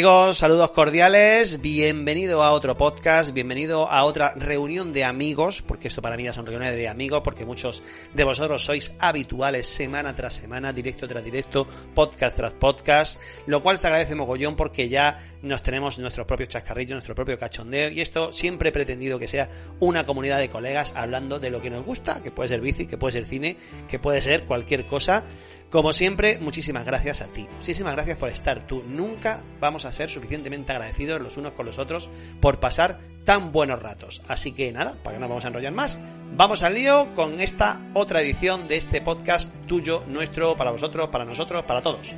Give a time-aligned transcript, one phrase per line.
[0.00, 6.00] amigos, saludos cordiales, bienvenido a otro podcast, bienvenido a otra reunión de amigos, porque esto
[6.00, 7.82] para mí ya son reuniones de amigos, porque muchos
[8.14, 13.78] de vosotros sois habituales semana tras semana, directo tras directo, podcast tras podcast, lo cual
[13.78, 18.32] se agradece mogollón porque ya nos tenemos nuestros propios chascarrillos, nuestro propio cachondeo, y esto
[18.32, 22.22] siempre he pretendido que sea una comunidad de colegas hablando de lo que nos gusta,
[22.22, 25.24] que puede ser bici, que puede ser cine, que puede ser cualquier cosa.
[25.70, 27.46] Como siempre, muchísimas gracias a ti.
[27.58, 28.82] Muchísimas gracias por estar tú.
[28.88, 33.80] Nunca vamos a ser suficientemente agradecidos los unos con los otros por pasar tan buenos
[33.80, 34.22] ratos.
[34.26, 36.00] Así que nada, para que no vamos a enrollar más,
[36.36, 41.24] vamos al lío con esta otra edición de este podcast tuyo, nuestro, para vosotros, para
[41.24, 42.16] nosotros, para todos.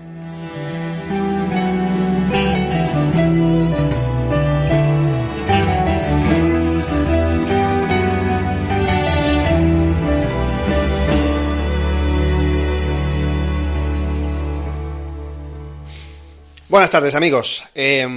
[16.73, 17.65] Buenas tardes amigos.
[17.75, 18.09] Eh,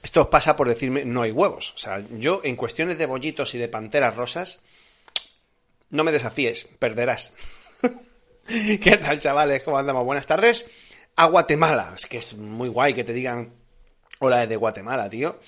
[0.00, 1.72] esto os pasa por decirme no hay huevos.
[1.74, 4.60] O sea, yo en cuestiones de bollitos y de panteras rosas,
[5.90, 7.34] no me desafíes, perderás.
[8.46, 9.64] ¿Qué tal chavales?
[9.64, 10.04] ¿Cómo andamos?
[10.04, 10.70] Buenas tardes.
[11.16, 11.94] A Guatemala.
[11.96, 13.52] Es que es muy guay que te digan
[14.20, 15.40] hola desde Guatemala, tío.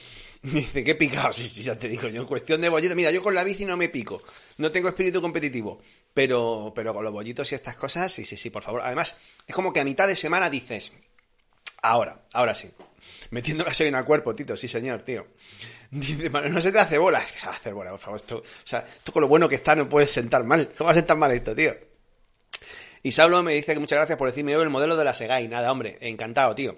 [0.43, 1.33] Me dice, qué picado.
[1.33, 2.23] Sí, ya te digo yo.
[2.23, 4.21] En cuestión de bollitos, mira, yo con la bici no me pico.
[4.57, 5.81] No tengo espíritu competitivo.
[6.13, 8.81] Pero, pero con los bollitos y estas cosas, sí, sí, sí, por favor.
[8.83, 9.15] Además,
[9.47, 10.93] es como que a mitad de semana dices,
[11.83, 12.71] Ahora, ahora sí.
[13.31, 15.27] Metiendo gasolina al cuerpo, Tito, sí señor, tío.
[15.91, 17.25] Dice, no se te hace bola.
[17.27, 18.21] Se va a hacer bola, por favor.
[18.21, 20.73] Esto, o sea, tú con lo bueno que está no puedes sentar mal.
[20.77, 21.75] ¿Cómo va a sentar mal esto, tío?
[23.03, 25.49] Y Saulo me dice que muchas gracias por decirme el modelo de la Segai.
[25.49, 26.77] Nada, hombre, encantado, tío.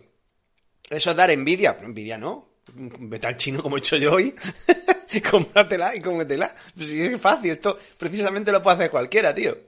[0.89, 1.79] Eso es dar envidia.
[1.83, 2.49] Envidia, ¿no?
[2.75, 4.35] Vete al chino como he hecho yo hoy.
[5.31, 6.55] Cómpratela y cómetela.
[6.75, 7.51] Pues sí, es fácil.
[7.53, 9.59] Esto precisamente lo puede hacer cualquiera, tío.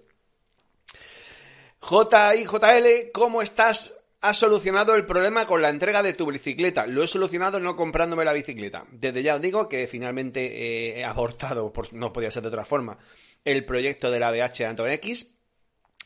[1.81, 3.95] JIJL, ¿cómo estás?
[4.25, 6.87] Has solucionado el problema con la entrega de tu bicicleta.
[6.87, 8.87] Lo he solucionado no comprándome la bicicleta.
[8.91, 12.97] Desde ya os digo que finalmente he abortado, por, no podía ser de otra forma,
[13.45, 15.37] el proyecto de la BH Anton X.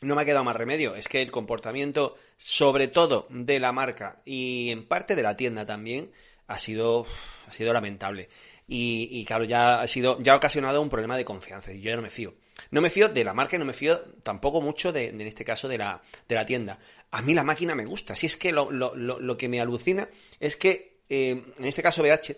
[0.01, 0.95] No me ha quedado más remedio.
[0.95, 5.65] Es que el comportamiento, sobre todo de la marca y en parte de la tienda
[5.65, 6.11] también,
[6.45, 7.05] ha sido,
[7.47, 8.27] ha sido lamentable.
[8.67, 11.71] Y, y claro, ya ha sido, ya ha ocasionado un problema de confianza.
[11.71, 12.33] Y yo ya no me fío.
[12.71, 15.45] No me fío de la marca y no me fío tampoco mucho de, en este
[15.45, 16.79] caso de la, de la tienda.
[17.11, 18.15] A mí la máquina me gusta.
[18.15, 20.09] Si es que lo, lo, lo, lo que me alucina
[20.39, 22.35] es que, eh, en este caso BH,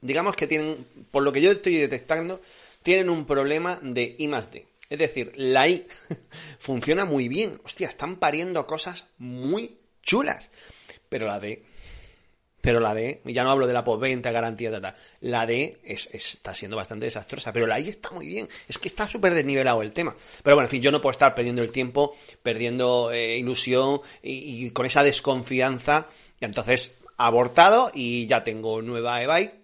[0.00, 2.40] digamos que tienen, por lo que yo estoy detectando,
[2.82, 4.66] tienen un problema de I más D.
[4.88, 5.86] Es decir, la I
[6.58, 7.60] funciona muy bien.
[7.64, 10.50] Hostia, están pariendo cosas muy chulas.
[11.08, 11.62] Pero la D
[12.62, 16.34] pero la D, ya no hablo de la postventa, garantía, tal, la D es, es,
[16.34, 19.82] está siendo bastante desastrosa, pero la I está muy bien, es que está súper desnivelado
[19.82, 20.14] el tema.
[20.44, 24.70] Pero bueno, en fin, yo no puedo estar perdiendo el tiempo, perdiendo eh, ilusión y,
[24.70, 26.06] con esa desconfianza,
[26.40, 29.54] y entonces abortado y ya tengo nueva e-bike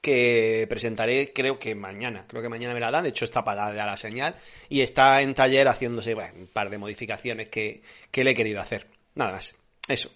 [0.00, 3.74] que presentaré creo que mañana, creo que mañana me la dan, de hecho está apagada
[3.74, 4.34] ya la señal
[4.68, 8.60] y está en taller haciéndose bueno, un par de modificaciones que, que le he querido
[8.60, 8.86] hacer.
[9.14, 9.56] Nada más,
[9.88, 10.10] eso.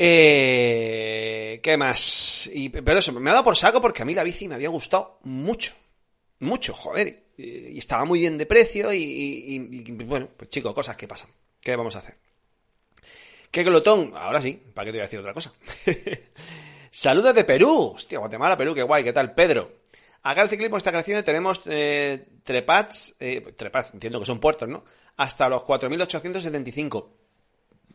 [0.00, 2.48] Eh, ¿Qué más?
[2.52, 4.68] Y, pero eso, me ha dado por saco porque a mí la bici me había
[4.68, 5.74] gustado mucho.
[6.38, 7.24] Mucho, joder.
[7.36, 11.30] Y, estaba muy bien de precio y, y, bueno, pues chicos, cosas que pasan.
[11.60, 12.14] ¿Qué vamos a hacer?
[13.50, 14.12] ¿Qué glotón?
[14.14, 15.52] Ahora sí, ¿para qué te voy a decir otra cosa?
[16.92, 17.94] Saludos de Perú.
[17.96, 19.02] Hostia, Guatemala, Perú, qué guay.
[19.02, 19.80] ¿Qué tal, Pedro?
[20.22, 24.84] Acá el ciclismo está creciendo y tenemos eh, eh, trepats, entiendo que son puertos, ¿no?
[25.16, 27.08] Hasta los 4.875.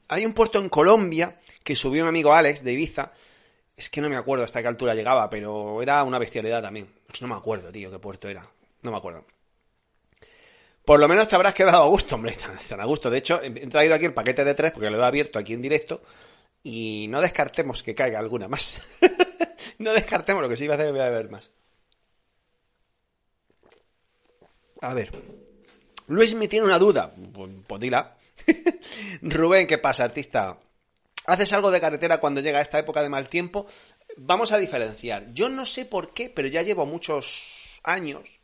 [0.09, 3.11] Hay un puerto en Colombia que subió mi amigo Alex de Ibiza.
[3.75, 6.87] Es que no me acuerdo hasta qué altura llegaba, pero era una bestialidad también.
[7.07, 8.45] Pues no me acuerdo, tío, qué puerto era.
[8.83, 9.25] No me acuerdo.
[10.85, 13.09] Por lo menos te habrás quedado a gusto, hombre, están a gusto.
[13.09, 15.61] De hecho, he traído aquí el paquete de tres porque lo he abierto aquí en
[15.61, 16.01] directo.
[16.63, 18.97] Y no descartemos que caiga alguna más.
[19.79, 21.51] no descartemos lo que sí iba a hacer, voy a beber más.
[24.81, 25.11] A ver.
[26.07, 27.13] Luis me tiene una duda.
[27.33, 28.15] Pues, pues dila.
[29.21, 30.57] Rubén, ¿qué pasa, artista?
[31.25, 33.65] ¿Haces algo de carretera cuando llega esta época de mal tiempo?
[34.17, 35.33] Vamos a diferenciar.
[35.33, 37.43] Yo no sé por qué, pero ya llevo muchos
[37.83, 38.39] años,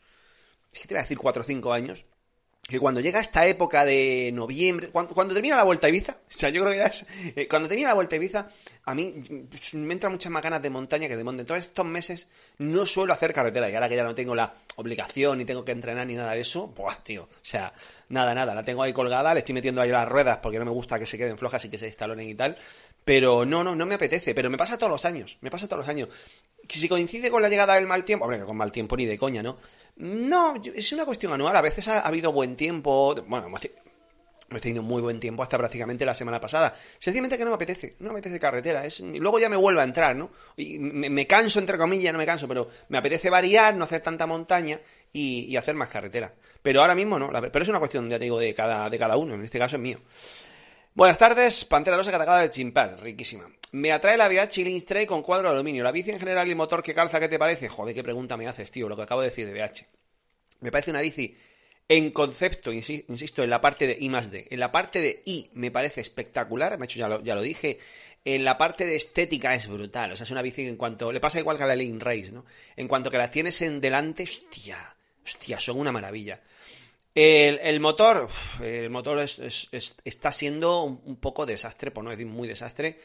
[0.71, 2.05] es que te voy a decir cuatro o cinco años,
[2.67, 6.31] que cuando llega esta época de noviembre, cuando, cuando, termina la Vuelta a Ibiza, o
[6.31, 8.49] sea, yo creo que ya es, eh, cuando termina la Vuelta Ibiza,
[8.85, 9.15] a mí
[9.49, 11.41] pues, me entran muchas más ganas de montaña que de monte.
[11.41, 15.37] Entonces, estos meses no suelo hacer carretera y ahora que ya no tengo la obligación
[15.37, 17.73] ni tengo que entrenar ni nada de eso, buah, tío, o sea,
[18.09, 20.71] nada, nada, la tengo ahí colgada, le estoy metiendo ahí las ruedas porque no me
[20.71, 22.57] gusta que se queden flojas y que se instalonen y tal,
[23.03, 25.79] pero no, no, no me apetece, pero me pasa todos los años, me pasa todos
[25.79, 26.09] los años.
[26.67, 29.41] Si coincide con la llegada del mal tiempo, hombre, con mal tiempo ni de coña,
[29.41, 29.57] ¿no?
[29.99, 31.55] No, es una cuestión anual.
[31.57, 33.13] A veces ha, habido buen tiempo.
[33.27, 33.61] Bueno, hemos,
[34.61, 36.73] tenido muy buen tiempo hasta prácticamente la semana pasada.
[36.97, 38.85] Sencillamente que no me apetece, no me apetece carretera.
[38.85, 40.31] Es, luego ya me vuelvo a entrar, ¿no?
[40.55, 44.25] Y me, canso, entre comillas, no me canso, pero me apetece variar, no hacer tanta
[44.25, 44.79] montaña
[45.11, 46.33] y, hacer más carretera.
[46.61, 49.17] Pero ahora mismo no, pero es una cuestión, ya te digo, de cada, de cada
[49.17, 49.35] uno.
[49.35, 49.99] En este caso es mío.
[50.93, 53.49] Buenas tardes, Pantera Rosa Catacada de Chimpar, riquísima.
[53.71, 55.83] Me atrae la VH Chilling Stray con cuadro de aluminio.
[55.83, 57.69] La bici en general y el motor que calza, ¿qué te parece?
[57.69, 59.85] Joder, qué pregunta me haces, tío, lo que acabo de decir de VH.
[60.61, 61.35] Me parece una bici
[61.87, 64.47] en concepto, insisto, en la parte de I más D.
[64.49, 67.79] En la parte de I me parece espectacular, me hecho ya lo, ya lo dije.
[68.25, 70.11] En la parte de estética es brutal.
[70.11, 71.11] O sea, es una bici en cuanto.
[71.11, 72.45] Le pasa igual que a la Lane Race, ¿no?
[72.75, 76.41] En cuanto que la tienes en delante, hostia, hostia, son una maravilla.
[77.15, 78.29] El, motor,
[78.61, 82.99] el motor está siendo un, poco desastre, por no decir muy desastre,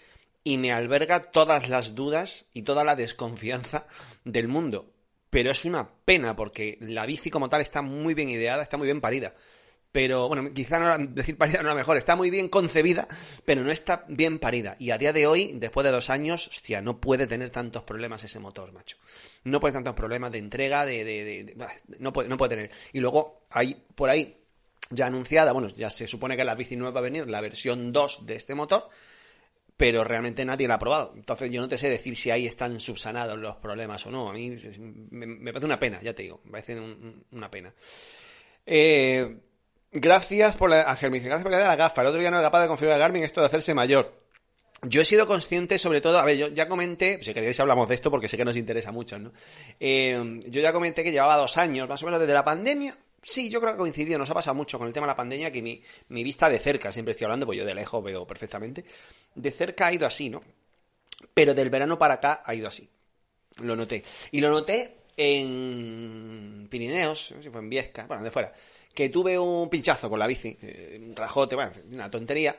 [0.44, 3.86] y me alberga todas las dudas y toda la desconfianza
[4.24, 4.90] del mundo.
[5.30, 8.86] Pero es una pena porque la bici como tal está muy bien ideada, está muy
[8.86, 9.34] bien parida
[9.94, 13.06] pero bueno, quizá no, decir parida no la mejor, está muy bien concebida,
[13.44, 14.74] pero no está bien parida.
[14.80, 18.24] Y a día de hoy, después de dos años, hostia, no puede tener tantos problemas
[18.24, 18.96] ese motor, macho.
[19.44, 21.04] No puede tener tantos problemas de entrega, de...
[21.04, 21.56] de,
[22.00, 22.70] no, puede, no puede tener.
[22.92, 24.36] Y luego, hay por ahí,
[24.90, 27.92] ya anunciada, bueno, ya se supone que la bici nueva va a venir, la versión
[27.92, 28.90] 2 de este motor,
[29.76, 31.12] pero realmente nadie la ha probado.
[31.16, 34.30] Entonces yo no te sé decir si ahí están subsanados los problemas o no.
[34.30, 34.56] A mí
[35.10, 36.80] me, parece una pena, ya te digo, me parece
[37.30, 37.72] una pena.
[38.66, 39.36] Eh
[39.96, 42.02] Gracias por la, Ángel, gracias por la, la gafa.
[42.02, 44.12] El otro día no era capaz de configurar Garmin esto de hacerse mayor.
[44.82, 47.94] Yo he sido consciente, sobre todo, a ver, yo ya comenté, si queréis hablamos de
[47.94, 49.32] esto porque sé que nos interesa mucho, ¿no?
[49.78, 52.92] Eh, yo ya comenté que llevaba dos años, más o menos desde la pandemia.
[53.24, 55.16] Sí, yo creo que ha coincidido, nos ha pasado mucho con el tema de la
[55.16, 58.84] pandemia, que mi, vista de cerca, siempre estoy hablando, pues yo de lejos veo perfectamente,
[59.34, 60.42] de cerca ha ido así, ¿no?
[61.32, 62.88] Pero del verano para acá ha ido así.
[63.62, 64.04] Lo noté.
[64.30, 68.52] Y lo noté en Pirineos, si fue en Viesca, bueno, de fuera
[68.94, 72.56] que tuve un pinchazo con la bici, eh, un rajote, bueno, una tontería.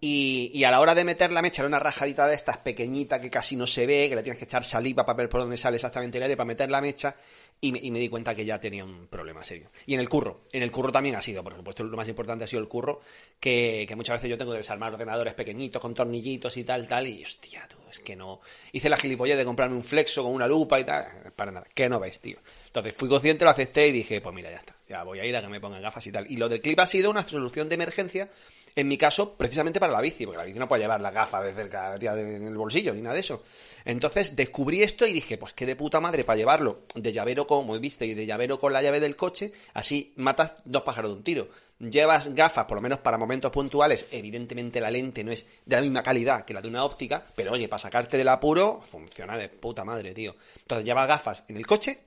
[0.00, 3.30] Y, a la hora de meter la mecha era una rajadita de estas pequeñita que
[3.30, 5.76] casi no se ve, que le tienes que echar saliva para ver por dónde sale
[5.76, 7.16] exactamente el aire para meter la mecha.
[7.60, 9.70] Y me, y me, di cuenta que ya tenía un problema serio.
[9.86, 12.44] Y en el curro, en el curro también ha sido, por supuesto, lo más importante
[12.44, 13.00] ha sido el curro,
[13.40, 17.22] que, muchas veces yo tengo que desarmar ordenadores pequeñitos con tornillitos y tal, tal, y
[17.22, 18.40] hostia, tú, es que no.
[18.72, 21.88] Hice la gilipollez de comprarme un flexo con una lupa y tal, para nada, que
[21.88, 22.38] no ves, tío.
[22.66, 25.34] Entonces fui consciente, lo acepté y dije, pues mira, ya está, ya voy a ir
[25.34, 26.30] a que me pongan gafas y tal.
[26.30, 28.28] Y lo del clip ha sido una solución de emergencia
[28.76, 31.42] en mi caso, precisamente para la bici, porque la bici no puede llevar la gafa
[31.42, 33.42] de cerca en el bolsillo ni nada de eso.
[33.86, 37.78] Entonces descubrí esto y dije, pues qué de puta madre para llevarlo de llavero como
[37.78, 41.24] viste y de llavero con la llave del coche, así matas dos pájaros de un
[41.24, 41.48] tiro.
[41.78, 45.82] Llevas gafas, por lo menos para momentos puntuales, evidentemente la lente no es de la
[45.82, 49.48] misma calidad que la de una óptica, pero oye, para sacarte del apuro, funciona de
[49.48, 50.34] puta madre, tío.
[50.58, 52.05] Entonces llevas gafas en el coche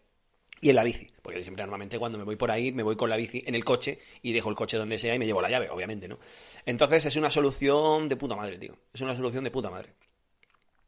[0.62, 1.12] y en la bici.
[1.22, 3.64] Porque siempre normalmente cuando me voy por ahí me voy con la bici en el
[3.64, 6.20] coche y dejo el coche donde sea y me llevo la llave, obviamente, ¿no?
[6.66, 8.76] Entonces es una solución de puta madre, tío.
[8.94, 9.94] Es una solución de puta madre.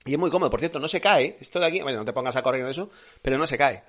[0.05, 1.37] Y es muy cómodo, por cierto, no se cae.
[1.39, 2.89] Esto de aquí, bueno, no te pongas a correr en eso,
[3.21, 3.83] pero no se cae.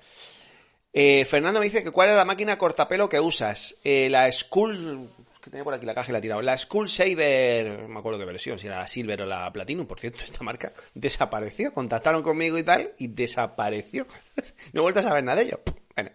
[0.93, 3.77] Eh, Fernando me dice que cuál es la máquina cortapelo que usas.
[3.83, 5.09] Eh, la Skull
[5.43, 6.41] que tenía por aquí la caja y la he tirado.
[6.41, 9.85] La Skull Saber, no me acuerdo qué versión, si era la Silver o la Platinum,
[9.85, 11.73] por cierto, esta marca desapareció.
[11.73, 14.07] Contactaron conmigo y tal, y desapareció.
[14.73, 15.61] no he vuelto a saber nada de ello.
[15.95, 16.11] Bueno.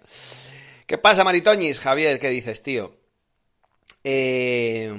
[0.87, 1.81] ¿Qué pasa, Maritoñis?
[1.81, 2.97] Javier, ¿qué dices, tío?
[4.03, 4.91] Eh,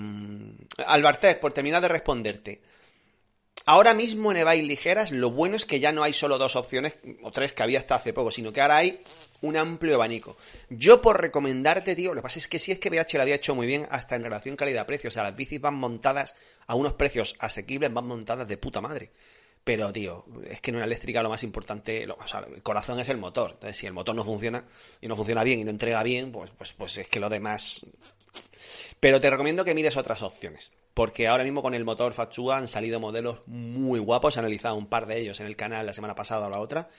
[0.86, 2.62] Albartez, por terminar de responderte.
[3.72, 6.98] Ahora mismo en e ligeras, lo bueno es que ya no hay solo dos opciones,
[7.22, 9.04] o tres que había hasta hace poco, sino que ahora hay
[9.42, 10.38] un amplio abanico.
[10.72, 13.36] Yo por recomendarte, tío, lo que pasa es que si es que BH lo había
[13.36, 15.10] hecho muy bien hasta en relación calidad-precio.
[15.10, 16.34] O sea, las bicis van montadas
[16.66, 19.12] a unos precios asequibles, van montadas de puta madre.
[19.64, 23.10] Pero, tío, es que en una eléctrica lo más importante, o sea, el corazón es
[23.10, 23.52] el motor.
[23.52, 24.66] Entonces, si el motor no funciona
[25.00, 27.86] y no funciona bien y no entrega bien, pues, pues, pues es que lo demás...
[29.00, 30.72] Pero te recomiendo que mires otras opciones.
[31.00, 34.36] Porque ahora mismo con el motor Fachua han salido modelos muy guapos.
[34.36, 36.90] He analizado un par de ellos en el canal la semana pasada o la otra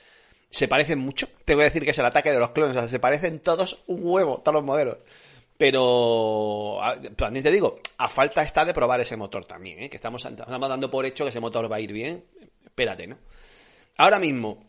[0.49, 1.27] se parecen mucho.
[1.45, 3.41] Te voy a decir que es el ataque de los clones, o sea, se parecen
[3.41, 4.97] todos un huevo, todos los modelos.
[5.55, 6.79] Pero
[7.15, 9.89] también te digo, a falta está de probar ese motor también, ¿eh?
[9.91, 12.25] que estamos, estamos dando por hecho que ese motor va a ir bien.
[12.65, 13.19] Espérate, ¿no?
[13.97, 14.65] Ahora mismo,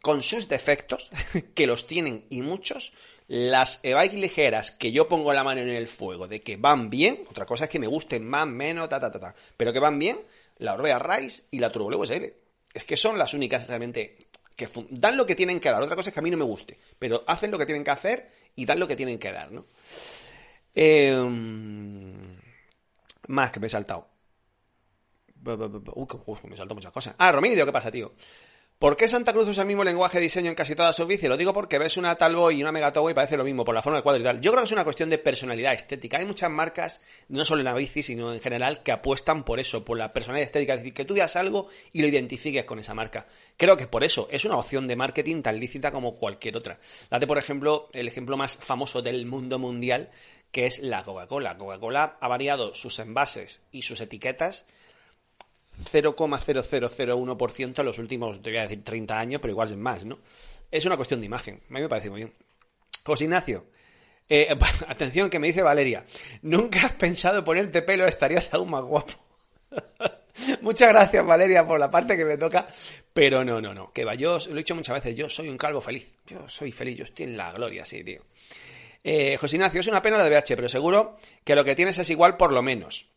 [0.00, 1.10] con sus defectos,
[1.54, 2.94] que los tienen y muchos,
[3.32, 7.24] las e-bike ligeras que yo pongo la mano en el fuego de que van bien,
[7.30, 9.98] otra cosa es que me gusten más, menos, ta, ta, ta, ta, pero que van
[9.98, 10.18] bien,
[10.58, 12.30] la Orbea Rise y la Turbo USL.
[12.74, 14.18] Es que son las únicas realmente
[14.54, 15.82] que dan lo que tienen que dar.
[15.82, 17.90] Otra cosa es que a mí no me guste, pero hacen lo que tienen que
[17.90, 19.64] hacer y dan lo que tienen que dar, ¿no?
[20.74, 21.16] Eh,
[23.28, 24.08] más que me he saltado.
[25.42, 27.14] Me saltó muchas cosas.
[27.16, 28.12] Ah, ¿qué pasa, tío?
[28.82, 31.28] ¿Por qué Santa Cruz usa el mismo lenguaje de diseño en casi todas sus bicis?
[31.28, 33.80] Lo digo porque ves una Talboy y una Megatogo y parece lo mismo, por la
[33.80, 34.40] forma del cuadro y tal.
[34.40, 36.18] Yo creo que es una cuestión de personalidad estética.
[36.18, 39.84] Hay muchas marcas, no solo en la bici, sino en general, que apuestan por eso,
[39.84, 40.74] por la personalidad estética.
[40.74, 43.28] Es decir, que tú veas algo y lo identifiques con esa marca.
[43.56, 46.80] Creo que por eso es una opción de marketing tan lícita como cualquier otra.
[47.08, 50.10] Date, por ejemplo, el ejemplo más famoso del mundo mundial,
[50.50, 51.56] que es la Coca-Cola.
[51.56, 54.66] Coca-Cola ha variado sus envases y sus etiquetas
[55.84, 60.18] 0,0001% en los últimos, te voy a decir 30 años, pero igual es más, ¿no?
[60.70, 61.60] Es una cuestión de imagen.
[61.68, 62.32] A mí me parece muy bien.
[63.04, 63.66] José Ignacio.
[64.28, 64.48] eh,
[64.88, 66.04] atención, que me dice Valeria.
[66.42, 69.12] Nunca has pensado ponerte pelo, estarías aún más guapo.
[70.62, 72.66] Muchas gracias, Valeria, por la parte que me toca.
[73.12, 73.92] Pero no, no, no.
[73.92, 76.14] Que va, yo lo he dicho muchas veces, yo soy un calvo feliz.
[76.26, 78.22] Yo soy feliz, yo estoy en la gloria, sí, tío.
[79.04, 81.98] Eh, José Ignacio, es una pena la de BH, pero seguro que lo que tienes
[81.98, 83.11] es igual por lo menos.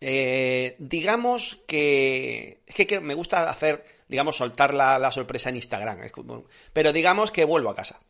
[0.00, 2.62] Eh, digamos que.
[2.66, 5.98] Es que, me gusta hacer, digamos, soltar la, la sorpresa en Instagram.
[6.72, 8.00] pero digamos que vuelvo a casa.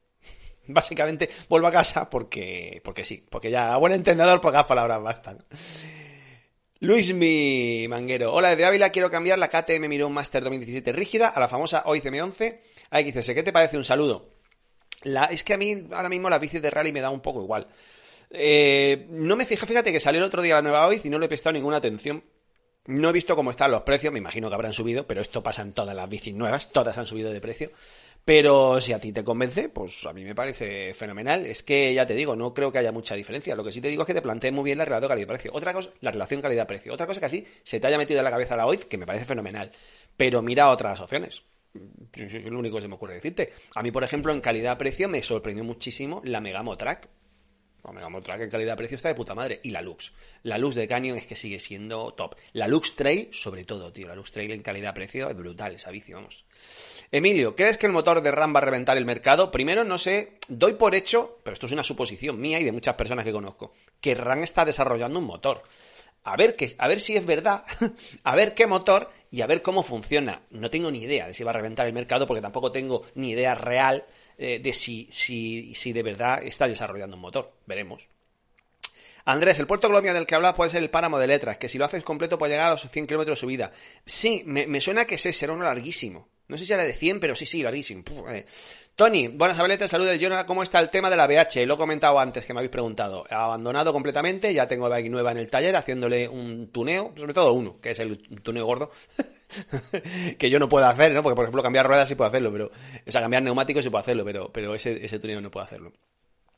[0.66, 2.80] Básicamente, vuelvo a casa porque.
[2.84, 3.24] Porque sí.
[3.28, 5.38] Porque ya, buen entendedor, pocas palabras bastan.
[6.80, 8.32] Luis mi manguero.
[8.32, 12.60] Hola, desde Ávila quiero cambiar la KTM Mirón Master 2017 rígida a la famosa OICM11
[12.90, 13.30] AXS.
[13.34, 13.76] ¿Qué te parece?
[13.78, 14.34] Un saludo.
[15.02, 17.42] La, es que a mí ahora mismo la bici de rally me da un poco
[17.42, 17.68] igual.
[18.30, 21.18] Eh, no me fijé, fíjate que salió el otro día la nueva OIZ y no
[21.18, 22.24] le he prestado ninguna atención.
[22.86, 25.62] No he visto cómo están los precios, me imagino que habrán subido, pero esto pasa
[25.62, 27.70] en todas las bicis nuevas, todas han subido de precio.
[28.24, 31.44] Pero si a ti te convence, pues a mí me parece fenomenal.
[31.44, 33.54] Es que ya te digo, no creo que haya mucha diferencia.
[33.54, 35.50] Lo que sí te digo es que te plantees muy bien la relación calidad-precio.
[35.52, 36.94] Otra cosa, la relación calidad-precio.
[36.94, 39.04] Otra cosa que así se te haya metido en la cabeza la OIZ, que me
[39.04, 39.70] parece fenomenal.
[40.16, 41.42] Pero mira otras opciones.
[42.14, 43.52] Es lo único que se me ocurre decirte.
[43.74, 47.08] A mí, por ejemplo, en calidad-precio me sorprendió muchísimo la Megamo Track.
[47.84, 49.60] La Megamo Track en calidad-precio está de puta madre.
[49.62, 50.12] Y la Lux.
[50.42, 52.34] La Lux de Canyon es que sigue siendo top.
[52.52, 54.08] La Lux Trail, sobre todo, tío.
[54.08, 56.44] La Lux Trail en calidad-precio es brutal esa bici, vamos.
[57.10, 59.50] Emilio, ¿crees que el motor de RAM va a reventar el mercado?
[59.50, 62.94] Primero, no sé, doy por hecho, pero esto es una suposición mía y de muchas
[62.94, 65.62] personas que conozco, que RAM está desarrollando un motor.
[66.24, 67.64] A ver, qué, a ver si es verdad,
[68.24, 70.42] a ver qué motor y a ver cómo funciona.
[70.50, 73.32] No tengo ni idea de si va a reventar el mercado porque tampoco tengo ni
[73.32, 74.04] idea real
[74.38, 77.52] eh, de si, si, si de verdad está desarrollando un motor.
[77.66, 78.08] Veremos.
[79.26, 81.78] Andrés, el puerto Colombia del que hablas puede ser el páramo de letras, que si
[81.78, 83.72] lo haces completo puede llegar a los 100 kilómetros de subida.
[84.04, 86.28] Sí, me, suena que ese será uno larguísimo.
[86.46, 88.04] No sé si era de 100, pero sí, sí, larguísimo.
[88.04, 88.44] Puf, eh.
[88.96, 90.18] Tony, buenas abeletes, saludos.
[90.20, 91.66] Jonah, ¿cómo está el tema de la BH?
[91.66, 93.24] Lo he comentado antes que me habéis preguntado.
[93.30, 97.80] Abandonado completamente, ya tengo bike nueva en el taller haciéndole un tuneo, sobre todo uno,
[97.80, 98.90] que es el tuneo gordo,
[100.38, 101.22] que yo no puedo hacer, ¿no?
[101.22, 102.70] Porque, por ejemplo, cambiar ruedas sí puedo hacerlo, pero,
[103.06, 105.92] o sea, cambiar neumáticos sí puedo hacerlo, pero, pero ese tuneo no puedo hacerlo.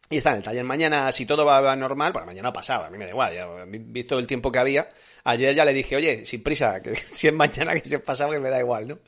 [0.08, 2.98] Y está en el taller mañana, si todo va, normal, porque mañana pasaba, a mí
[2.98, 4.88] me da igual, ya, visto el tiempo que había,
[5.24, 8.38] ayer ya le dije, oye, sin prisa, que si es mañana que se pasado que
[8.38, 8.98] me da igual, ¿no?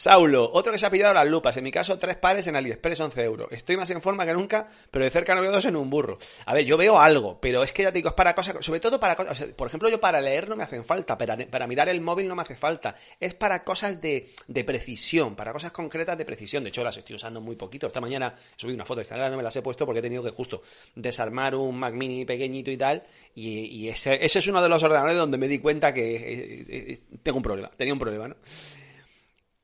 [0.00, 3.00] Saulo, otro que se ha pillado las lupas, en mi caso tres pares en AliExpress
[3.00, 3.52] 11 euros.
[3.52, 6.16] Estoy más en forma que nunca, pero de cerca no veo dos en un burro.
[6.46, 8.80] A ver, yo veo algo, pero es que ya te digo, es para cosas, sobre
[8.80, 11.66] todo para cosas, o sea, por ejemplo, yo para leer no me hacen falta, para,
[11.66, 12.96] mirar el móvil no me hace falta.
[13.20, 16.64] Es para cosas de, de precisión, para cosas concretas de precisión.
[16.64, 17.86] De hecho, las estoy usando muy poquito.
[17.86, 20.02] Esta mañana he subido una foto de Instagram, no me las he puesto porque he
[20.02, 20.62] tenido que justo
[20.94, 23.02] desarmar un Mac Mini pequeñito y tal.
[23.34, 27.36] Y, ese, es uno de los ordenadores donde me di cuenta que eh, eh, tengo
[27.36, 28.36] un problema, tenía un problema, ¿no?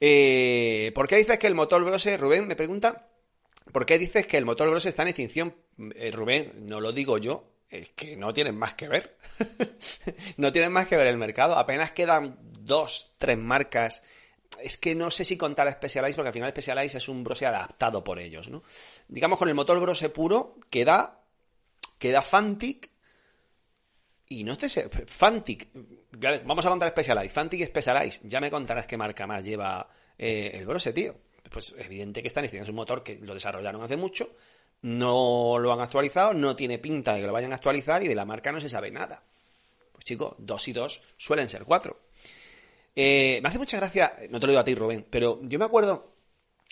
[0.00, 3.08] Eh, ¿Por qué dices que el motor Brose, Rubén me pregunta,
[3.72, 5.56] ¿por qué dices que el motor Brose está en extinción?
[5.94, 9.16] Eh, Rubén, no lo digo yo, es que no tienen más que ver.
[10.36, 11.56] no tienen más que ver el mercado.
[11.56, 14.02] Apenas quedan dos, tres marcas.
[14.62, 17.46] Es que no sé si contar a Specialized, porque al final Specialized es un Brose
[17.46, 18.62] adaptado por ellos, ¿no?
[19.08, 21.20] Digamos, con el motor Brose puro, queda,
[21.98, 22.90] queda Fantic,
[24.28, 25.68] y no estés Fantic,
[26.44, 30.50] vamos a contar Specialized, Fantic y Specialized, ya me contarás qué marca más lleva eh,
[30.54, 31.14] el Brose, tío.
[31.50, 34.36] Pues evidente que están, es un motor que lo desarrollaron hace mucho,
[34.82, 38.14] no lo han actualizado, no tiene pinta de que lo vayan a actualizar y de
[38.14, 39.22] la marca no se sabe nada.
[39.92, 42.00] Pues chicos, dos y dos suelen ser cuatro.
[42.94, 45.64] Eh, me hace mucha gracia, no te lo digo a ti Rubén, pero yo me
[45.64, 46.12] acuerdo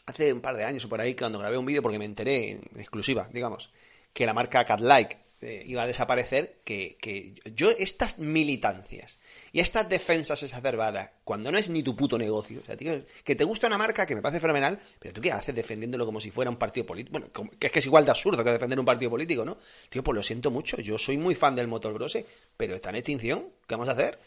[0.06, 2.52] hace un par de años o por ahí cuando grabé un vídeo porque me enteré
[2.52, 3.70] en exclusiva, digamos,
[4.12, 9.18] que la marca Catlike eh, iba a desaparecer, que, que yo estas militancias
[9.52, 13.36] y estas defensas exacerbadas, cuando no es ni tu puto negocio, o sea, tío, que
[13.36, 16.30] te gusta una marca que me parece fenomenal, pero tú qué haces defendiéndolo como si
[16.30, 18.86] fuera un partido político, bueno, que es que es igual de absurdo que defender un
[18.86, 19.58] partido político, ¿no?
[19.90, 22.96] Tío, pues lo siento mucho, yo soy muy fan del motor brose, pero está en
[22.96, 24.18] extinción, ¿qué vamos a hacer?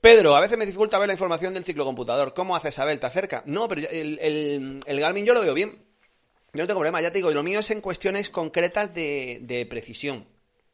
[0.00, 2.32] Pedro, a veces me dificulta ver la información del ciclocomputador.
[2.32, 2.98] ¿Cómo haces saber?
[3.00, 3.42] ¿Te acerca?
[3.46, 5.82] No, pero el, el, el Garmin yo lo veo bien.
[6.56, 10.26] No tengo problema, ya te digo, lo mío es en cuestiones concretas de, de precisión.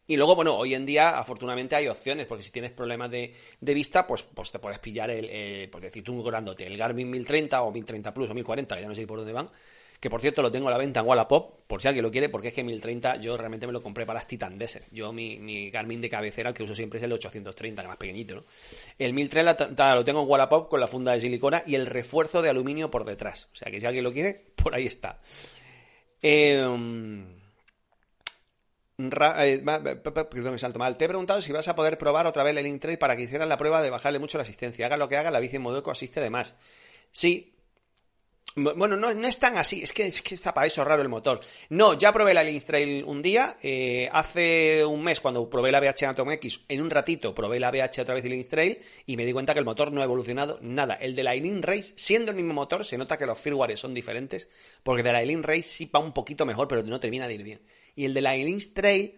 [0.06, 3.74] Y luego, bueno, hoy en día, afortunadamente, hay opciones, porque si tienes problemas de, de
[3.74, 7.62] vista, pues, pues te puedes pillar el, eh, por decir tú grandote, el Garmin 1030
[7.62, 9.50] o 1030 Plus o 1040, que ya no sé por dónde van.
[10.00, 12.28] Que por cierto lo tengo a la venta en Wallapop, por si alguien lo quiere,
[12.28, 14.86] porque es que 1030 yo realmente me lo compré para las Titan Desert.
[14.90, 17.98] Yo mi, mi Garmin de cabecera, el que uso siempre es el 830, que más
[17.98, 18.44] pequeñito, ¿no?
[18.98, 22.50] El 1030 lo tengo en Wallapop con la funda de silicona y el refuerzo de
[22.50, 23.48] aluminio por detrás.
[23.52, 25.20] O sea que si alguien lo quiere, por ahí está.
[28.98, 30.96] Ra- eh, perdón, me salto mal.
[30.96, 33.22] Te he preguntado si vas a poder probar otra vez el Link Trail para que
[33.22, 34.86] hicieras la prueba de bajarle mucho la asistencia.
[34.86, 36.56] Haga lo que haga, la bici en modo eco asiste de más.
[37.10, 37.54] Sí.
[38.54, 41.00] Bu- Bueno, no, no es tan así, es que, es que está para eso raro
[41.00, 41.40] el motor.
[41.70, 45.80] No, ya probé la Lynx Trail un día, eh, hace un mes cuando probé la
[45.80, 49.16] BH Atom X, en un ratito probé la BH otra vez y Lynx Trail y
[49.16, 50.94] me di cuenta que el motor no ha evolucionado nada.
[50.96, 53.94] El de la Lynx Race, siendo el mismo motor, se nota que los firmware son
[53.94, 54.50] diferentes,
[54.82, 57.42] porque de la Lynx Race sí va un poquito mejor, pero no termina de ir
[57.44, 57.62] bien.
[57.96, 59.14] Y el de la Lynx Trail,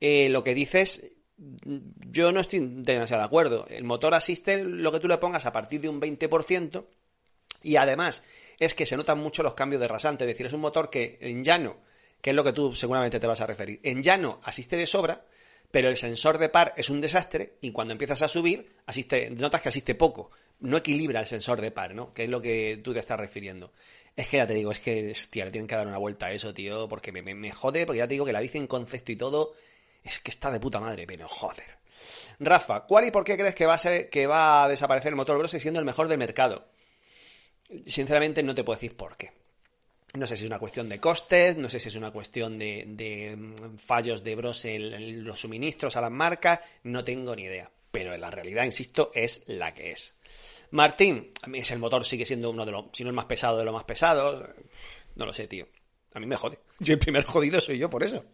[0.00, 3.66] eh, lo que dices, yo no estoy demasiado de acuerdo.
[3.70, 6.84] El motor asiste lo que tú le pongas a partir de un 20%,
[7.64, 8.24] y además
[8.58, 10.24] es que se notan mucho los cambios de rasante.
[10.24, 11.76] Es decir, es un motor que en llano,
[12.20, 15.24] que es lo que tú seguramente te vas a referir, en llano asiste de sobra,
[15.70, 19.62] pero el sensor de par es un desastre y cuando empiezas a subir, asiste, notas
[19.62, 20.30] que asiste poco.
[20.60, 22.12] No equilibra el sensor de par, ¿no?
[22.12, 23.72] Que es lo que tú te estás refiriendo.
[24.14, 26.32] Es que ya te digo, es que, hostia, le tienen que dar una vuelta a
[26.32, 29.16] eso, tío, porque me, jode, porque ya te digo que la bici en concepto y
[29.16, 29.54] todo
[30.04, 31.78] es que está de puta madre, pero joder.
[32.38, 35.16] Rafa, ¿cuál y por qué crees que va a ser que va a desaparecer el
[35.16, 36.66] motor Brose siendo el mejor del mercado?
[37.86, 39.32] Sinceramente no te puedo decir por qué.
[40.14, 43.34] No sé si es una cuestión de costes, no sé si es una cuestión de,
[43.36, 47.70] mm, fallos de Brose en, los suministros a las marcas, no tengo ni idea.
[47.90, 50.14] Pero la realidad, insisto, es la que es.
[50.70, 53.58] Martín, a mí ese motor sigue siendo uno de los, si no el más pesado
[53.58, 54.50] de los más pesados.
[55.14, 55.66] No lo sé, tío.
[56.14, 56.58] A mí me jode.
[56.78, 58.24] Yo el primer jodido soy yo por eso.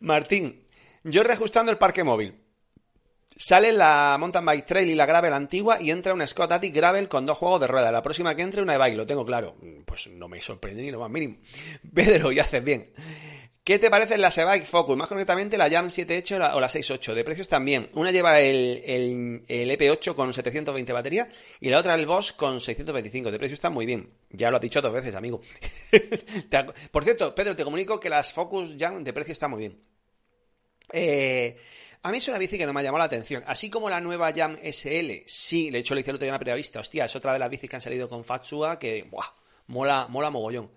[0.00, 0.64] Martín,
[1.04, 2.34] yo reajustando el parque móvil.
[3.34, 7.08] Sale la Mountain Bike Trail y la Gravel antigua y entra una Scott Attic Gravel
[7.08, 7.90] con dos juegos de rueda.
[7.90, 9.56] La próxima que entre una e-bike, lo tengo claro.
[9.84, 11.36] Pues no me sorprende ni lo más mínimo.
[11.94, 12.92] Pedro, y haces bien.
[13.64, 14.96] ¿Qué te parecen las e-bike Focus?
[14.96, 17.14] Más concretamente la Jam 78 o la- la 68.
[17.14, 17.90] De precios también.
[17.94, 21.28] Una lleva el, el, el EP8 con 720 batería
[21.60, 23.30] y la otra el Boss con 625.
[23.30, 24.10] De precios están muy bien.
[24.30, 25.40] Ya lo has dicho dos veces, amigo.
[26.90, 29.78] Por cierto, Pedro, te comunico que las Focus Jam de precio están muy bien.
[30.92, 31.56] Eh,
[32.02, 33.44] a mí es una bici que no me ha llamado la atención.
[33.46, 35.22] Así como la nueva Jam SL.
[35.26, 36.80] Sí, de hecho le hice el otro día una primera vista.
[36.80, 39.26] Hostia, es otra de las bicis que han salido con Fatsua que, buah,
[39.68, 40.70] mola, mola mogollón.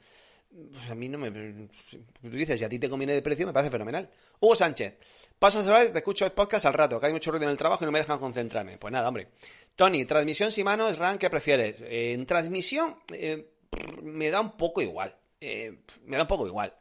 [0.72, 1.32] Pues a mí no me...
[1.32, 4.10] Tú dices, si a ti te conviene de precio, me parece fenomenal.
[4.40, 4.98] Hugo Sánchez.
[5.38, 7.58] Paso a cerrar, te escucho el podcast al rato, que hay mucho ruido en el
[7.58, 8.78] trabajo y no me dejan concentrarme.
[8.78, 9.30] Pues nada, hombre.
[9.76, 11.82] Tony, transmisión sin mano, SRAM, ¿qué prefieres?
[11.82, 13.52] Eh, en transmisión eh,
[14.02, 15.14] me da un poco igual.
[15.42, 16.74] Eh, me da un poco igual.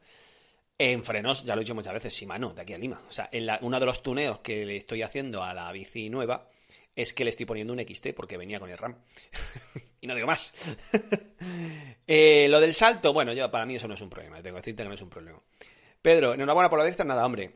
[0.79, 3.01] En frenos, ya lo he dicho muchas veces, Shimano, de aquí a Lima.
[3.09, 6.11] O sea, en la- uno de los tuneos que le estoy haciendo a la bici
[6.11, 6.49] nueva
[6.97, 8.97] es que le estoy poniendo un XT porque venía con el RAM.
[10.01, 10.53] y no digo más.
[12.07, 14.61] Eh, lo del salto, bueno, yo para mí eso no es un problema, tengo que
[14.61, 15.41] decirte que no es un problema.
[16.03, 17.53] Pedro, enhorabuena por la extra, nada, hombre.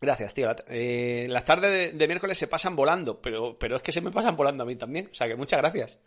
[0.00, 0.50] Gracias, tío.
[0.68, 4.12] Eh, las tardes de, de miércoles se pasan volando, pero, pero es que se me
[4.12, 5.08] pasan volando a mí también.
[5.10, 5.98] O sea que muchas gracias.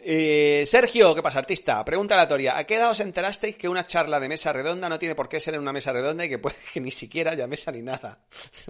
[0.00, 1.84] Eh, Sergio, ¿qué pasa, artista?
[1.84, 2.56] Pregunta aleatoria.
[2.56, 5.40] ¿A qué edad os enterasteis que una charla de mesa redonda no tiene por qué
[5.40, 8.20] ser en una mesa redonda y que puede que ni siquiera haya mesa ni nada?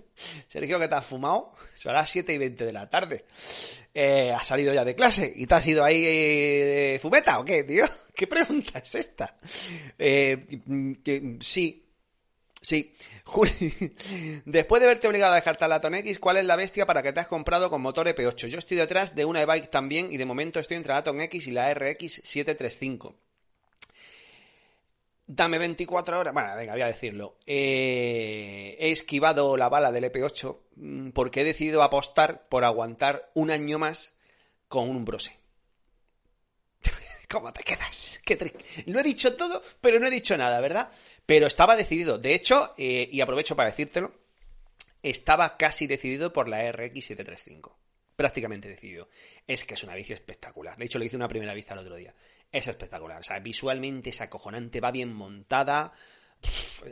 [0.49, 1.53] Sergio, ¿qué te has fumado?
[1.75, 3.27] Son las 7 y 20 de la tarde.
[3.93, 5.31] Eh, ¿Has salido ya de clase?
[5.37, 7.85] ¿Y te has ido ahí eh, fumeta o qué, tío?
[8.15, 9.37] ¿Qué pregunta es esta?
[9.99, 10.47] Eh,
[11.05, 11.85] que- sí,
[12.61, 12.93] Sí,
[13.29, 13.93] Juli,
[14.47, 17.21] después de verte obligado a dejar la X, ¿cuál es la bestia para que te
[17.21, 18.47] has comprado con motor EP8?
[18.47, 21.51] Yo estoy detrás de una e-bike también y de momento estoy entre la X y
[21.51, 23.15] la RX 735.
[25.27, 26.33] Dame 24 horas.
[26.33, 27.37] Bueno, venga, voy a decirlo.
[27.45, 33.51] Eh, he esquivado la bala del EP8 mm, porque he decidido apostar por aguantar un
[33.51, 34.17] año más
[34.69, 35.39] con un Brose.
[37.29, 38.21] ¿Cómo te quedas?
[38.25, 38.39] Qué
[38.87, 40.91] Lo he dicho todo, pero no he dicho nada, ¿verdad?
[41.29, 42.17] Pero estaba decidido.
[42.17, 44.15] De hecho, eh, y aprovecho para decírtelo,
[45.03, 47.79] estaba casi decidido por la RX 735.
[48.17, 49.11] Prácticamente decidido.
[49.47, 50.79] Es que es una bici espectacular.
[50.79, 52.15] De hecho, le hice una primera vista el otro día.
[52.51, 53.21] Es espectacular.
[53.21, 55.93] O sea, visualmente es acojonante, va bien montada.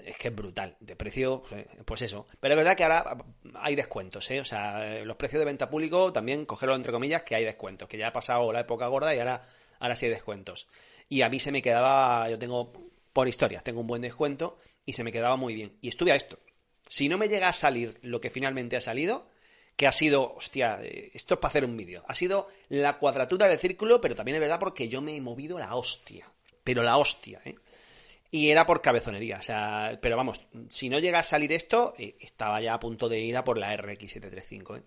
[0.04, 0.76] es que es brutal.
[0.80, 1.42] De precio,
[1.86, 2.26] pues eso.
[2.38, 3.16] Pero es verdad que ahora
[3.54, 4.40] hay descuentos, ¿eh?
[4.40, 7.88] O sea, los precios de venta público también, cogerlo entre comillas, que hay descuentos.
[7.88, 10.68] Que ya ha pasado la época gorda y ahora, ahora sí hay descuentos.
[11.08, 12.70] Y a mí se me quedaba, yo tengo,
[13.16, 15.78] por historia, tengo un buen descuento y se me quedaba muy bien.
[15.80, 16.38] Y estuve a esto.
[16.86, 19.30] Si no me llega a salir lo que finalmente ha salido,
[19.74, 22.04] que ha sido, hostia, eh, esto es para hacer un vídeo.
[22.08, 25.58] Ha sido la cuadratura del círculo, pero también es verdad porque yo me he movido
[25.58, 26.30] la hostia.
[26.62, 27.54] Pero la hostia, ¿eh?
[28.30, 32.18] Y era por cabezonería, o sea, pero vamos, si no llega a salir esto, eh,
[32.20, 34.82] estaba ya a punto de ir a por la RX735, ¿eh?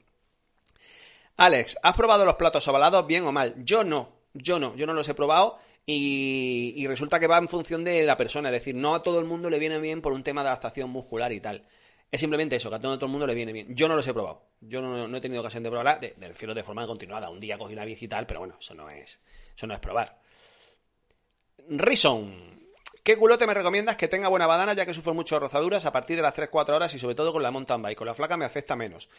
[1.38, 3.56] Alex, ¿has probado los platos ovalados bien o mal?
[3.64, 5.58] Yo no, yo no, yo no los he probado
[5.92, 9.18] y, y, resulta que va en función de la persona, es decir, no a todo
[9.18, 11.66] el mundo le viene bien por un tema de adaptación muscular y tal.
[12.12, 13.76] Es simplemente eso, que a todo, el mundo le viene bien.
[13.76, 14.44] Yo no los he probado.
[14.62, 17.32] Yo no, he tenido ocasión de probarla, de, de, de forma continuada.
[17.32, 19.20] Un día cogí una bici y tal, pero bueno, eso no es,
[19.56, 20.20] eso no es probar.
[21.68, 22.70] Rison.
[23.04, 26.16] ¿Qué culote me recomiendas que tenga buena badana ya que sufro muchas rozaduras a partir
[26.18, 27.98] de las 3-4 horas y sobre todo con la mountain bike?
[27.98, 29.10] Con la flaca me afecta menos.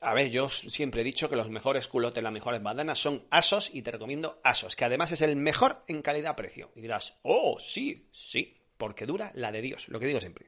[0.00, 3.74] A ver, yo siempre he dicho que los mejores culotes, las mejores badanas son Asos
[3.74, 6.70] y te recomiendo Asos, que además es el mejor en calidad-precio.
[6.76, 10.46] Y dirás, oh, sí, sí, porque dura la de Dios, lo que digo siempre.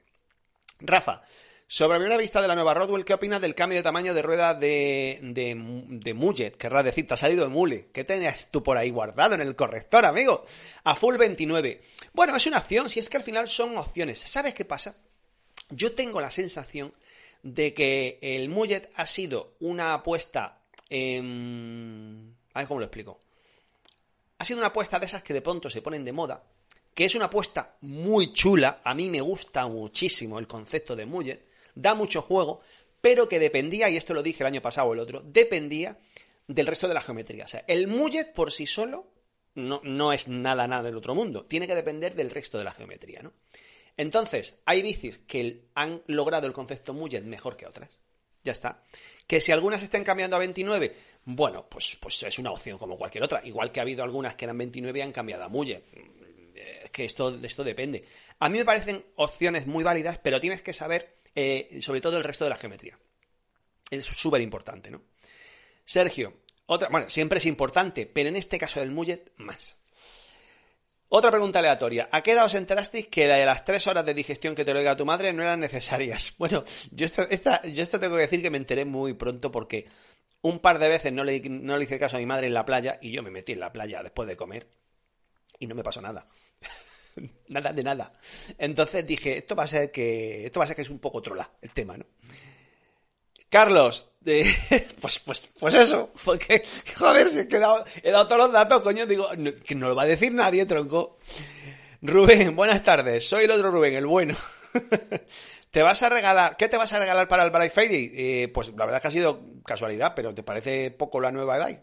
[0.79, 1.23] Rafa,
[1.69, 4.53] sobre primera vista de la nueva Rodwell, ¿qué opinas del cambio de tamaño de rueda
[4.53, 5.53] de, de,
[5.89, 6.51] de Mullet?
[6.51, 7.89] Querrás decir, te ha salido de Mule.
[7.91, 10.45] ¿Qué tenías tú por ahí guardado en el corrector, amigo?
[10.85, 11.81] A full 29.
[12.13, 14.19] Bueno, es una opción, si es que al final son opciones.
[14.19, 14.95] ¿Sabes qué pasa?
[15.69, 16.93] Yo tengo la sensación
[17.53, 20.61] de que el Mullet ha sido una apuesta...
[20.89, 21.21] Eh...
[22.53, 23.19] A ver cómo lo explico.
[24.39, 26.43] Ha sido una apuesta de esas que de pronto se ponen de moda
[26.97, 31.45] que es una apuesta muy chula, a mí me gusta muchísimo el concepto de Mullet,
[31.75, 32.59] da mucho juego,
[32.99, 35.99] pero que dependía, y esto lo dije el año pasado o el otro, dependía
[36.47, 37.45] del resto de la geometría.
[37.45, 39.05] O sea, el Mullet por sí solo
[39.53, 42.71] no, no es nada, nada del otro mundo, tiene que depender del resto de la
[42.71, 43.31] geometría, ¿no?
[43.97, 47.99] Entonces, hay bicis que han logrado el concepto Mullet mejor que otras.
[48.43, 48.83] Ya está.
[49.25, 53.23] Que si algunas estén cambiando a 29, bueno, pues, pues es una opción como cualquier
[53.23, 53.41] otra.
[53.43, 55.83] Igual que ha habido algunas que eran 29 y han cambiado a Mullet
[56.83, 58.05] es que esto, esto depende.
[58.39, 62.23] A mí me parecen opciones muy válidas, pero tienes que saber eh, sobre todo el
[62.23, 62.97] resto de la geometría.
[63.89, 65.01] Es súper importante, ¿no?
[65.85, 66.33] Sergio,
[66.65, 69.77] otra, bueno, siempre es importante, pero en este caso del Mullet, más.
[71.09, 72.09] Otra pregunta aleatoria.
[72.11, 74.73] ¿A qué edad os enterasteis que la de las tres horas de digestión que te
[74.73, 76.33] lo diga tu madre no eran necesarias?
[76.37, 79.87] Bueno, yo esto, esta, yo esto tengo que decir que me enteré muy pronto porque
[80.41, 82.65] un par de veces no le, no le hice caso a mi madre en la
[82.65, 84.67] playa y yo me metí en la playa después de comer
[85.59, 86.27] y no me pasó nada.
[87.47, 88.13] nada de nada.
[88.57, 91.21] Entonces dije, esto va a ser que esto va a ser que es un poco
[91.21, 92.05] trola el tema, ¿no?
[93.49, 94.11] Carlos,
[95.01, 96.61] pues, pues, pues eso, porque,
[96.97, 99.29] joder, si he, dado, he dado todos los datos, coño, digo,
[99.63, 101.17] que no lo va a decir nadie, tronco.
[102.01, 104.35] Rubén, buenas tardes, soy el otro Rubén, el bueno.
[105.71, 108.11] ¿Te vas a regalar, qué te vas a regalar para el Black Friday?
[108.13, 111.81] Eh, pues la verdad que ha sido casualidad, pero ¿te parece poco la nueva edad?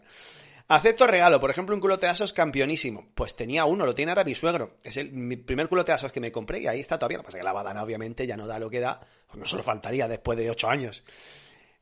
[0.67, 3.09] Acepto regalo, por ejemplo, un culote Asos campeonísimo.
[3.13, 4.77] Pues tenía uno, lo tiene ahora mi suegro.
[4.83, 7.17] Es el mi primer culote Asos que me compré y ahí está todavía.
[7.17, 8.99] Lo que pasa es que la badana obviamente ya no da lo que da.
[9.35, 11.03] No solo faltaría después de ocho años.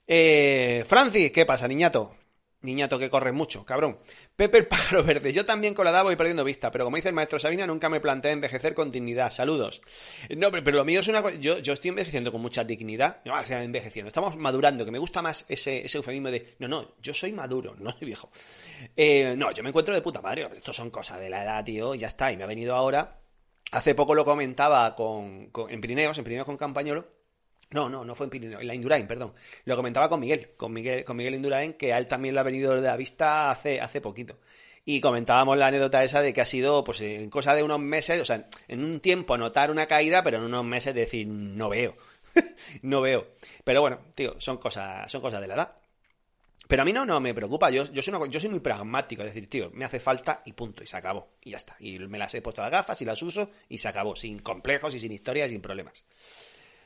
[0.07, 2.15] Eh, Francis, ¿qué pasa, niñato?
[2.63, 3.99] Niñato que corre mucho, cabrón.
[4.37, 5.33] Pepe el pájaro verde.
[5.33, 7.89] Yo también con la edad voy perdiendo vista, pero como dice el maestro Sabina, nunca
[7.89, 9.31] me planteé envejecer con dignidad.
[9.31, 9.81] Saludos.
[10.29, 11.35] No, pero, lo mío es una cosa.
[11.35, 13.21] Yo, yo estoy envejeciendo con mucha dignidad.
[13.25, 14.07] No, o sea, envejeciendo.
[14.07, 16.55] Estamos madurando, que me gusta más ese, ese eufemismo de.
[16.59, 18.29] No, no, yo soy maduro, no soy viejo.
[18.95, 20.47] Eh, no, yo me encuentro de puta madre.
[20.55, 22.31] Esto son cosas de la edad, tío, y ya está.
[22.31, 23.19] Y me ha venido ahora.
[23.71, 27.22] Hace poco lo comentaba con, con en Pirineos, en Pirineos con Campañolo
[27.73, 29.33] no, no, no fue en Pirineo, en la Indurain, perdón.
[29.65, 32.43] Lo comentaba con Miguel, con Miguel, con Miguel Indurain, que a él también le ha
[32.43, 34.37] venido de la vista hace, hace poquito.
[34.85, 38.21] Y comentábamos la anécdota esa de que ha sido, pues en cosa de unos meses,
[38.21, 41.95] o sea, en un tiempo notar una caída, pero en unos meses decir, no veo.
[42.83, 43.27] no veo.
[43.63, 45.75] Pero bueno, tío, son cosas, son cosas de la edad.
[46.67, 49.33] Pero a mí no, no me preocupa, yo, yo, soy yo soy muy pragmático, es
[49.33, 51.75] decir, tío, me hace falta y punto, y se acabó, y ya está.
[51.79, 54.95] Y me las he puesto las gafas y las uso y se acabó, sin complejos
[54.95, 56.05] y sin historias y sin problemas.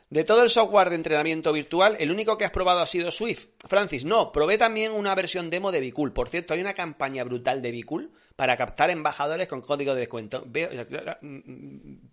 [0.10, 3.48] De todo el software de entrenamiento virtual, el único que has probado ha sido Swift.
[3.66, 6.14] Francis, no, probé también una versión demo de Bicool.
[6.14, 10.46] Por cierto, hay una campaña brutal de Bicool para captar embajadores con código de descuento.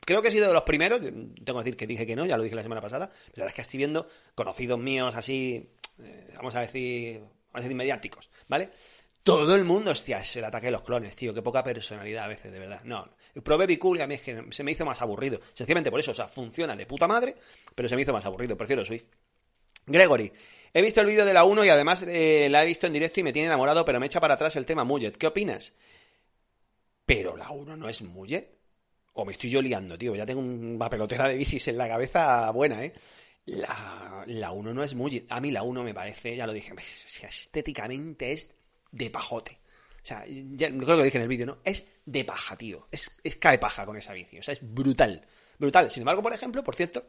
[0.01, 2.37] creo que he sido de los primeros, tengo que decir que dije que no, ya
[2.37, 5.71] lo dije la semana pasada, pero verdad es que estoy viendo conocidos míos así,
[6.03, 8.71] eh, vamos a decir, vamos a decir mediáticos, ¿vale?
[9.23, 12.29] Todo el mundo, hostia, es el ataque de los clones, tío, qué poca personalidad a
[12.29, 12.81] veces, de verdad.
[12.85, 13.09] No,
[13.43, 15.41] Probé Bicool y a mí se me hizo más aburrido.
[15.55, 17.37] Sencillamente por eso, o sea, funciona de puta madre,
[17.75, 18.57] pero se me hizo más aburrido.
[18.57, 19.07] Prefiero Swift.
[19.87, 20.33] Gregory,
[20.73, 23.21] he visto el vídeo de la 1 y además eh, la he visto en directo
[23.21, 25.13] y me tiene enamorado, pero me echa para atrás el tema Mullet.
[25.13, 25.75] ¿Qué opinas?
[27.05, 28.51] Pero la 1 no es Mullet.
[29.15, 30.15] O me estoy yo liando, tío.
[30.15, 32.93] Ya tengo una pelotera de bicis en la cabeza buena, ¿eh?
[33.47, 35.27] La, la 1 no es muy...
[35.29, 36.73] A mí la 1 me parece, ya lo dije,
[37.29, 38.51] estéticamente es
[38.91, 39.61] de pajote.
[40.05, 41.59] O sea, ya creo que lo dije en el vídeo, ¿no?
[41.65, 42.87] Es de paja, tío.
[42.91, 44.39] Es, cae paja con esa bici.
[44.39, 45.27] O sea, es brutal.
[45.59, 45.91] Brutal.
[45.91, 47.07] Sin embargo, por ejemplo, por cierto,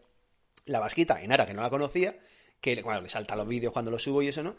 [0.63, 2.17] la vasquita Enara, que no la conocía,
[2.61, 4.55] que bueno, le salta los vídeos cuando los subo y eso, ¿no?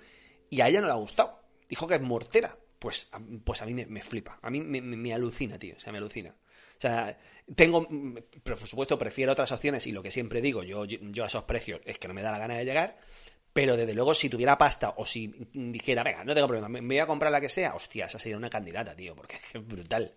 [0.50, 1.40] Y a ella no le ha gustado.
[1.66, 2.58] Dijo que es mortera.
[2.78, 3.10] Pues,
[3.42, 4.38] pues a mí me, flipa.
[4.42, 5.74] A mí me, me, alucina, tío.
[5.78, 6.36] O sea, me alucina.
[6.76, 7.18] O sea,
[7.54, 7.88] tengo,
[8.42, 11.44] pero por supuesto, prefiero otras opciones y lo que siempre digo, yo, yo a esos
[11.44, 12.98] precios es que no me da la gana de llegar.
[13.56, 16.98] Pero desde luego, si tuviera pasta o si dijera, venga, no tengo problema, me voy
[16.98, 20.12] a comprar la que sea, hostia, esa sería una candidata, tío, porque es brutal.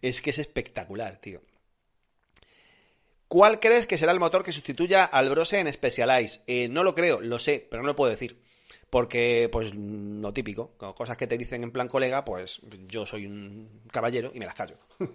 [0.00, 1.42] Es que es espectacular, tío.
[3.28, 6.44] ¿Cuál crees que será el motor que sustituya al Brose en Specialized?
[6.46, 8.40] Eh, no lo creo, lo sé, pero no lo puedo decir.
[8.88, 13.82] Porque, pues, lo típico, cosas que te dicen en plan colega, pues yo soy un
[13.92, 14.78] caballero y me las callo.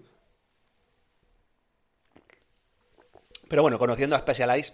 [3.49, 4.73] Pero bueno, conociendo a Specialized,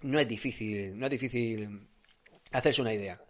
[0.00, 1.89] no es difícil, no es difícil
[2.52, 3.20] hacerse una idea.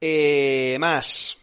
[0.00, 1.38] Eh, más.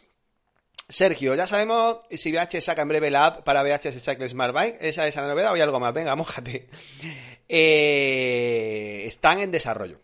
[0.89, 4.77] Sergio, ya sabemos si VH saca en breve la app para VHS Cycle Smart Bike.
[4.79, 5.93] ¿Esa es la novedad o hay algo más?
[5.93, 6.69] Venga, mojate.
[7.49, 9.99] Eh, están en desarrollo.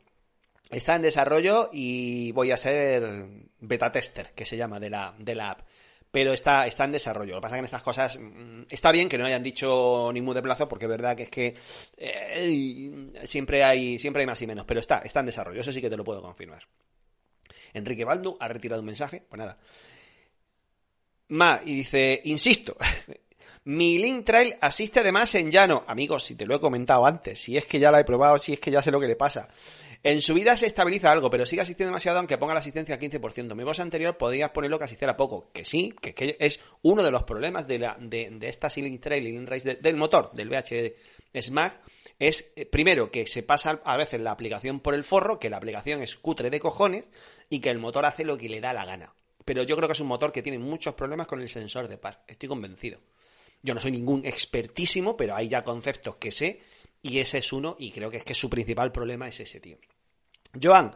[0.70, 3.28] Está en desarrollo y voy a ser
[3.60, 5.62] beta tester, que se llama, de la, de la app.
[6.14, 7.34] Pero está, está en desarrollo.
[7.34, 10.12] Lo que pasa es que en estas cosas mm, está bien que no hayan dicho
[10.14, 11.56] ningún de plazo, porque es verdad que es que
[11.98, 14.64] eh, siempre, hay, siempre hay más y menos.
[14.68, 15.60] Pero está, está en desarrollo.
[15.60, 16.68] Eso sí que te lo puedo confirmar.
[17.74, 19.24] Enrique Baldu ha retirado un mensaje.
[19.28, 19.58] Pues nada.
[21.30, 22.78] Ma, y dice, insisto,
[23.66, 25.84] mi Link Trail asiste además en llano.
[25.88, 28.54] Amigos, si te lo he comentado antes, si es que ya la he probado, si
[28.54, 29.50] es que ya sé lo que le pasa.
[30.04, 33.00] En su vida se estabiliza algo, pero sigue asistiendo demasiado aunque ponga la asistencia al
[33.00, 33.56] 15%.
[33.56, 35.50] Mi voz anterior podías ponerlo que asistiera poco.
[35.54, 39.46] Que sí, que, es uno de los problemas de, la, de, esta Ceiling Trail y
[39.46, 40.94] Race del motor, del VH
[41.42, 41.82] SMAG,
[42.20, 45.58] es eh, primero que se pasa a veces la aplicación por el forro, que la
[45.58, 47.08] aplicación es cutre de cojones
[47.50, 49.14] y que el motor hace lo que le da la gana.
[49.46, 51.98] Pero yo creo que es un motor que tiene muchos problemas con el sensor de
[51.98, 52.26] par.
[52.28, 53.00] Estoy convencido.
[53.64, 56.62] Yo no soy ningún expertísimo, pero hay ya conceptos que sé
[57.02, 59.78] y ese es uno y creo que es que su principal problema es ese, tío.
[60.62, 60.94] Joan,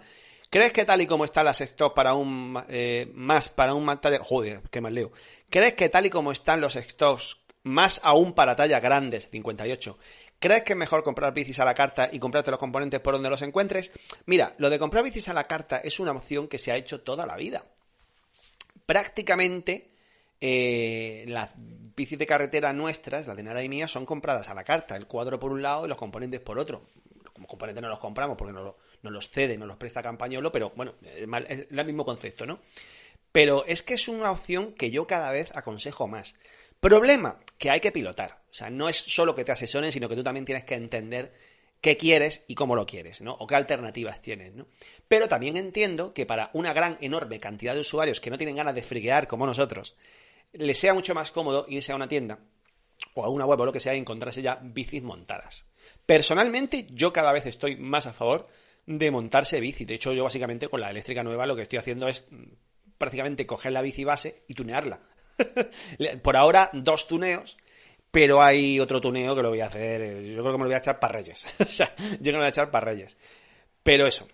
[0.50, 4.20] ¿crees que tal y como están las stocks para un eh, más para un talla
[4.20, 5.12] joder, qué mal leo.
[5.50, 9.98] ¿Crees que tal y como están los stocks más aún para tallas grandes, 58,
[10.40, 13.30] ¿Crees que es mejor comprar bicis a la carta y comprarte los componentes por donde
[13.30, 13.92] los encuentres?
[14.26, 17.02] Mira, lo de comprar bicis a la carta es una opción que se ha hecho
[17.02, 17.66] toda la vida.
[18.86, 19.90] Prácticamente
[20.40, 24.64] eh, las bicis de carretera nuestras, la de Nara y mía, son compradas a la
[24.64, 26.84] carta, el cuadro por un lado y los componentes por otro.
[27.34, 30.96] Como componentes no los compramos porque no, los cede, no los presta Campañolo, pero bueno,
[31.02, 32.60] es el mismo concepto, ¿no?
[33.32, 36.36] Pero es que es una opción que yo cada vez aconsejo más.
[36.80, 38.40] Problema, que hay que pilotar.
[38.50, 41.34] O sea, no es solo que te asesoren, sino que tú también tienes que entender
[41.82, 43.34] qué quieres y cómo lo quieres, ¿no?
[43.34, 44.68] O qué alternativas tienes, ¿no?
[45.08, 48.76] Pero también entiendo que para una gran, enorme cantidad de usuarios que no tienen ganas
[48.76, 49.96] de friguear como nosotros,
[50.54, 52.40] les sea mucho más cómodo irse a una tienda
[53.14, 55.66] o a una web o lo que sea y encontrarse ya bicis montadas.
[56.06, 58.48] Personalmente, yo cada vez estoy más a favor
[58.86, 59.86] de montarse bici.
[59.86, 62.26] De hecho, yo básicamente con la eléctrica nueva lo que estoy haciendo es
[62.98, 65.02] prácticamente coger la bici base y tunearla.
[66.24, 67.58] Por ahora, dos tuneos,
[68.10, 70.02] pero hay otro tuneo que lo voy a hacer.
[70.02, 71.46] Eh, yo creo que me lo voy a echar para Reyes.
[71.60, 73.18] o sea, yo me lo voy a echar para Reyes.
[73.84, 74.28] Pero eso.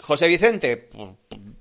[0.00, 0.88] José Vicente,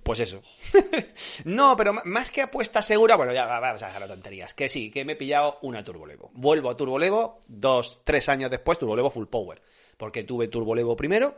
[0.04, 0.42] pues eso.
[1.46, 4.54] no, pero más que apuesta segura, bueno, ya vamos a dejar las tonterías.
[4.54, 6.32] Que sí, que me he pillado una Turbolevo.
[6.34, 9.62] Vuelvo a Turbolevo dos, tres años después, Turbolevo Full Power.
[9.98, 11.36] Porque tuve Turbolevo primero,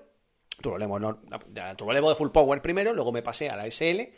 [0.61, 1.19] Turbolevo, no,
[1.77, 4.11] Turbolevo de Full Power primero, luego me pasé a la SL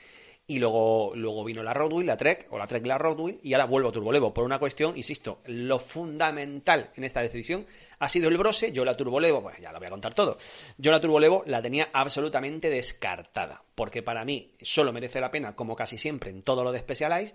[0.52, 3.64] y luego, luego vino la Roadwheel, la Trek, o la Trek la Roadwheel, y ahora
[3.64, 4.34] vuelvo a Turbolevo.
[4.34, 7.66] Por una cuestión, insisto, lo fundamental en esta decisión
[8.00, 8.74] ha sido el Brose.
[8.74, 10.38] Yo la Turbolevo, pues ya lo voy a contar todo.
[10.78, 15.74] Yo la Turbolevo la tenía absolutamente descartada, porque para mí solo merece la pena, como
[15.74, 17.34] casi siempre en todo lo de Specialized,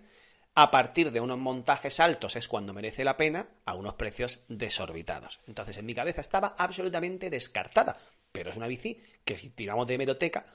[0.54, 5.40] a partir de unos montajes altos es cuando merece la pena a unos precios desorbitados.
[5.46, 7.98] Entonces en mi cabeza estaba absolutamente descartada,
[8.36, 10.46] pero es una bici que si tiramos de hemeroteca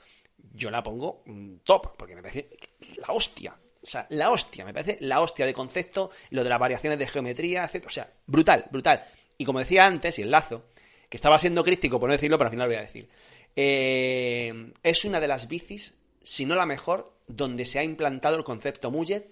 [0.54, 2.50] yo la pongo mm, top, porque me parece
[2.98, 3.56] la hostia.
[3.84, 7.08] O sea, la hostia, me parece la hostia de concepto, lo de las variaciones de
[7.08, 7.86] geometría, etc.
[7.88, 9.04] O sea, brutal, brutal.
[9.38, 10.66] Y como decía antes, y el lazo,
[11.10, 13.10] que estaba siendo crítico por no decirlo, pero al final lo voy a decir.
[13.56, 18.44] Eh, es una de las bicis, si no la mejor, donde se ha implantado el
[18.44, 19.28] concepto Mullet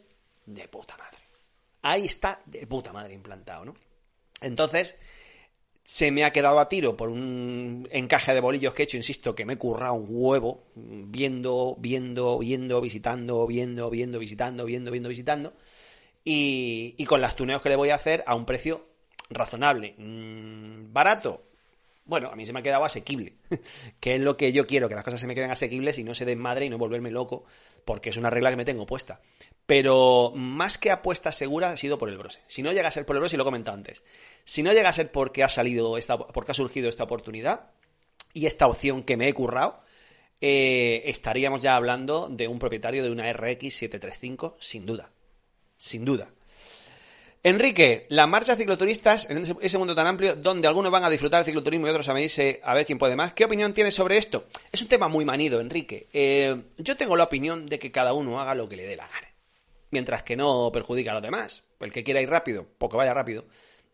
[0.46, 1.20] de puta madre.
[1.84, 3.76] Ahí está de puta madre implantado, ¿no?
[4.42, 4.98] Entonces,
[5.90, 9.34] se me ha quedado a tiro por un encaje de bolillos que he hecho, insisto,
[9.34, 15.10] que me he currado un huevo, viendo, viendo, viendo, visitando, viendo, viendo, visitando, viendo, viendo,
[15.10, 15.54] visitando.
[16.24, 18.86] Y, con las tuneos que le voy a hacer a un precio
[19.32, 19.96] razonable.
[19.98, 21.50] Mm, barato,
[22.06, 23.38] bueno, a mí se me ha quedado asequible,
[24.00, 26.14] que es lo que yo quiero, que las cosas se me queden asequibles y no
[26.14, 27.46] se den madre y no volverme loco,
[27.84, 29.22] porque es una regla que me tengo puesta.
[29.70, 32.40] Pero más que apuesta segura ha sido por el brose.
[32.48, 34.02] Si no llega a ser por el brose, y lo he comentado antes,
[34.44, 37.70] si no llega a ser porque ha salido esta, porque ha surgido esta oportunidad
[38.34, 39.80] y esta opción que me he currado,
[40.42, 45.12] eh, estaríamos ya hablando de un propietario de una RX 735, sin duda.
[45.78, 46.32] Sin duda.
[47.44, 51.46] Enrique, las marchas cicloturistas en ese mundo tan amplio donde algunos van a disfrutar del
[51.46, 53.34] cicloturismo y otros a medirse a ver quién puede más.
[53.34, 54.48] ¿Qué opinión tienes sobre esto?
[54.72, 56.08] Es un tema muy manido, Enrique.
[56.12, 59.08] Eh, yo tengo la opinión de que cada uno haga lo que le dé la
[59.08, 59.29] gana.
[59.92, 61.64] Mientras que no perjudique a los demás.
[61.80, 63.46] El que quiera ir rápido, pues que vaya rápido.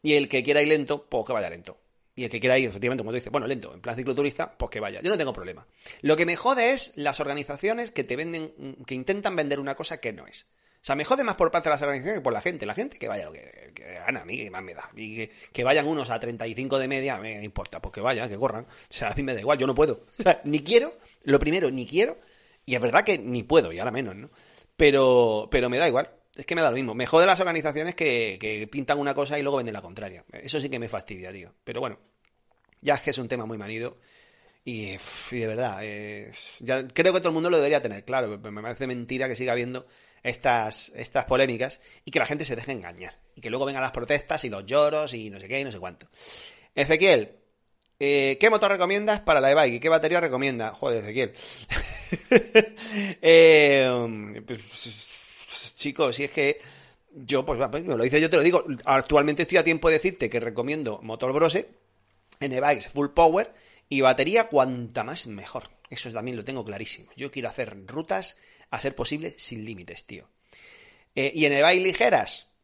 [0.01, 1.77] Y el que quiera ir lento, pues que vaya lento.
[2.15, 4.71] Y el que quiera ir, efectivamente, como tú dices, bueno, lento, en plan cicloturista, pues
[4.71, 5.01] que vaya.
[5.01, 5.67] Yo no tengo problema.
[6.01, 9.99] Lo que me jode es las organizaciones que te venden, que intentan vender una cosa
[9.99, 10.47] que no es.
[10.75, 12.65] O sea, me jode más por parte de las organizaciones que por la gente.
[12.65, 13.73] La gente que vaya lo que,
[14.05, 14.89] gana, a mí que más me da.
[14.95, 18.63] Y que, vayan unos a 35 de media, me importa, pues que vayan, que corran.
[18.63, 20.05] O sea, a mí me da igual, yo no puedo.
[20.19, 22.17] O sea, ni quiero, lo primero, ni quiero.
[22.65, 24.29] Y es verdad que ni puedo, y ahora menos, ¿no?
[24.77, 26.09] Pero, pero me da igual.
[26.35, 26.93] Es que me da lo mismo.
[26.93, 30.25] Me jode las organizaciones que, pintan una cosa y luego venden la contraria.
[30.31, 31.53] Eso sí que me fastidia, tío.
[31.63, 31.97] Pero bueno,
[32.81, 33.97] ya es que es un tema muy manido.
[34.65, 34.97] Y,
[35.31, 35.81] de verdad,
[36.59, 38.37] ya creo que todo el mundo lo debería tener claro.
[38.39, 39.85] Me parece mentira que siga habiendo
[40.23, 43.13] estas, estas polémicas y que la gente se deje engañar.
[43.35, 45.71] Y que luego vengan las protestas y los lloros y no sé qué y no
[45.71, 46.07] sé cuánto.
[46.73, 47.37] Ezequiel,
[47.99, 50.73] eh, ¿qué motor recomiendas para la e-bike y qué batería recomienda?
[50.73, 51.31] Joder, Ezequiel.
[53.21, 56.61] eh, pues, chicos, si es que
[57.13, 58.63] yo, pues, pues, me lo dice yo, te lo digo.
[58.85, 61.69] Actualmente estoy a tiempo de decirte que recomiendo motor Brose
[62.39, 63.53] en e-bikes full power
[63.87, 65.69] y batería cuanta más mejor.
[65.89, 67.11] Eso también lo tengo clarísimo.
[67.15, 68.37] Yo quiero hacer rutas
[68.69, 70.27] a ser posible sin límites, tío.
[71.15, 72.54] Eh, y en e ligeras,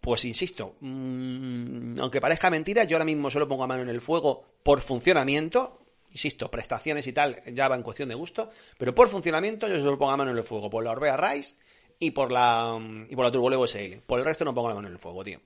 [0.00, 4.00] pues insisto, mm, aunque parezca mentira, yo ahora mismo solo pongo a mano en el
[4.00, 5.78] fuego por funcionamiento.
[6.10, 9.98] Insisto, prestaciones y tal ya va en cuestión de gusto, pero por funcionamiento yo solo
[9.98, 11.54] pongo a mano en el fuego por la Orbea Rise
[11.98, 14.00] y por la y por la SL.
[14.06, 15.40] Por el resto no pongo la mano en el fuego, tío.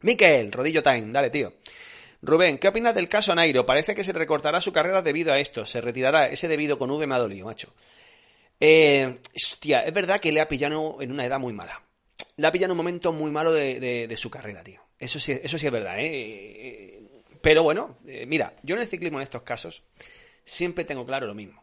[0.00, 1.52] Miquel, rodillo time, dale, tío.
[2.22, 3.66] Rubén, ¿qué opinas del caso Nairo?
[3.66, 5.66] Parece que se recortará su carrera debido a esto.
[5.66, 6.28] Se retirará.
[6.28, 7.74] Ese debido con V me ha dolido, macho.
[8.60, 11.82] Eh, hostia, es verdad que le ha pillado en una edad muy mala.
[12.36, 14.80] Le ha pillado en un momento muy malo de, su carrera, tío.
[14.98, 17.02] Eso sí, eso sí es verdad, eh
[17.42, 19.82] pero bueno, eh, mira, yo en el ciclismo en estos casos
[20.44, 21.62] siempre tengo claro lo mismo.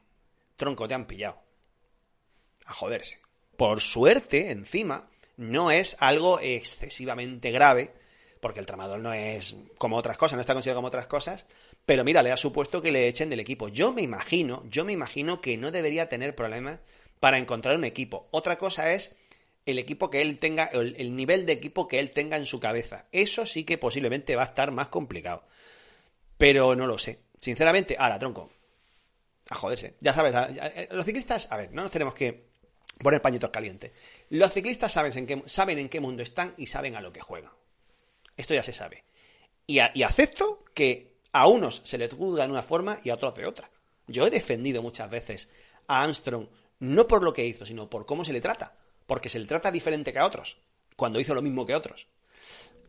[0.57, 1.41] Tronco, te han pillado.
[2.65, 3.19] A joderse.
[3.55, 7.93] Por suerte, encima, no es algo excesivamente grave,
[8.41, 11.45] porque el tramador no es como otras cosas, no está considerado como otras cosas,
[11.85, 13.69] pero mira, le ha supuesto que le echen del equipo.
[13.69, 16.79] Yo me imagino, yo me imagino que no debería tener problemas
[17.21, 18.27] para encontrar un equipo.
[18.31, 19.17] Otra cosa es
[19.71, 23.05] el equipo que él tenga, el, nivel de equipo que él tenga en su cabeza.
[23.11, 25.43] Eso sí que posiblemente va a estar más complicado.
[26.37, 27.19] Pero no lo sé.
[27.37, 28.49] Sinceramente, ahora, tronco.
[29.49, 29.95] A joderse.
[29.99, 30.35] Ya sabes,
[30.91, 32.49] los ciclistas, a ver, no nos tenemos que
[32.99, 33.91] poner pañitos calientes.
[34.29, 37.21] Los ciclistas saben en qué, saben en qué mundo están y saben a lo que
[37.21, 37.51] juegan.
[38.37, 39.03] Esto ya se sabe.
[39.67, 43.45] y acepto que a unos se les juzga de una forma y a otros de
[43.45, 43.69] otra.
[44.07, 45.49] Yo he defendido muchas veces
[45.87, 46.47] a Armstrong
[46.79, 48.73] no por lo que hizo, sino por cómo se le trata.
[49.09, 50.59] Porque se le trata diferente que a otros,
[50.95, 52.05] cuando hizo lo mismo que otros.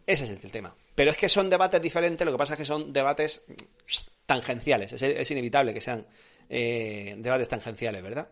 [0.07, 0.77] Ese es el tema.
[0.95, 3.47] Pero es que son debates diferentes, lo que pasa es que son debates
[4.27, 4.93] tangenciales.
[4.93, 6.07] Es, inevitable que sean
[6.51, 8.29] eh, debates tangenciales, ¿verdad?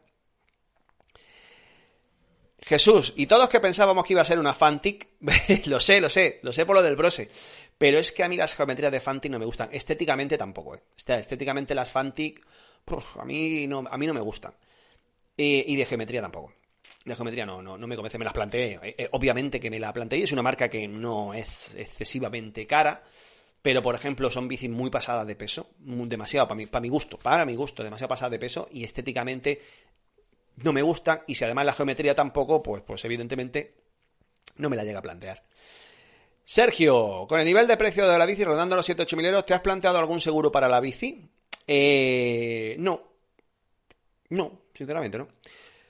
[2.61, 5.09] Jesús, y todos que pensábamos que iba a ser una Fantic,
[5.65, 7.31] lo sé, lo sé, lo sé por lo del brose.
[7.79, 9.71] Pero es que a mí las geometrías de Fantic no me gustan.
[9.73, 10.83] Estéticamente tampoco, ¿eh?
[10.95, 12.45] Estéticamente las Fantic,
[13.19, 14.53] a, mí no, a mí no me gustan.
[15.39, 16.53] y de geometría tampoco.
[17.09, 18.79] De geometría no, no, no me convence, me las planteé.
[18.83, 23.03] Eh, eh, obviamente que me la planteé, es una marca que no es excesivamente cara,
[23.63, 27.19] pero por ejemplo son bicis muy pasadas de peso, demasiado para mi, para mi gusto,
[27.19, 29.63] para mi gusto, demasiado pasadas de peso y estéticamente
[30.57, 33.75] no me gustan y si además la geometría tampoco, pues, pues evidentemente
[34.57, 35.43] no me la llega a plantear.
[36.45, 39.55] Sergio, con el nivel de precio de la bici rondando los 7-8 mil euros, ¿te
[39.55, 41.27] has planteado algún seguro para la bici?
[41.67, 43.03] Eh, no.
[44.31, 45.29] No, sinceramente no.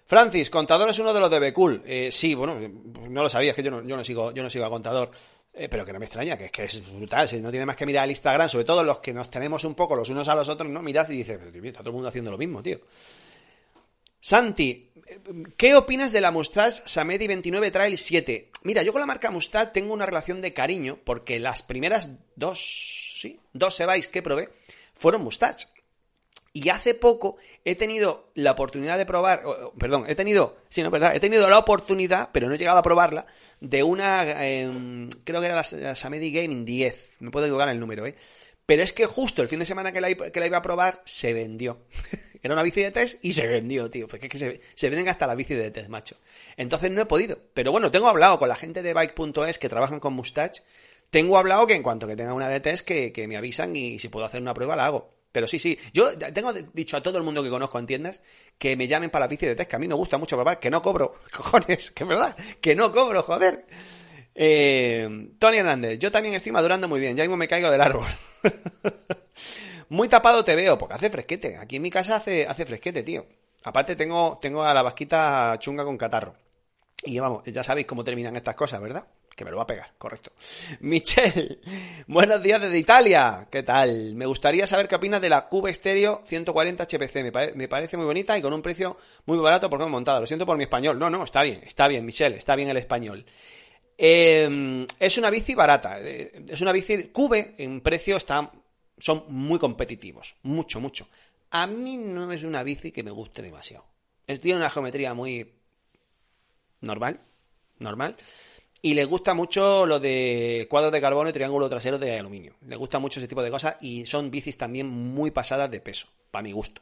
[0.09, 1.83] Francis, Contador es uno de los de Becool.
[1.85, 4.71] Eh, sí, bueno, no lo sabía, es que yo no, sigo, yo no sigo a
[4.71, 5.11] Contador.
[5.53, 7.29] Eh, pero que no me extraña, que es que es brutal.
[7.29, 9.75] Si no tiene más que mirar el Instagram, sobre todo los que nos tenemos un
[9.75, 10.81] poco los unos a los otros, ¿no?
[10.81, 12.81] Miras y dices, está todo el mundo haciendo lo mismo, tío.
[14.19, 14.93] Santi,
[15.59, 18.51] ¿qué opinas de la Mustang Samedi 29 Trail 7?
[18.63, 23.15] Mira, yo con la marca Mustang tengo una relación de cariño porque las primeras dos,
[23.21, 24.49] sí, dos Sebais que probé
[24.95, 25.69] fueron Mustache.
[26.53, 29.43] Y hace poco he tenido la oportunidad de probar,
[29.79, 32.83] perdón, he tenido, sí, no verdad, he tenido la oportunidad, pero no he llegado a
[32.83, 33.27] probarla,
[33.61, 38.07] de una, em, creo que era la, Samedi Gaming 10, me puedo equivocar el número,
[38.07, 38.15] ¿eh?
[38.65, 41.79] Pero es que justo el fin de semana que la, iba a probar, se vendió.
[42.43, 44.07] Era una bici de test y se vendió, tío.
[44.07, 46.17] Porque es que se, venden hasta las bicis de test, macho.
[46.55, 47.39] Entonces no he podido.
[47.55, 50.63] Pero bueno, tengo hablado con la gente de Bike.es que trabajan con Mustache.
[51.09, 54.09] Tengo hablado que en cuanto que tenga una de test, que me avisan y si
[54.09, 55.18] puedo hacer una prueba la hago.
[55.33, 55.79] Pero sí, sí.
[55.93, 58.21] Yo tengo dicho a todo el mundo que conozco en tiendas
[58.59, 60.59] que me llamen para la bici de test, que a mí me gusta mucho probar,
[60.59, 61.15] que no cobro.
[61.37, 62.37] Cojones, que es verdad.
[62.61, 63.67] Que no cobro, joder.
[64.35, 68.07] Eh, Tony Hernández, yo también estoy madurando muy bien, ya mismo me caigo del árbol.
[69.89, 71.57] muy tapado te veo, porque hace fresquete.
[71.57, 73.27] Aquí en mi casa hace, hace fresquete, tío.
[73.65, 76.37] Aparte tengo, tengo a la vasquita chunga con catarro.
[77.03, 79.07] Y vamos, ya sabéis cómo terminan estas cosas, ¿verdad?
[79.39, 80.33] Que me lo va a pegar, correcto.
[80.81, 81.61] Michelle,
[82.09, 83.47] buenos días desde Italia.
[83.49, 84.17] ¿Qué tal?
[84.17, 87.15] Me gustaría saber qué opinas de la Cube Stereo 140 HPC.
[87.23, 90.19] Me, pare- me parece muy bonita y con un precio muy barato por cómo montada.
[90.19, 90.99] Lo siento por mi español.
[90.99, 93.25] No, no, está bien, está bien, Michelle, está bien el español.
[93.97, 96.01] Eh, es una bici barata.
[96.01, 97.05] eh, Es una bici.
[97.13, 98.51] Cube en precio está,
[98.99, 100.35] son muy competitivos.
[100.43, 101.07] Mucho, mucho.
[101.53, 103.85] A mí no es una bici que me guste demasiado.
[104.27, 105.49] Es- Tiene una geometría muy
[106.81, 107.21] normal.
[107.79, 108.17] Normal.
[108.81, 112.55] Y le gusta mucho lo de cuadros de carbono y triángulo trasero de aluminio.
[112.67, 116.07] Le gusta mucho ese tipo de cosas y son bicis también muy pasadas de peso,
[116.31, 116.81] para mi gusto.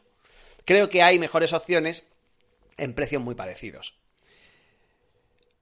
[0.64, 2.06] Creo que hay mejores opciones
[2.76, 3.94] en precios muy parecidos.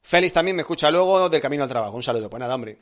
[0.02, 1.96] Félix también me escucha luego del camino al trabajo.
[1.96, 2.78] Un saludo, pues nada, hombre.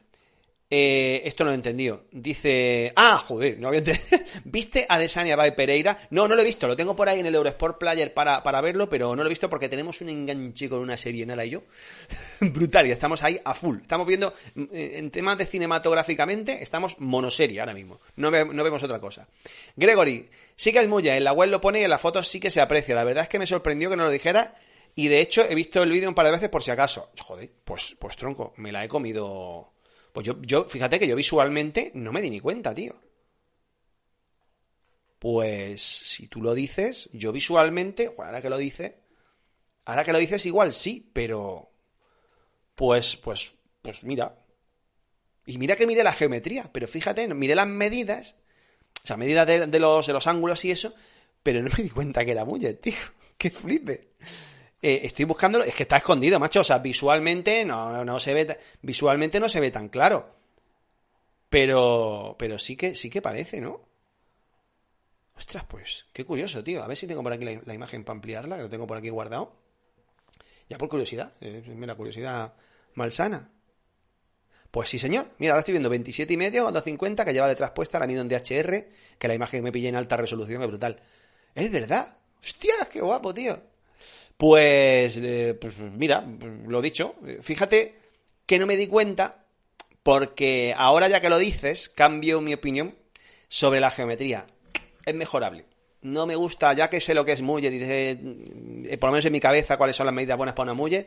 [0.74, 2.04] Eh, esto no lo he entendido.
[2.12, 2.94] Dice.
[2.96, 4.18] Ah, joder, no había entendido.
[4.44, 5.98] ¿Viste a Desania by Pereira?
[6.08, 6.66] No, no lo he visto.
[6.66, 9.28] Lo tengo por ahí en el Eurosport Player para, para verlo, pero no lo he
[9.28, 11.64] visto porque tenemos un enganche con una serie, Nala y yo.
[12.40, 13.80] Brutal, y estamos ahí a full.
[13.82, 14.32] Estamos viendo.
[14.72, 18.00] eh, En temas de cinematográficamente, estamos monoserie ahora mismo.
[18.16, 19.28] No, no vemos otra cosa.
[19.76, 22.40] Gregory, sí que es muy En la web lo pone y en las fotos sí
[22.40, 22.94] que se aprecia.
[22.94, 24.54] La verdad es que me sorprendió que no lo dijera.
[24.94, 27.10] Y de hecho, he visto el vídeo un par de veces por si acaso.
[27.20, 29.71] Joder, pues, pues tronco, me la he comido.
[30.12, 32.94] Pues yo, yo, fíjate que yo visualmente no me di ni cuenta, tío.
[35.18, 38.94] Pues si tú lo dices, yo visualmente, ahora que lo dices,
[39.84, 41.70] ahora que lo dices igual sí, pero
[42.74, 44.36] pues, pues, pues mira.
[45.46, 48.36] Y mira que mire la geometría, pero fíjate, miré las medidas,
[49.02, 50.94] o sea, medidas de, los, de los ángulos y eso,
[51.42, 52.94] pero no me di cuenta que era Mullet, tío.
[53.38, 54.12] ¡Qué flipe!
[54.82, 56.60] Eh, estoy buscándolo, es que está escondido, macho.
[56.60, 60.34] O sea, visualmente no, no se ve, visualmente no se ve tan claro.
[61.48, 63.80] Pero, pero sí que, sí que parece, ¿no?
[65.36, 66.82] Ostras, pues, qué curioso, tío.
[66.82, 69.08] A ver si tengo por aquí la, imagen para ampliarla, que lo tengo por aquí
[69.08, 69.52] guardado.
[70.68, 72.54] Ya por curiosidad, eh, mira, curiosidad
[72.94, 73.50] malsana.
[74.70, 75.26] Pues sí, señor.
[75.38, 78.28] Mira, ahora estoy viendo 27 y medio, 250, que lleva detrás puesta la mido en
[78.28, 81.00] DHR, que la imagen me pillé en alta resolución, es brutal.
[81.54, 82.16] Es verdad.
[82.40, 83.71] Hostia, qué guapo, tío.
[84.36, 86.24] Pues, eh, pues mira,
[86.66, 87.14] lo dicho.
[87.42, 87.96] Fíjate
[88.46, 89.44] que no me di cuenta
[90.02, 92.96] porque ahora ya que lo dices, cambio mi opinión
[93.48, 94.46] sobre la geometría.
[95.04, 95.66] Es mejorable.
[96.00, 99.24] No me gusta, ya que sé lo que es muelle, dice, eh, por lo menos
[99.24, 101.06] en mi cabeza cuáles son las medidas buenas para una muelle.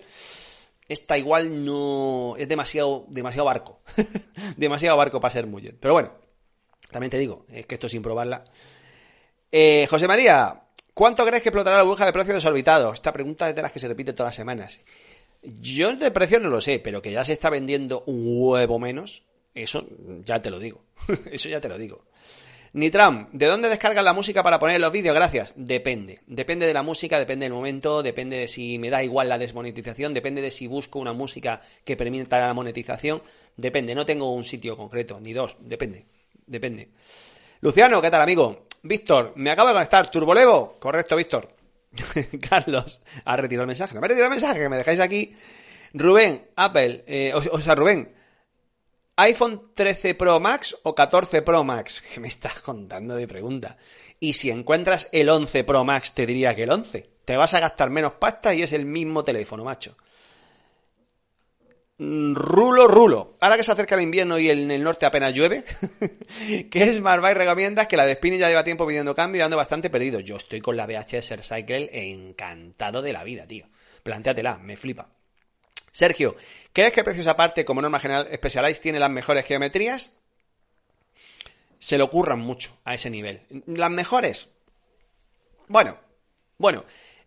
[0.87, 3.81] Esta igual no es demasiado, demasiado barco.
[4.57, 5.73] demasiado barco para ser muelle.
[5.73, 6.13] Pero bueno,
[6.91, 8.45] también te digo, es que esto sin probarla.
[9.51, 10.64] Eh, José María,
[10.95, 12.95] ¿cuánto crees que explotará la burbuja de precios desorbitados?
[12.95, 14.79] Esta pregunta es de las que se repite todas las semanas.
[15.43, 19.21] Yo de precio no lo sé, pero que ya se está vendiendo un huevo menos,
[19.53, 19.85] eso
[20.23, 20.81] ya te lo digo.
[21.31, 22.05] eso ya te lo digo.
[22.73, 25.15] Nitram, ¿de dónde descargas la música para poner los vídeos?
[25.15, 25.53] Gracias.
[25.55, 26.19] Depende.
[26.27, 30.13] Depende de la música, depende del momento, depende de si me da igual la desmonetización,
[30.13, 33.21] depende de si busco una música que permita la monetización.
[33.55, 36.05] Depende, no tengo un sitio concreto, ni dos, depende.
[36.47, 36.89] Depende.
[37.61, 38.64] Luciano, ¿qué tal, amigo?
[38.85, 40.11] Víctor, me acabo de conectar.
[40.11, 40.77] ¿Turbolevo?
[40.79, 41.49] Correcto, Víctor.
[42.49, 43.95] Carlos, ha retirado el mensaje.
[43.95, 45.35] No me ha retirado el mensaje, que me dejáis aquí.
[45.93, 48.13] Rubén, Apple, eh, o, o sea, Rubén,
[49.15, 52.03] iPhone 13 Pro Max o 14 Pro Max.
[52.13, 53.77] ¿Qué me estás contando de pregunta?
[54.19, 57.09] Y si encuentras el 11 Pro Max, te diría que el 11.
[57.25, 59.97] Te vas a gastar menos pasta y es el mismo teléfono, macho.
[61.97, 63.37] Mm, Rulo, rulo.
[63.39, 65.63] Ahora que se acerca el invierno y en el norte apenas llueve,
[66.71, 67.87] ¿qué Smart Bike recomiendas?
[67.87, 70.19] Que la de Spinning ya lleva tiempo pidiendo cambio y ando bastante perdido.
[70.19, 73.67] Yo estoy con la VHS Cycle encantado de la vida, tío.
[74.03, 75.09] Plantéatela, me flipa.
[75.91, 76.35] Sergio,
[76.73, 80.17] ¿crees que precios aparte, como norma general, Specialized tiene las mejores geometrías?
[81.79, 83.41] Se le ocurran mucho a ese nivel.
[83.67, 84.49] Las mejores.
[85.67, 85.97] Bueno,
[86.57, 86.83] bueno,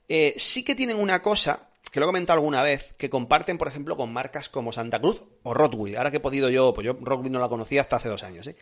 [0.08, 3.68] eh, sí que tienen una cosa que lo he comentado alguna vez, que comparten, por
[3.68, 5.96] ejemplo, con marcas como Santa Cruz o Rodwheel.
[5.96, 8.46] Ahora que he podido yo, pues yo Rodwheel no la conocía hasta hace dos años,
[8.46, 8.56] ¿eh?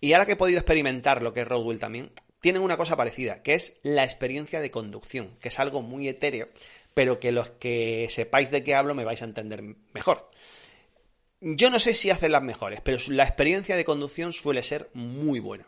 [0.00, 2.10] Y ahora que he podido experimentar lo que es Rodwheel también,
[2.40, 6.48] tienen una cosa parecida, que es la experiencia de conducción, que es algo muy etéreo,
[6.92, 9.62] pero que los que sepáis de qué hablo me vais a entender
[9.94, 10.30] mejor.
[11.40, 15.40] Yo no sé si hacen las mejores, pero la experiencia de conducción suele ser muy
[15.40, 15.66] buena.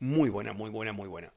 [0.00, 1.32] Muy buena, muy buena, muy buena.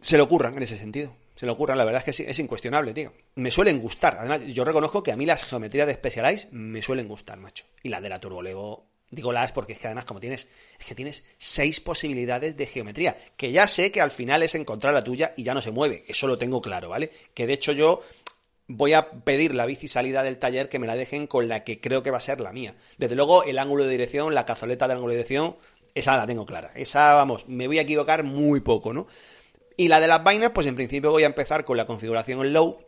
[0.00, 1.14] Se le ocurran en ese sentido.
[1.38, 3.12] Se le ocurran, la verdad es que es incuestionable, tío.
[3.36, 4.16] Me suelen gustar.
[4.18, 7.64] Además, yo reconozco que a mí las geometrías de Specialized me suelen gustar, macho.
[7.80, 10.94] Y la de la Turbolego Digo las porque es que además como tienes, es que
[10.94, 15.32] tienes seis posibilidades de geometría, que ya sé que al final es encontrar la tuya
[15.34, 17.10] y ya no se mueve, eso lo tengo claro, ¿vale?
[17.32, 18.02] Que de hecho yo
[18.66, 21.80] voy a pedir la bici salida del taller que me la dejen con la que
[21.80, 22.74] creo que va a ser la mía.
[22.98, 25.56] Desde luego el ángulo de dirección, la cazoleta del ángulo de dirección,
[25.94, 26.72] esa la tengo clara.
[26.74, 29.06] Esa, vamos, me voy a equivocar muy poco, ¿no?
[29.78, 32.84] Y la de las vainas, pues en principio voy a empezar con la configuración low,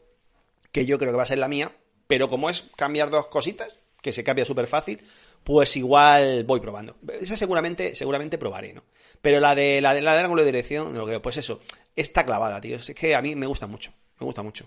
[0.72, 1.70] que yo creo que va a ser la mía,
[2.08, 5.00] pero como es cambiar dos cositas, que se cambia súper fácil,
[5.44, 6.96] pues igual voy probando.
[7.20, 8.82] Esa seguramente, seguramente probaré, ¿no?
[9.22, 11.60] Pero la de la la ángulo de dirección, lo que, pues eso,
[11.94, 12.76] está clavada, tío.
[12.76, 14.66] Es que a mí me gusta mucho, me gusta mucho.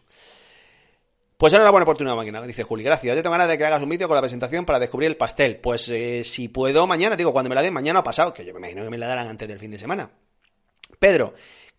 [1.36, 2.84] Pues era una buena oportunidad máquina, dice Juli.
[2.86, 3.18] Gracias.
[3.18, 5.58] Yo tengo ganas de que hagas un vídeo con la presentación para descubrir el pastel.
[5.58, 8.54] Pues eh, si puedo mañana, digo, cuando me la den, mañana ha pasado, que yo
[8.54, 10.10] me imagino que me la darán antes del fin de semana.
[11.00, 11.34] Pedro,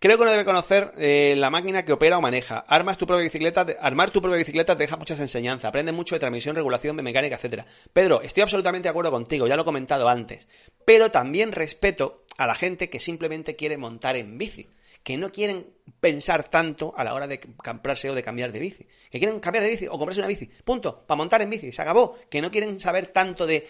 [0.05, 2.59] Creo que uno debe conocer eh, la máquina que opera o maneja.
[2.69, 6.19] Armas tu propia bicicleta, armar tu propia bicicleta te deja muchas enseñanzas, aprende mucho de
[6.19, 7.65] transmisión, regulación, de mecánica, etcétera.
[7.91, 10.47] Pedro, estoy absolutamente de acuerdo contigo, ya lo he comentado antes.
[10.85, 14.69] Pero también respeto a la gente que simplemente quiere montar en bici
[15.05, 18.87] que no quieren pensar tanto a la hora de comprarse o de cambiar de bici.
[19.11, 20.47] Que quieren cambiar de bici o comprarse una bici.
[20.65, 21.07] Punto.
[21.07, 21.71] Para montar en bici.
[21.73, 22.17] Se acabó.
[22.31, 23.69] Que no quieren saber tanto de,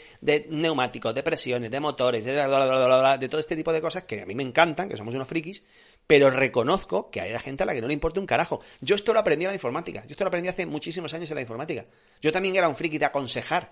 [0.49, 4.35] neumáticos, de presiones, de motores, de, de todo este tipo de cosas que a mí
[4.37, 5.65] me encantan, que somos unos frikis,
[6.07, 8.61] pero reconozco que hay gente a la que no le importa un carajo.
[8.81, 10.03] Yo esto lo aprendí en la informática.
[10.03, 11.85] Yo esto lo aprendí hace muchísimos años en la informática.
[12.21, 13.71] Yo también era un friki de aconsejar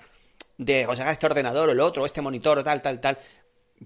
[0.56, 3.18] de aconsejar este ordenador o el otro, este monitor o tal, tal, tal.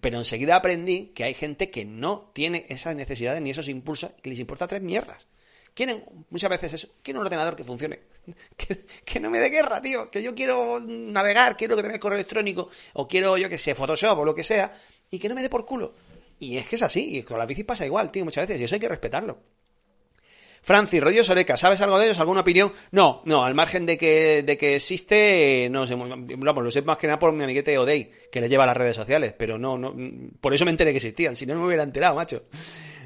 [0.01, 4.31] Pero enseguida aprendí que hay gente que no tiene esas necesidades ni esos impulsos, que
[4.31, 5.27] les importa tres mierdas.
[5.75, 8.01] Quieren, muchas veces eso, quieren un ordenador que funcione.
[9.05, 10.11] Que, no me dé guerra, tío.
[10.11, 13.75] Que yo quiero navegar, quiero que tenga el correo electrónico, o quiero, yo que sé,
[13.75, 14.75] Photoshop o lo que sea,
[15.11, 15.95] y que no me dé por culo.
[16.39, 18.65] Y es que es así, y con la bici pasa igual, tío, muchas veces, y
[18.65, 19.39] eso hay que respetarlo.
[20.67, 22.19] Francis, Rollo Soreca, ¿sabes algo de ellos?
[22.19, 22.73] ¿Alguna opinión?
[22.91, 26.99] No, no, al margen de que, de que existe, no sé, vamos, lo sé más
[26.99, 29.79] que nada por mi amiguete Odey, que le lleva a las redes sociales, pero no,
[29.79, 29.95] no,
[30.41, 32.43] por eso me enteré que existían, si no, no me hubiera enterado, macho.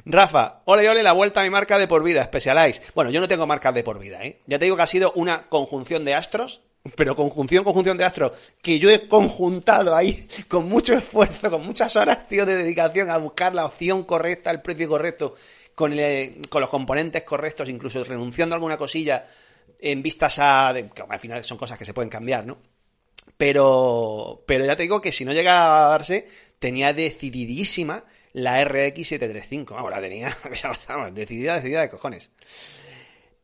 [0.06, 2.82] Rafa, ole ole la vuelta a mi marca de por vida, Specialized.
[2.94, 4.40] Bueno, yo no tengo marcas de por vida, ¿eh?
[4.46, 6.62] Ya te digo que ha sido una conjunción de astros,
[6.96, 8.32] pero conjunción, conjunción de astros,
[8.62, 10.16] que yo he conjuntado ahí
[10.48, 14.62] con mucho esfuerzo, con muchas horas, tío, de dedicación a buscar la opción correcta, el
[14.62, 15.34] precio correcto
[15.80, 15.92] con,
[16.48, 19.24] con los componentes correctos, incluso renunciando a alguna cosilla
[19.80, 20.72] en vistas a...
[20.74, 22.58] que al final son cosas que se pueden cambiar, ¿no?
[23.36, 26.28] Pero, pero ya te digo que si no llega a darse,
[26.58, 28.04] tenía decididísima
[28.34, 29.74] la RX 735.
[29.74, 30.28] Vamos, la tenía
[31.12, 32.30] decidida, decidida de cojones.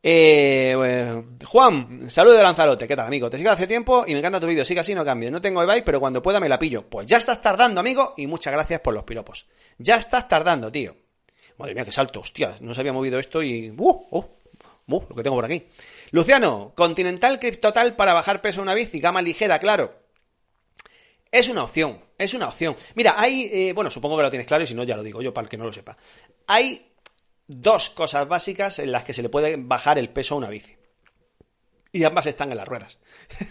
[0.03, 3.29] Eh, Juan, saludo de Lanzarote, ¿qué tal, amigo?
[3.29, 5.31] Te sigo hace tiempo y me encanta tu vídeo, sigue así, no cambies.
[5.31, 6.87] No tengo e pero cuando pueda me la pillo.
[6.87, 9.47] Pues ya estás tardando, amigo, y muchas gracias por los piropos.
[9.79, 11.06] Ya estás tardando, tío.
[11.57, 13.73] Madre mía, qué salto, hostia, no se había movido esto y...
[13.77, 14.07] ¡Uh!
[14.11, 14.25] ¡Uh!
[14.87, 15.01] ¡Uh!
[15.09, 15.65] Lo que tengo por aquí.
[16.11, 20.07] Luciano, Continental Total para bajar peso una bici, gama ligera, claro.
[21.31, 22.75] Es una opción, es una opción.
[22.95, 25.21] Mira, hay, eh, bueno, supongo que lo tienes claro y si no ya lo digo
[25.21, 25.97] yo para el que no lo sepa.
[26.45, 26.91] Hay
[27.47, 30.75] dos cosas básicas en las que se le puede bajar el peso a una bici.
[31.91, 32.99] Y ambas están en las ruedas,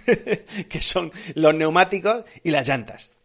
[0.68, 3.15] que son los neumáticos y las llantas.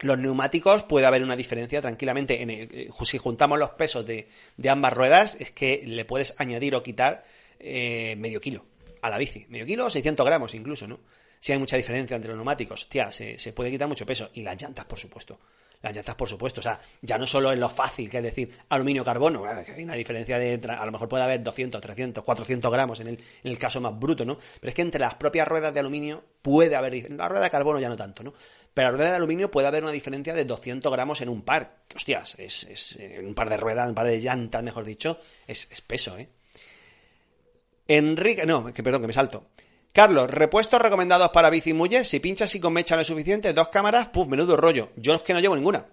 [0.00, 2.42] Los neumáticos puede haber una diferencia tranquilamente.
[2.42, 4.26] En eh, si juntamos los pesos de,
[4.68, 7.22] ambas ruedas, es que le puedes añadir o quitar
[7.58, 8.64] eh, medio kilo
[9.02, 9.46] a la bici.
[9.48, 11.00] Medio kilo o 600 gramos incluso, ¿no?
[11.38, 14.30] Si hay mucha diferencia entre los neumáticos, tía, se, se puede quitar mucho peso.
[14.34, 15.38] Y las llantas, por supuesto.
[15.82, 16.60] Las llantas, por supuesto.
[16.60, 19.44] O sea, ya no solo en lo fácil, que es decir, aluminio-carbono.
[19.46, 20.60] Hay una diferencia de.
[20.68, 23.98] A lo mejor puede haber 200, 300, 400 gramos en el, en el caso más
[23.98, 24.36] bruto, ¿no?
[24.60, 27.10] Pero es que entre las propias ruedas de aluminio puede haber.
[27.10, 28.34] La rueda de carbono ya no tanto, ¿no?
[28.74, 31.78] Pero la rueda de aluminio puede haber una diferencia de 200 gramos en un par.
[31.94, 35.80] Hostias, es, es un par de ruedas, un par de llantas, mejor dicho, es, es
[35.80, 36.28] peso, ¿eh?
[37.88, 38.44] Enrique.
[38.44, 39.46] No, que perdón, que me salto.
[39.92, 42.08] Carlos, repuestos recomendados para bici muelles.
[42.08, 44.90] Si pinchas y con mecha no es suficiente, dos cámaras, puf, menudo rollo.
[44.96, 45.86] Yo es que no llevo ninguna.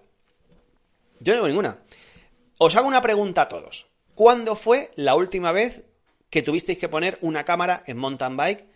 [1.20, 1.78] Yo no llevo ninguna.
[2.58, 3.86] Os hago una pregunta a todos.
[4.14, 5.84] ¿Cuándo fue la última vez
[6.30, 8.66] que tuvisteis que poner una cámara en mountain bike?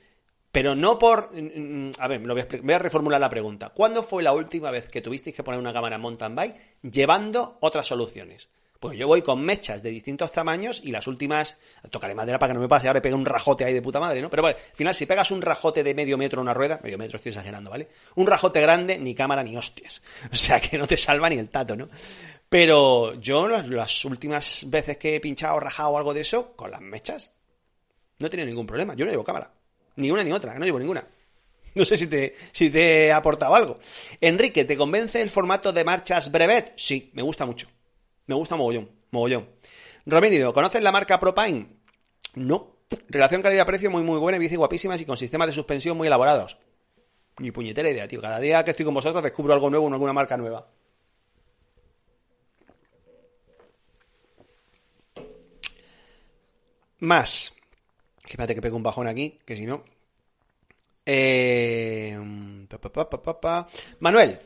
[0.51, 1.31] Pero no por...
[1.33, 3.70] Mm, mm, a ver, voy, a, voy a reformular la pregunta.
[3.70, 7.59] ¿Cuándo fue la última vez que tuvisteis que poner una cámara en mountain bike llevando
[7.61, 8.51] otras soluciones?
[8.83, 11.57] Pues yo voy con mechas de distintos tamaños y las últimas,
[11.89, 14.20] tocaré madera para que no me pase, ahora pegue un rajote ahí de puta madre,
[14.20, 14.28] ¿no?
[14.28, 16.99] Pero bueno, al final, si pegas un rajote de medio metro a una rueda, medio
[16.99, 17.87] metro estoy exagerando, ¿vale?
[18.16, 20.03] Un rajote grande, ni cámara ni hostias.
[20.33, 21.89] O sea que no te salva ni el tato, ¿no?
[22.49, 26.80] Pero yo las, últimas veces que he pinchado, rajado o algo de eso, con las
[26.80, 27.37] mechas,
[28.18, 28.95] no he tenido ningún problema.
[28.97, 29.49] Yo no llevo cámara.
[29.95, 31.07] Ni una ni otra, no llevo ninguna.
[31.76, 33.78] No sé si te, si te aportado algo.
[34.20, 36.72] Enrique, ¿te convence el formato de marchas brevet?
[36.76, 37.68] Sí, me gusta mucho.
[38.27, 39.49] Me gusta mogollón, mogollón.
[40.07, 41.66] Romínido, ¿conoces la marca Propine?
[42.35, 42.77] No.
[43.09, 46.59] Relación calidad-precio muy muy buena, bici guapísimas y con sistemas de suspensión muy elaborados.
[47.39, 48.20] Ni puñetera idea, tío.
[48.20, 50.66] Cada día que estoy con vosotros descubro algo nuevo en alguna marca nueva.
[57.01, 57.57] Más.
[58.25, 59.85] Espérate que pego un bajón aquí, que si no.
[61.05, 62.16] Eh.
[64.01, 64.41] Manuel,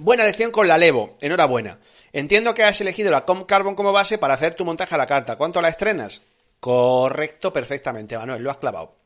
[0.00, 1.16] buena lección con la Levo.
[1.20, 1.78] Enhorabuena.
[2.12, 5.06] Entiendo que has elegido la Com Carbon como base para hacer tu montaje a la
[5.06, 5.36] carta.
[5.36, 6.22] ¿Cuánto la estrenas?
[6.58, 8.96] Correcto, perfectamente, Manuel, lo has clavado.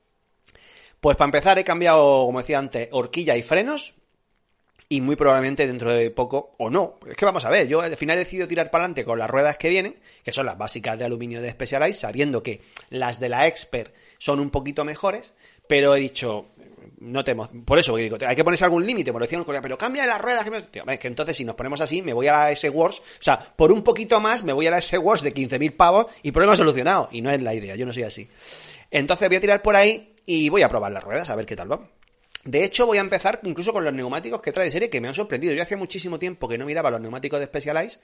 [1.01, 3.95] Pues para empezar he cambiado, como decía antes, horquilla y frenos.
[4.89, 7.97] Y muy probablemente dentro de poco, o no, es que vamos a ver, yo al
[7.97, 10.99] final he decidido tirar para adelante con las ruedas que vienen, que son las básicas
[10.99, 15.33] de aluminio de Specialized, sabiendo que las de la Expert son un poquito mejores,
[15.67, 16.49] pero he dicho,
[17.01, 20.21] no te por eso digo, hay que ponerse algún límite, por decir pero cambia las
[20.21, 20.63] ruedas, me...
[20.63, 23.39] Tío, es que entonces si nos ponemos así, me voy a la S-Wars, o sea,
[23.39, 27.09] por un poquito más me voy a la S-Wars de 15.000 pavos y problema solucionado,
[27.13, 28.29] y no es la idea, yo no soy así.
[28.91, 31.57] Entonces voy a tirar por ahí y voy a probar las ruedas, a ver qué
[31.57, 31.89] tal va.
[32.45, 35.09] De hecho, voy a empezar incluso con los neumáticos que trae de serie que me
[35.09, 35.55] han sorprendido.
[35.55, 38.01] Yo hacía muchísimo tiempo que no miraba los neumáticos de Specialized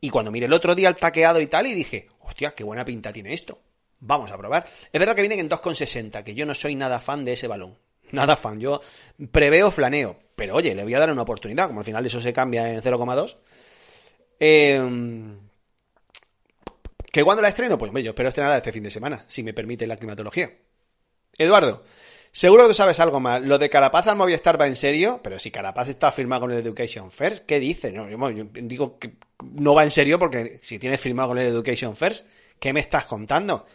[0.00, 2.84] y cuando miré el otro día el taqueado y tal y dije, hostia, qué buena
[2.84, 3.58] pinta tiene esto.
[4.00, 4.68] Vamos a probar.
[4.92, 7.78] Es verdad que vienen en 2,60, que yo no soy nada fan de ese balón.
[8.12, 8.60] Nada fan.
[8.60, 8.80] Yo
[9.30, 10.16] preveo flaneo.
[10.36, 11.66] Pero oye, le voy a dar una oportunidad.
[11.66, 13.36] Como al final eso se cambia en 0,2.
[14.40, 14.80] Eh,
[17.10, 17.78] ¿Que cuando la estreno?
[17.78, 20.52] Pues hombre, yo espero estrenarla este fin de semana, si me permite la climatología.
[21.36, 21.84] Eduardo,
[22.32, 23.42] seguro que sabes algo más.
[23.42, 26.58] Lo de Carapaz al Movistar va en serio, pero si Carapaz está firmado con el
[26.58, 27.92] Education First, ¿qué dice?
[27.92, 31.96] No, yo, digo que no va en serio porque si tienes firmado con el Education
[31.96, 32.26] First,
[32.60, 33.66] ¿qué me estás contando?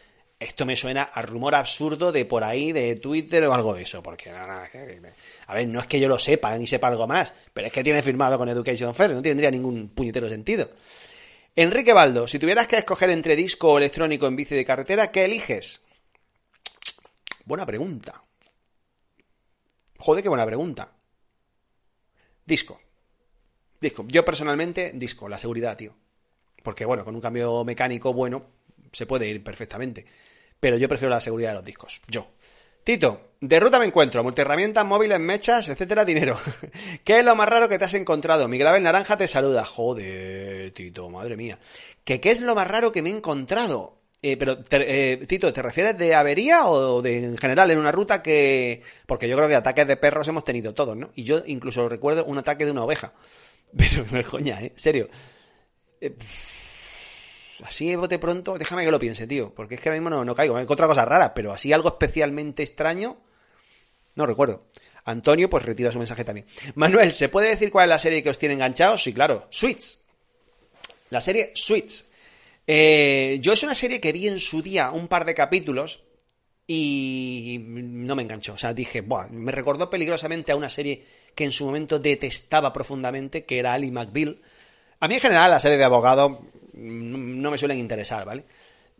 [0.43, 4.03] Esto me suena a rumor absurdo de por ahí, de Twitter o algo de eso,
[4.03, 7.73] porque a ver, no es que yo lo sepa ni sepa algo más, pero es
[7.73, 10.69] que tiene firmado con Education First, no tendría ningún puñetero sentido.
[11.55, 15.25] Enrique Baldo, si tuvieras que escoger entre disco o electrónico en bici de carretera, ¿qué
[15.25, 15.85] eliges?
[17.45, 18.21] Buena pregunta.
[19.99, 20.91] Joder, qué buena pregunta.
[22.45, 22.81] Disco.
[23.79, 24.03] Disco.
[24.07, 25.95] Yo personalmente, disco, la seguridad, tío.
[26.63, 28.45] Porque bueno, con un cambio mecánico bueno,
[28.91, 30.05] se puede ir perfectamente.
[30.63, 31.99] Pero yo prefiero la seguridad de los discos.
[32.07, 32.25] Yo.
[32.85, 36.39] Tito, de ruta me encuentro, multiherramientas, móviles, mechas, etcétera, dinero.
[37.03, 38.47] ¿Qué es lo más raro que te has encontrado?
[38.47, 39.65] Mi grave naranja te saluda.
[39.65, 41.59] Joder, Tito, madre mía.
[42.05, 43.97] ¿Qué, ¿Qué es lo más raro que me he encontrado?
[44.21, 47.91] Eh, pero, te, eh, Tito, ¿te refieres de avería o de en general en una
[47.91, 48.83] ruta que...
[49.05, 51.11] Porque yo creo que ataques de perros hemos tenido todos, ¿no?
[51.13, 53.11] Y yo incluso recuerdo un ataque de una oveja.
[53.77, 54.71] Pero no es coña, ¿eh?
[54.77, 55.09] Serio.
[55.99, 56.15] Eh,
[57.63, 59.53] así bote pronto, déjame que lo piense, tío.
[59.53, 60.53] Porque es que ahora mismo no, no caigo.
[60.53, 63.17] Me he encontrado cosas raras, pero así algo especialmente extraño...
[64.15, 64.67] No recuerdo.
[65.05, 66.47] Antonio, pues retira su mensaje también.
[66.75, 69.03] Manuel, ¿se puede decir cuál es la serie que os tiene enganchados?
[69.03, 69.47] Sí, claro.
[69.49, 69.97] Switch.
[71.09, 72.05] La serie Switch.
[72.65, 76.03] Eh, yo es una serie que vi en su día un par de capítulos
[76.65, 78.53] y no me enganchó.
[78.53, 81.03] O sea, dije, Buah, me recordó peligrosamente a una serie
[81.35, 84.39] que en su momento detestaba profundamente, que era Ali McBeal.
[84.99, 88.45] A mí en general la serie de abogado no me suelen interesar, ¿vale?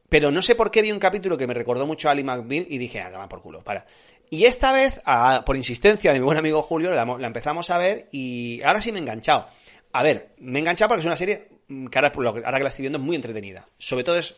[0.10, 2.68] Pero no sé por qué vi un capítulo que me recordó mucho a Ali McBeal
[2.70, 3.86] y dije, ah, por culo, para.
[4.30, 8.10] Y esta vez, a, por insistencia de mi buen amigo Julio, la, empezamos a ver
[8.12, 9.48] y ahora sí me he enganchado.
[9.92, 12.84] A ver, me he enganchado porque es una serie que ahora, ahora que la estoy
[12.84, 13.66] viendo es muy entretenida.
[13.78, 14.36] Sobre todo es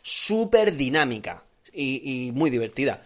[0.00, 1.42] súper dinámica
[1.72, 3.02] y, y, muy divertida.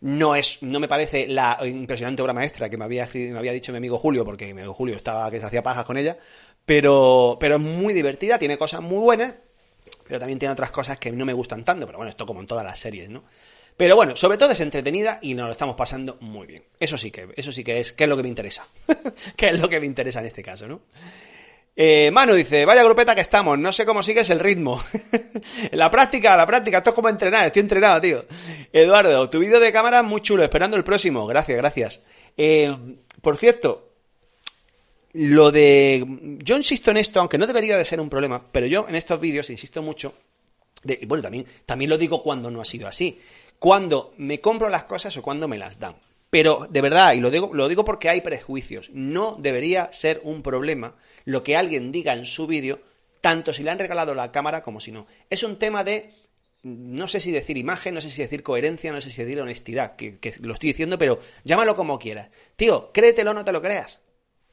[0.00, 3.72] No es, no me parece la impresionante obra maestra que me había, me había dicho
[3.72, 6.16] mi amigo Julio, porque mi amigo Julio estaba que se hacía pajas con ella,
[6.66, 9.34] pero, pero es muy divertida, tiene cosas muy buenas,
[10.06, 12.46] pero también tiene otras cosas que no me gustan tanto, pero bueno, esto como en
[12.46, 13.24] todas las series, ¿no?
[13.76, 16.62] Pero bueno, sobre todo es entretenida y nos lo estamos pasando muy bien.
[16.78, 18.68] Eso sí que, eso sí que es, que es lo que me interesa.
[19.36, 20.82] que es lo que me interesa en este caso, ¿no?
[21.76, 24.80] Eh, Manu dice, vaya grupeta que estamos, no sé cómo sigues el ritmo.
[25.72, 28.24] la práctica, la práctica, esto es como entrenar, estoy entrenado, tío.
[28.72, 31.26] Eduardo, tu vídeo de cámara muy chulo, esperando el próximo.
[31.26, 32.04] Gracias, gracias.
[32.36, 32.76] Eh,
[33.20, 33.93] por cierto,
[35.14, 36.04] lo de...
[36.42, 39.20] Yo insisto en esto, aunque no debería de ser un problema, pero yo en estos
[39.20, 40.14] vídeos insisto mucho,
[40.82, 43.20] de, bueno, también, también lo digo cuando no ha sido así,
[43.58, 45.96] cuando me compro las cosas o cuando me las dan.
[46.30, 50.42] Pero de verdad, y lo digo, lo digo porque hay prejuicios, no debería ser un
[50.42, 52.80] problema lo que alguien diga en su vídeo,
[53.20, 55.06] tanto si le han regalado la cámara como si no.
[55.30, 56.12] Es un tema de,
[56.64, 59.94] no sé si decir imagen, no sé si decir coherencia, no sé si decir honestidad,
[59.94, 62.30] que, que lo estoy diciendo, pero llámalo como quieras.
[62.56, 64.00] Tío, créetelo o no te lo creas.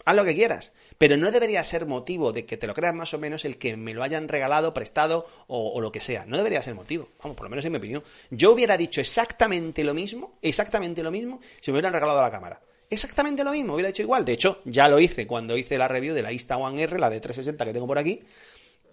[0.05, 0.73] Haz lo que quieras.
[0.97, 3.75] Pero no debería ser motivo de que te lo creas más o menos el que
[3.75, 6.25] me lo hayan regalado, prestado o, lo que sea.
[6.25, 7.09] No debería ser motivo.
[7.23, 8.03] Vamos, por lo menos en mi opinión.
[8.29, 12.61] Yo hubiera dicho exactamente lo mismo, exactamente lo mismo, si me hubieran regalado la cámara.
[12.89, 14.25] Exactamente lo mismo, hubiera hecho igual.
[14.25, 17.09] De hecho, ya lo hice cuando hice la review de la Insta One R, la
[17.09, 18.21] de 360 que tengo por aquí.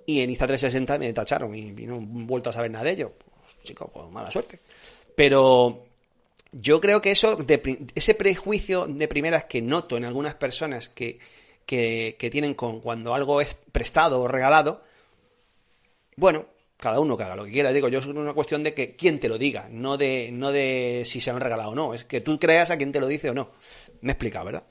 [0.06, 2.92] Y en Insta 360 me tacharon y, y no he vuelto a saber nada de
[2.92, 3.12] ello.
[3.18, 4.60] Pues, chico, pues mala suerte.
[5.14, 5.87] Pero
[6.52, 11.18] yo creo que eso, de ese prejuicio de primeras que noto en algunas personas que,
[11.66, 14.82] que, tienen con cuando algo es prestado o regalado,
[16.16, 16.46] bueno,
[16.78, 17.72] cada uno que haga lo que quiera.
[17.72, 21.02] Digo, yo es una cuestión de que quién te lo diga, no de, no de
[21.04, 21.94] si se han regalado o no.
[21.94, 23.50] Es que tú creas a quién te lo dice o no.
[24.00, 24.64] Me he explicado, ¿verdad?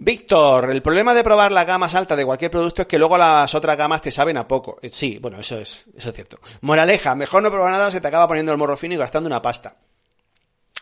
[0.00, 3.18] Víctor, el problema de probar la gama más alta de cualquier producto es que luego
[3.18, 4.78] las otras gamas te saben a poco.
[4.80, 6.38] Eh, Sí, bueno, eso es, eso es cierto.
[6.60, 9.26] Moraleja, mejor no probar nada o se te acaba poniendo el morro fino y gastando
[9.26, 9.76] una pasta.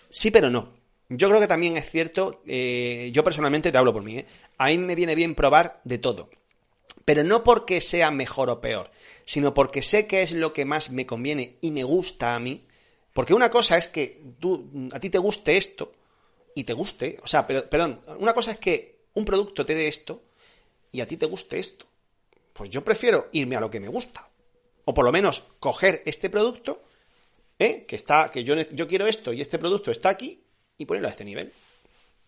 [0.08, 0.74] Sí, pero no.
[1.08, 4.26] Yo creo que también es cierto, eh, yo personalmente te hablo por mí, ¿eh?
[4.58, 6.30] a mí me viene bien probar de todo.
[7.04, 8.90] Pero no porque sea mejor o peor,
[9.24, 12.66] sino porque sé qué es lo que más me conviene y me gusta a mí.
[13.12, 14.20] Porque una cosa es que
[14.92, 15.92] a ti te guste esto
[16.54, 19.86] y te guste, o sea, pero, perdón, una cosa es que un producto te dé
[19.86, 20.22] esto
[20.90, 21.86] y a ti te guste esto.
[22.52, 24.28] Pues yo prefiero irme a lo que me gusta.
[24.84, 26.82] O por lo menos coger este producto,
[27.58, 27.84] ¿eh?
[27.86, 30.42] que está, que yo, yo quiero esto y este producto está aquí
[30.78, 31.52] y ponerlo a este nivel.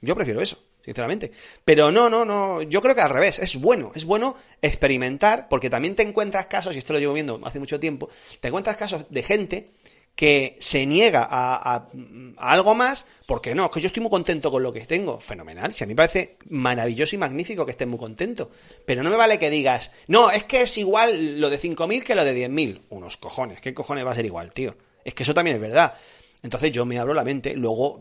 [0.00, 1.32] Yo prefiero eso, sinceramente.
[1.64, 2.62] Pero no, no, no.
[2.62, 3.38] Yo creo que al revés.
[3.38, 3.92] Es bueno.
[3.94, 7.80] Es bueno experimentar, porque también te encuentras casos, y esto lo llevo viendo hace mucho
[7.80, 8.08] tiempo,
[8.40, 9.70] te encuentras casos de gente
[10.14, 11.90] que se niega a,
[12.38, 15.20] algo más porque no, es que yo estoy muy contento con lo que tengo.
[15.20, 15.72] Fenomenal.
[15.72, 18.50] Si a mí me parece maravilloso y magnífico que estés muy contento.
[18.84, 22.16] Pero no me vale que digas, no, es que es igual lo de 5.000 que
[22.16, 22.80] lo de 10.000.
[22.88, 23.60] Unos cojones.
[23.60, 24.74] ¿Qué cojones va a ser igual, tío?
[25.04, 25.94] Es que eso también es verdad.
[26.42, 28.00] Entonces yo me abro la mente, luego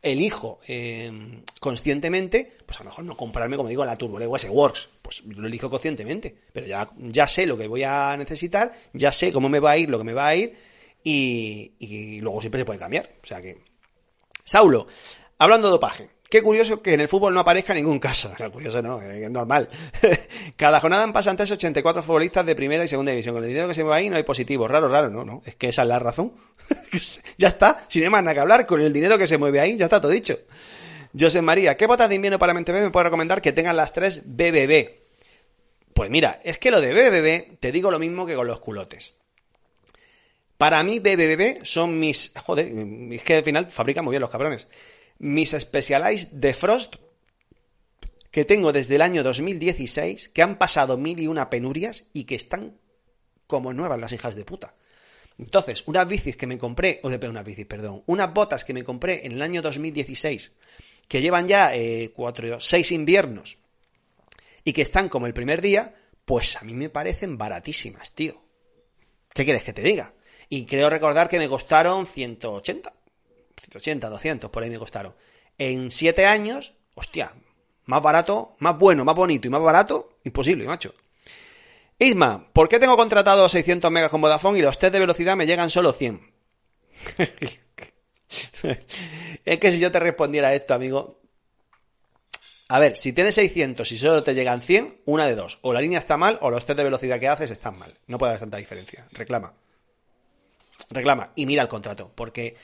[0.00, 1.10] elijo eh,
[1.60, 5.24] conscientemente, pues a lo mejor no comprarme, como digo, la Turbo Lego S Works, pues
[5.24, 9.48] lo elijo conscientemente, pero ya, ya sé lo que voy a necesitar, ya sé cómo
[9.48, 10.54] me va a ir, lo que me va a ir,
[11.02, 13.10] y, y luego siempre se puede cambiar.
[13.22, 13.58] O sea que.
[14.42, 14.86] Saulo,
[15.38, 16.10] hablando de dopaje.
[16.34, 18.34] Qué curioso que en el fútbol no aparezca ningún caso.
[18.52, 19.68] Curioso no, es normal.
[20.56, 23.36] Cada jornada pasan 84 futbolistas de primera y segunda división.
[23.36, 24.66] Con el dinero que se va ahí no hay positivo.
[24.66, 25.42] Raro, raro, no, no.
[25.46, 26.32] Es que esa es la razón.
[27.38, 28.66] ya está, sin más nada que hablar.
[28.66, 30.36] Con el dinero que se mueve ahí, ya está todo dicho.
[31.16, 34.24] José María, ¿qué botas de invierno para MTV me puede recomendar que tengan las tres
[34.26, 34.90] BBB?
[35.94, 39.14] Pues mira, es que lo de BBB te digo lo mismo que con los culotes.
[40.58, 42.32] Para mí, BBB son mis.
[42.44, 42.72] Joder,
[43.12, 44.66] es que al final fabrican muy bien los cabrones.
[45.24, 46.96] Mis Specialized de Frost,
[48.30, 52.34] que tengo desde el año 2016, que han pasado mil y una penurias y que
[52.34, 52.76] están
[53.46, 54.74] como nuevas las hijas de puta.
[55.38, 58.84] Entonces, unas bicis que me compré, o de unas bicis, perdón, unas botas que me
[58.84, 60.56] compré en el año 2016,
[61.08, 63.56] que llevan ya eh, cuatro, seis inviernos
[64.62, 65.94] y que están como el primer día,
[66.26, 68.42] pues a mí me parecen baratísimas, tío.
[69.32, 70.12] ¿Qué quieres que te diga?
[70.50, 72.92] Y creo recordar que me costaron 180,
[73.64, 75.14] 180, 200, por ahí me costaron.
[75.58, 77.32] En 7 años, hostia,
[77.86, 80.94] más barato, más bueno, más bonito y más barato, imposible, macho.
[81.98, 85.46] Isma, ¿por qué tengo contratado 600 megas con Vodafone y los test de velocidad me
[85.46, 86.32] llegan solo 100?
[89.44, 91.20] es que si yo te respondiera esto, amigo,
[92.68, 95.58] a ver, si tienes 600 y solo te llegan 100, una de dos.
[95.62, 97.94] O la línea está mal o los test de velocidad que haces están mal.
[98.06, 99.06] No puede haber tanta diferencia.
[99.12, 99.52] Reclama.
[100.90, 102.10] Reclama y mira el contrato.
[102.14, 102.56] Porque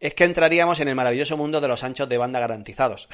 [0.00, 3.08] es que entraríamos en el maravilloso mundo de los anchos de banda garantizados.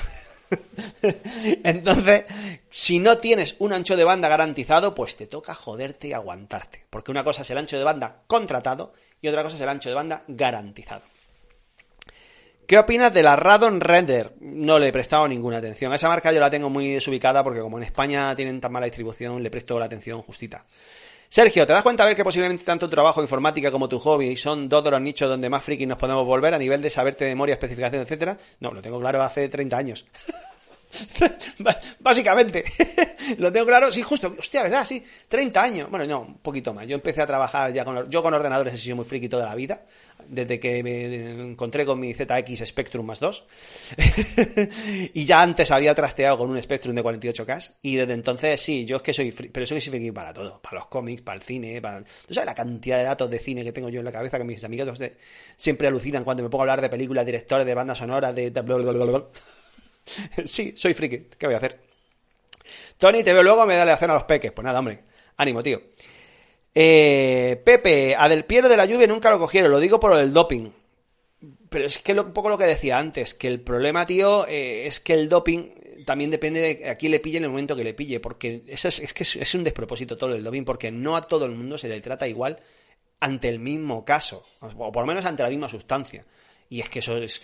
[1.64, 2.24] Entonces,
[2.68, 6.84] si no tienes un ancho de banda garantizado, pues te toca joderte y aguantarte.
[6.90, 9.88] Porque una cosa es el ancho de banda contratado y otra cosa es el ancho
[9.88, 11.02] de banda garantizado.
[12.66, 14.34] ¿Qué opinas de la Radon Render?
[14.40, 15.92] No le he prestado ninguna atención.
[15.92, 19.42] Esa marca yo la tengo muy desubicada porque como en España tienen tan mala distribución,
[19.42, 20.64] le presto la atención justita.
[21.32, 24.36] Sergio, ¿te das cuenta a ver que posiblemente tanto tu trabajo informática como tu hobby
[24.36, 27.24] son dos de los nichos donde más friki nos podemos volver a nivel de saberte
[27.24, 28.36] de memoria, especificación, etcétera?
[28.60, 30.04] No, lo tengo claro hace 30 años.
[32.00, 32.64] Básicamente,
[33.38, 34.84] lo tengo claro, sí, justo, hostia, ¿verdad?
[34.84, 36.86] Sí, 30 años, bueno, no, un poquito más.
[36.86, 39.54] Yo empecé a trabajar ya con, yo con ordenadores he sido muy friki toda la
[39.54, 39.82] vida,
[40.28, 43.44] desde que me encontré con mi ZX Spectrum más 2.
[45.14, 48.96] y ya antes había trasteado con un Spectrum de 48K, y desde entonces sí, yo
[48.96, 51.80] es que soy friki, pero soy friki para todo, para los cómics, para el cine,
[51.80, 52.02] para...
[52.02, 54.44] ¿Tú sabes la cantidad de datos de cine que tengo yo en la cabeza que
[54.44, 55.00] mis amigos
[55.56, 58.52] siempre alucinan cuando me pongo a hablar de películas, directores, de bandas sonoras, de...
[60.44, 61.28] Sí, soy friki.
[61.38, 61.80] ¿Qué voy a hacer?
[62.98, 64.52] Tony, te veo luego, me dale a cena a los peques.
[64.52, 65.04] Pues nada, hombre.
[65.36, 65.80] Ánimo, tío.
[66.74, 69.70] Eh, Pepe, a Del Piero de la lluvia nunca lo cogieron.
[69.70, 70.70] Lo digo por el doping.
[71.68, 74.86] Pero es que lo, un poco lo que decía antes, que el problema, tío, eh,
[74.86, 75.70] es que el doping
[76.04, 78.88] también depende de a quién le pille en el momento que le pille, porque eso
[78.88, 81.88] es, que es, un despropósito todo el dobbing, porque no a todo el mundo se
[81.88, 82.60] le trata igual
[83.20, 86.24] ante el mismo caso, o por lo menos ante la misma sustancia.
[86.72, 87.38] Y es que eso es-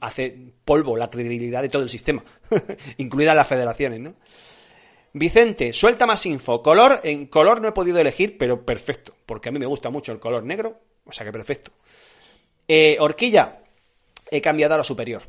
[0.00, 2.22] hace polvo la credibilidad de todo el sistema,
[2.98, 4.14] incluidas las federaciones, ¿no?
[5.14, 6.60] Vicente, suelta más info.
[6.60, 10.12] Color, en color no he podido elegir, pero perfecto, porque a mí me gusta mucho
[10.12, 11.72] el color negro, o sea que perfecto.
[12.68, 13.60] Eh, horquilla,
[14.30, 15.22] he cambiado a lo superior.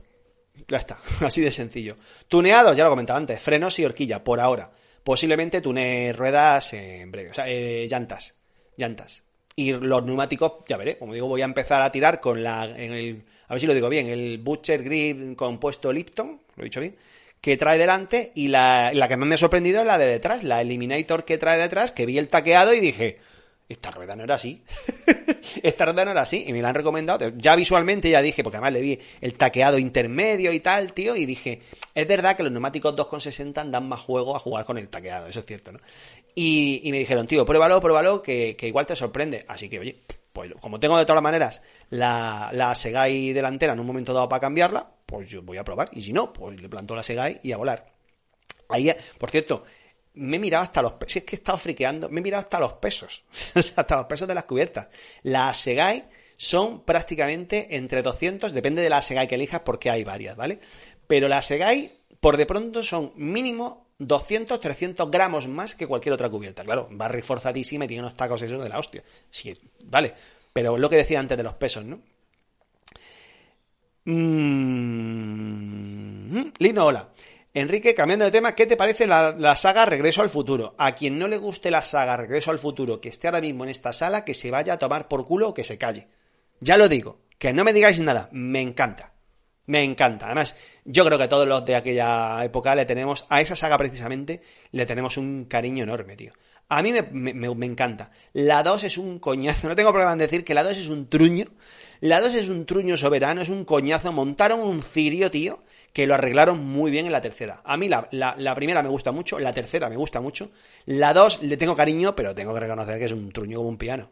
[0.68, 1.96] Ya está, así de sencillo.
[2.28, 4.70] Tuneados, ya lo comentaba antes, frenos y horquilla, por ahora.
[5.06, 8.36] Posiblemente tune ruedas en breve, o sea, eh, llantas,
[8.76, 9.24] llantas.
[9.56, 12.92] Y los neumáticos, ya veré, como digo, voy a empezar a tirar con la, en
[12.94, 16.80] el, a ver si lo digo bien, el Butcher Grip compuesto Lipton, lo he dicho
[16.80, 16.96] bien,
[17.42, 20.44] que trae delante y la, la que más me ha sorprendido es la de detrás,
[20.44, 23.20] la Eliminator que trae detrás, que vi el taqueado y dije,
[23.70, 24.64] esta rueda no era así.
[25.64, 26.46] esta rueda no era así.
[26.48, 27.34] Y me la han recomendado.
[27.36, 31.26] Ya visualmente ya dije, porque además le vi el taqueado intermedio y tal, tío, y
[31.26, 31.62] dije,
[31.94, 35.42] es verdad que los neumáticos 2,60 dan más juego a jugar con el taqueado, eso
[35.42, 35.80] es cierto, ¿no?
[36.34, 39.44] Y, y me dijeron, tío, pruébalo, pruébalo, que, que igual te sorprende.
[39.48, 39.98] Así que, oye,
[40.38, 44.40] pues como tengo de todas maneras la, la Segai delantera en un momento dado para
[44.40, 45.90] cambiarla, pues yo voy a probar.
[45.94, 47.92] Y si no, pues le planto la Segai y a volar.
[48.70, 49.64] Ahí, por cierto,
[50.14, 51.14] me he mirado hasta los pesos.
[51.14, 53.24] Si es que he estado friqueando, me he mirado hasta los pesos.
[53.76, 54.90] Hasta los pesos de las cubiertas.
[55.24, 56.08] Las Segai
[56.38, 60.60] son prácticamente entre 200, depende de la Segai que elijas porque hay varias, ¿vale?
[61.08, 66.30] Pero las Segai, por de pronto, son mínimo 200, 300 gramos más que cualquier otra
[66.30, 66.64] cubierta.
[66.64, 69.04] Claro, va reforzadísima y tiene unos tacos esos de la hostia.
[69.30, 70.14] Sí, vale.
[70.54, 72.00] Pero lo que decía antes de los pesos, ¿no?
[74.06, 74.88] Mm,
[76.60, 77.10] Lino, hola.
[77.54, 80.76] Enrique, cambiando de tema, ¿qué te parece la, la saga Regreso al Futuro?
[80.78, 83.72] A quien no le guste la saga Regreso al Futuro, que esté ahora mismo en
[83.72, 86.08] esta sala, que se vaya a tomar por culo o que se calle.
[86.60, 89.14] Ya lo digo, que no me digáis nada, me encanta.
[89.68, 90.26] Me encanta.
[90.28, 90.56] Además,
[90.86, 94.42] yo creo que todos los de aquella época le tenemos, a esa saga precisamente,
[94.72, 96.34] le tenemos un cariño enorme, tío.
[96.70, 98.12] A mí me, me- me- encanta.
[98.34, 99.70] La 2 es un coñazo.
[99.70, 101.46] No tengo problema en decir que la 2 es un truño.
[102.02, 104.12] La 2 es un truño soberano, es un coñazo.
[104.12, 105.64] Montaron un cirio, tío,
[105.94, 107.62] que lo arreglaron muy bien en la tercera.
[107.64, 110.52] A mí la, la- la primera me gusta mucho, la tercera me gusta mucho.
[110.86, 113.78] La 2 le tengo cariño, pero tengo que reconocer que es un truño como un
[113.78, 114.10] piano.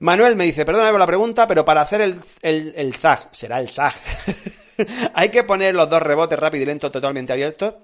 [0.00, 3.60] Manuel me dice, perdóname por la pregunta, pero para hacer el, el, el zag, será
[3.60, 3.92] el zag,
[5.14, 7.74] hay que poner los dos rebotes rápido y lento totalmente abiertos.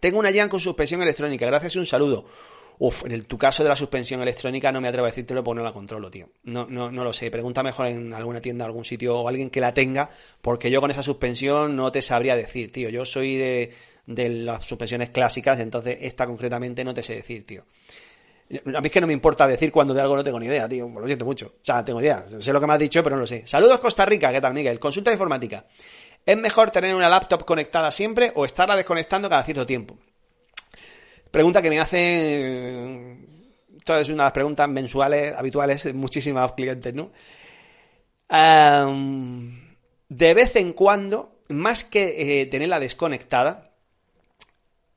[0.00, 2.26] Tengo una Jan con suspensión electrónica, gracias y un saludo.
[2.78, 5.64] Uf, en tu caso de la suspensión electrónica no me atrevo a decírtelo porque no
[5.64, 6.28] la controlo, tío.
[6.42, 7.30] No, no, no lo sé.
[7.30, 10.10] Pregunta mejor en alguna tienda, algún sitio o alguien que la tenga,
[10.42, 12.88] porque yo con esa suspensión no te sabría decir, tío.
[12.88, 13.72] Yo soy de,
[14.06, 17.64] de las suspensiones clásicas, entonces esta concretamente no te sé decir, tío.
[18.50, 20.68] A mí es que no me importa decir cuando de algo no tengo ni idea,
[20.68, 20.88] tío.
[20.88, 21.46] Lo siento mucho.
[21.46, 22.26] O sea, tengo idea.
[22.38, 23.46] Sé lo que me has dicho, pero no lo sé.
[23.46, 24.30] Saludos Costa Rica.
[24.30, 24.78] ¿Qué tal, Miguel?
[24.78, 25.64] Consulta de informática.
[26.24, 29.98] ¿Es mejor tener una laptop conectada siempre o estarla desconectando cada cierto tiempo?
[31.30, 33.54] Pregunta que me hacen...
[33.76, 37.10] Esto es una de las preguntas mensuales, habituales, de muchísimos clientes, ¿no?
[40.08, 43.72] De vez en cuando, más que eh, tenerla desconectada,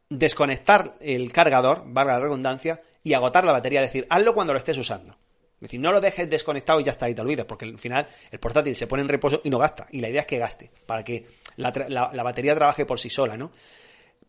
[0.09, 4.59] desconectar el cargador, valga la redundancia, y agotar la batería, es decir, hazlo cuando lo
[4.59, 5.13] estés usando.
[5.13, 8.05] Es decir, no lo dejes desconectado y ya está, y te olvides, porque al final
[8.29, 9.87] el portátil se pone en reposo y no gasta.
[9.91, 11.71] Y la idea es que gaste, para que la,
[12.21, 13.51] batería trabaje por sí sola, ¿no?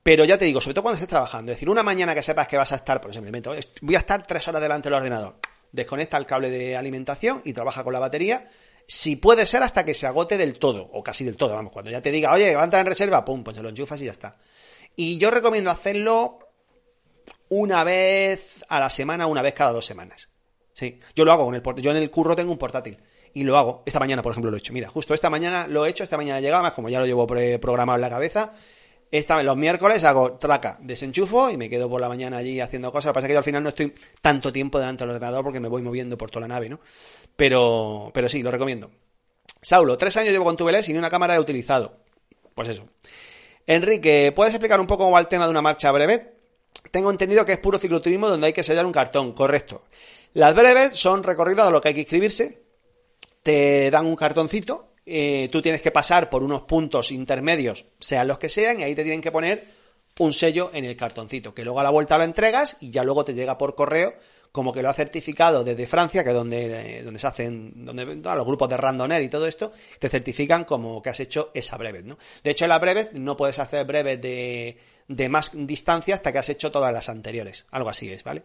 [0.02, 2.46] Pero ya te digo, sobre todo cuando estés trabajando, es decir, una mañana que sepas
[2.46, 3.52] que vas a estar, por ejemplo,
[3.82, 5.34] voy a estar tres horas delante del ordenador,
[5.72, 8.46] desconecta el cable de alimentación y trabaja con la batería,
[8.86, 11.90] si puede ser hasta que se agote del todo, o casi del todo, vamos, cuando
[11.90, 14.06] ya te diga, oye, va a entrar en reserva, pum, pues se lo enchufas y
[14.06, 14.36] ya está.
[14.96, 16.47] Y yo recomiendo hacerlo
[17.50, 20.28] una vez a la semana, una vez cada dos semanas.
[20.72, 21.84] Sí, yo lo hago con el portátil.
[21.84, 22.98] Yo en el curro tengo un portátil.
[23.34, 23.82] Y lo hago.
[23.84, 24.72] Esta mañana, por ejemplo, lo he hecho.
[24.72, 27.26] Mira, justo esta mañana lo he hecho, esta mañana llegaba, más como ya lo llevo
[27.26, 28.52] programado en la cabeza.
[29.10, 33.06] Esta, los miércoles hago traca, desenchufo y me quedo por la mañana allí haciendo cosas.
[33.06, 35.42] Lo que pasa es que yo al final no estoy tanto tiempo delante del ordenador
[35.42, 36.80] porque me voy moviendo por toda la nave, ¿no?
[37.34, 38.90] Pero, pero sí, lo recomiendo.
[39.62, 41.96] Saulo, tres años llevo con Tubeless y ni una cámara he utilizado.
[42.54, 42.84] Pues eso.
[43.66, 46.37] Enrique, ¿puedes explicar un poco cómo va el tema de una marcha breve?
[46.90, 49.82] Tengo entendido que es puro cicloturismo donde hay que sellar un cartón, correcto.
[50.34, 52.62] Las breves son recorridos a lo que hay que inscribirse,
[53.42, 58.38] te dan un cartoncito, eh, tú tienes que pasar por unos puntos intermedios, sean los
[58.38, 59.64] que sean, y ahí te tienen que poner
[60.18, 63.24] un sello en el cartoncito, que luego a la vuelta lo entregas y ya luego
[63.24, 64.14] te llega por correo
[64.52, 68.16] como que lo ha certificado desde Francia, que es donde, eh, donde se hacen, donde
[68.16, 71.76] todos los grupos de Randoner y todo esto, te certifican como que has hecho esa
[71.76, 72.18] brevet, ¿no?
[72.42, 74.78] De hecho, en la no puedes hacer brevet de,
[75.08, 77.66] de más distancia hasta que has hecho todas las anteriores.
[77.70, 78.42] Algo así es, ¿vale?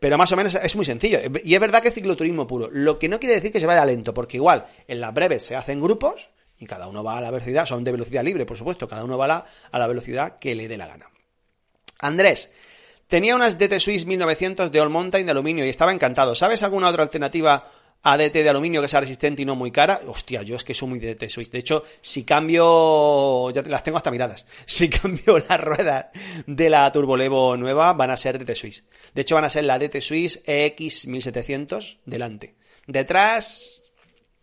[0.00, 1.20] Pero más o menos es muy sencillo.
[1.44, 2.68] Y es verdad que es cicloturismo puro.
[2.72, 5.56] Lo que no quiere decir que se vaya lento, porque igual en las breves se
[5.56, 8.88] hacen grupos Y cada uno va a la velocidad, son de velocidad libre, por supuesto,
[8.88, 11.06] cada uno va a la, a la velocidad que le dé la gana.
[11.98, 12.52] Andrés,
[13.06, 16.34] tenía unas DT Swiss 1900 de All Mountain de aluminio y estaba encantado.
[16.34, 17.70] ¿Sabes alguna otra alternativa
[18.02, 20.00] a DT de aluminio que sea resistente y no muy cara?
[20.06, 21.50] Hostia, yo es que soy muy DT Swiss.
[21.50, 26.06] De hecho, si cambio, ya las tengo hasta miradas, si cambio las ruedas
[26.46, 28.84] de la Turbolevo nueva, van a ser DT Swiss.
[29.14, 32.54] De hecho, van a ser la DT Swiss EX 1700 delante.
[32.86, 33.82] Detrás,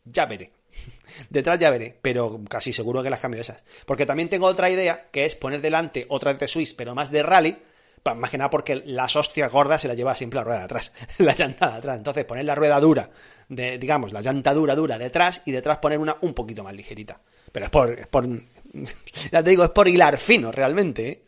[0.06, 0.52] ya veré.
[1.30, 3.64] Detrás ya veré, pero casi seguro que las cambio esas.
[3.86, 7.24] Porque también tengo otra idea, que es poner delante otra DT Swiss, pero más de
[7.24, 7.58] rally,
[8.16, 10.94] más que nada porque las hostias gordas se las lleva siempre la rueda de atrás,
[11.18, 11.98] la llanta de atrás.
[11.98, 13.10] Entonces poner la rueda dura,
[13.50, 17.20] de, digamos, la llanta dura, dura detrás y detrás poner una un poquito más ligerita.
[17.52, 18.28] Pero es por, es por
[19.32, 21.10] ya te digo, es por hilar fino realmente.
[21.10, 21.22] ¿eh?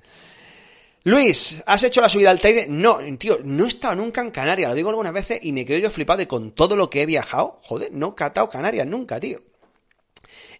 [1.03, 2.67] Luis, ¿has hecho la subida al Teide?
[2.67, 5.79] No, tío, no he estado nunca en Canarias, lo digo algunas veces y me quedo
[5.79, 7.59] yo flipado de con todo lo que he viajado.
[7.63, 9.41] Joder, no he catado Canarias nunca, tío.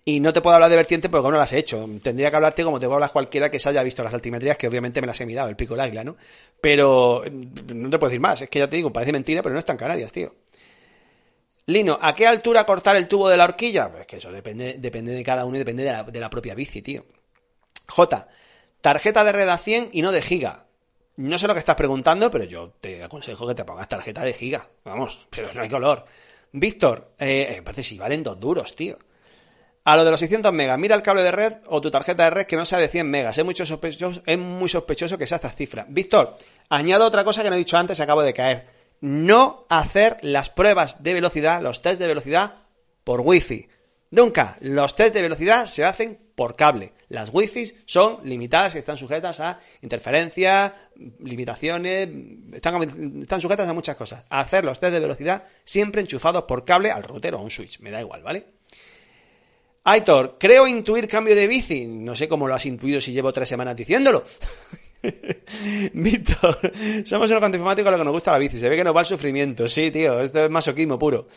[0.06, 1.88] Y no te puedo hablar de vertiente porque no las he hecho.
[2.02, 4.68] Tendría que hablarte como te puedo hablar cualquiera que se haya visto las altimetrías, que
[4.68, 6.16] obviamente me las he mirado, el pico del águila, ¿no?
[6.60, 9.60] Pero no te puedo decir más, es que ya te digo, parece mentira, pero no
[9.60, 10.34] está en Canarias, tío.
[11.70, 13.92] Lino, ¿a qué altura cortar el tubo de la horquilla?
[13.92, 17.06] Pues que eso depende, depende de cada uno y depende de la, propia bici, tío.
[17.88, 18.28] J,
[18.82, 20.66] tarjeta de red a 100 y no de giga.
[21.18, 24.34] No sé lo que estás preguntando, pero yo te aconsejo que te pongas tarjeta de
[24.34, 24.68] giga.
[24.84, 26.04] Vamos, pero no hay color.
[26.54, 28.98] Víctor, eh, me parece si valen dos duros, tío.
[29.84, 32.30] A lo de los 600 megas, mira el cable de red o tu tarjeta de
[32.30, 33.38] red que no sea de 100 megas.
[33.38, 35.86] Es, mucho sospechoso, es muy sospechoso que sea esta cifra.
[35.90, 36.38] Víctor,
[36.70, 38.68] añado otra cosa que no he dicho antes, acabo de caer.
[39.02, 42.56] No hacer las pruebas de velocidad, los test de velocidad,
[43.04, 43.68] por wifi.
[44.12, 44.58] Nunca.
[44.60, 46.94] Los test de velocidad se hacen por cable.
[47.08, 50.74] Las wifi son limitadas y están sujetas a interferencia,
[51.20, 52.10] limitaciones,
[52.54, 54.26] están, están sujetas a muchas cosas.
[54.30, 57.80] Hacer los test de velocidad siempre enchufados por cable al router o a un switch.
[57.80, 58.59] Me da igual, ¿vale?
[59.90, 61.88] Aitor, creo intuir cambio de bici.
[61.88, 64.24] No sé cómo lo has intuido si llevo tres semanas diciéndolo.
[65.94, 66.60] Víctor,
[67.06, 68.60] somos los informáticos a lo que nos gusta la bici.
[68.60, 69.68] Se ve que nos va el sufrimiento.
[69.68, 71.28] Sí, tío, esto es masoquismo puro.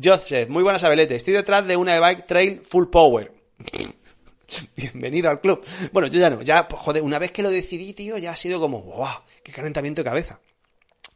[0.00, 1.16] Joseph, muy buenas abelete.
[1.16, 3.32] Estoy detrás de una e-bike trail full power.
[4.76, 5.64] Bienvenido al club.
[5.92, 6.42] Bueno, yo ya no.
[6.42, 9.08] Ya, pues, joder, una vez que lo decidí, tío, ya ha sido como, wow,
[9.42, 10.38] qué calentamiento de cabeza.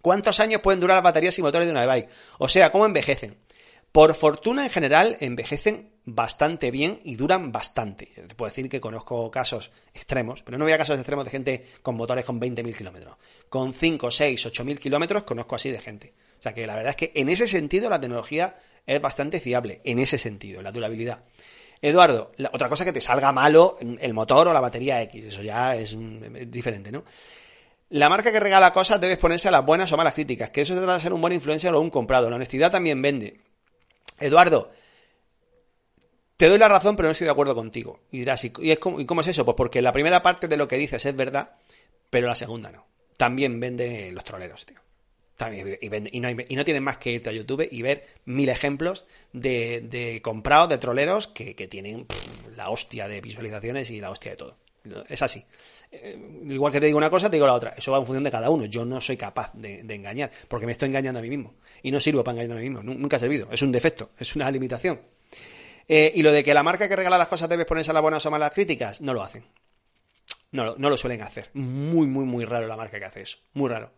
[0.03, 2.09] ¿Cuántos años pueden durar las baterías y motores de una e-bike?
[2.39, 3.37] O sea, ¿cómo envejecen?
[3.93, 8.07] Por fortuna, en general, envejecen bastante bien y duran bastante.
[8.07, 11.97] Te puedo decir que conozco casos extremos, pero no voy casos extremos de gente con
[11.97, 13.17] motores con 20.000 kilómetros.
[13.49, 16.15] Con 5, 6, 8.000 kilómetros conozco así de gente.
[16.39, 19.81] O sea que la verdad es que en ese sentido la tecnología es bastante fiable,
[19.85, 21.25] en ese sentido, la durabilidad.
[21.83, 25.75] Eduardo, otra cosa que te salga malo el motor o la batería X, eso ya
[25.77, 25.97] es,
[26.51, 27.05] diferente, ¿no?
[27.91, 30.77] La marca que regala cosas debe ponerse a las buenas o malas críticas, que eso
[30.77, 32.31] trata de ser un buen influencer o un comprado.
[32.31, 33.41] La honestidad también vende.
[34.21, 34.71] Eduardo,
[36.41, 38.01] te doy la razón, pero no estoy de acuerdo contigo.
[38.11, 39.45] Y dirás, ¿y, cómo, es eso?
[39.45, 41.57] Pues porque la primera parte de lo que dices es verdad,
[42.09, 42.87] pero la segunda no.
[43.19, 44.79] También vende los troleros, tío.
[46.11, 49.05] y, no tienen más que irte a YouTube y ver mil ejemplos
[49.35, 52.07] de, comprados, de troleros que, tienen
[52.57, 54.57] la hostia de visualizaciones y la hostia de todo.
[55.11, 55.45] Es así.
[55.93, 56.17] Eh,
[56.49, 57.75] igual que te digo una cosa, te digo la otra.
[57.77, 58.65] Eso va en función de cada uno.
[58.67, 61.55] Yo no soy capaz de, engañar, porque me estoy engañando a mí mismo.
[61.83, 62.83] Y no sirvo para engañar a mí mismo.
[62.83, 63.49] Nunca ha servido.
[63.51, 65.01] Es un defecto, es una limitación.
[65.89, 68.03] Eh, y lo de que la marca que regala las cosas debe ponerse a las
[68.03, 69.45] buenas o malas críticas, no lo hacen.
[70.53, 71.51] No, no lo suelen hacer.
[71.55, 73.39] Muy, muy, muy raro la marca que hace eso.
[73.55, 73.93] Muy raro.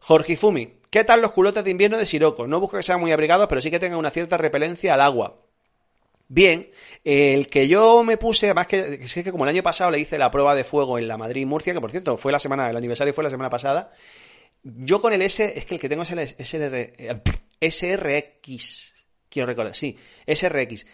[0.00, 2.46] Jorge Fumi, ¿qué tal los culotes de invierno de Siroco?
[2.46, 5.42] No busco que sean muy abrigados, pero sí que tengan una cierta repelencia al agua.
[6.32, 6.70] Bien,
[7.02, 10.16] el que yo me puse, más que, es que como el año pasado le hice
[10.16, 13.12] la prueba de fuego en la Madrid-Murcia, que por cierto fue la semana, el aniversario
[13.12, 13.90] fue la semana pasada,
[14.62, 16.94] yo con el S, es que el que tengo es el SR,
[17.60, 18.94] SRX,
[19.28, 19.98] quiero recordar, sí,
[20.32, 20.86] SRX,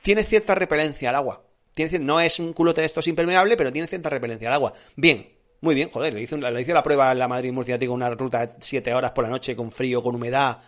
[0.00, 1.44] tiene cierta repelencia al agua.
[1.74, 4.72] Tiene, no es un culote de estos impermeable, pero tiene cierta repelencia al agua.
[4.96, 5.28] Bien,
[5.60, 8.46] muy bien, joder, le hice, le hice la prueba en la Madrid-Murcia, tengo una ruta
[8.46, 10.58] de 7 horas por la noche con frío, con humedad,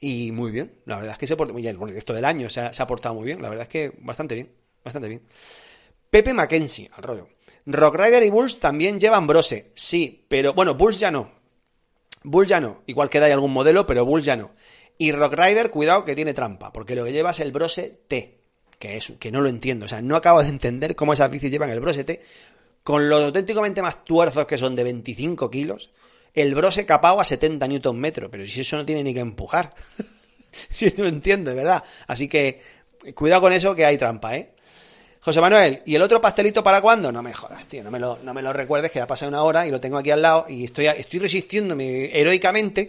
[0.00, 1.78] y muy bien, la verdad es que se portó muy bien.
[1.94, 4.34] Esto del año se ha, se ha portado muy bien, la verdad es que bastante
[4.34, 4.50] bien,
[4.82, 5.22] bastante bien.
[6.10, 7.28] Pepe Mackenzie, al rollo.
[7.66, 11.30] Rock Rider y Bulls también llevan Brose, sí, pero bueno, Bulls ya no.
[12.22, 14.52] Bulls ya no, igual queda hay algún modelo, pero Bulls ya no.
[14.96, 18.40] Y Rock Rider, cuidado que tiene trampa, porque lo que lleva es el Brose T,
[18.78, 21.50] que es que no lo entiendo, o sea, no acabo de entender cómo esas bicis
[21.50, 22.22] llevan el Brose T
[22.82, 25.90] con los auténticamente más tuerzos que son de 25 kilos
[26.34, 29.74] el brose capao a 70 newton metro, pero si eso no tiene ni que empujar.
[30.70, 31.82] si eso no entiendo, verdad.
[32.06, 32.62] Así que
[33.14, 34.52] cuidado con eso que hay trampa, ¿eh?
[35.22, 37.12] José Manuel, ¿y el otro pastelito para cuándo?
[37.12, 39.28] No me jodas, tío, no me lo, no me lo recuerdes, que ya ha pasado
[39.28, 42.88] una hora y lo tengo aquí al lado y estoy, estoy resistiéndome heroicamente.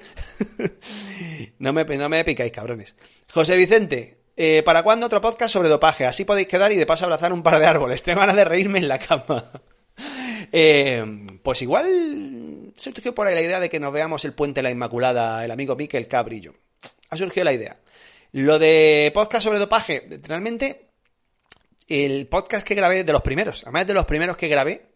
[1.59, 2.95] no, me, no me picáis, cabrones.
[3.31, 6.05] José Vicente, Eh, ¿Para cuándo otro podcast sobre dopaje?
[6.05, 8.01] Así podéis quedar y de paso abrazar un par de árboles.
[8.01, 9.43] Tengo ganas de reírme en la cama.
[10.51, 14.71] Eh, pues igual surgió por ahí la idea de que nos veamos el puente La
[14.71, 16.55] Inmaculada, el amigo Miquel Cabrillo.
[17.09, 17.79] Ha surgido la idea.
[18.31, 20.87] Lo de podcast sobre dopaje, realmente
[21.87, 24.91] el podcast que grabé, de los primeros, además de los primeros que grabé,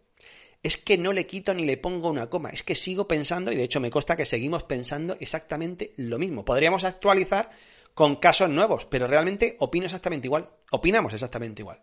[0.64, 2.49] es que no le quito ni le pongo una coma.
[2.49, 6.45] Es que sigo pensando, y de hecho me consta que seguimos pensando exactamente lo mismo.
[6.45, 7.51] Podríamos actualizar
[7.93, 10.49] con casos nuevos, pero realmente opino exactamente igual.
[10.72, 11.82] Opinamos exactamente igual.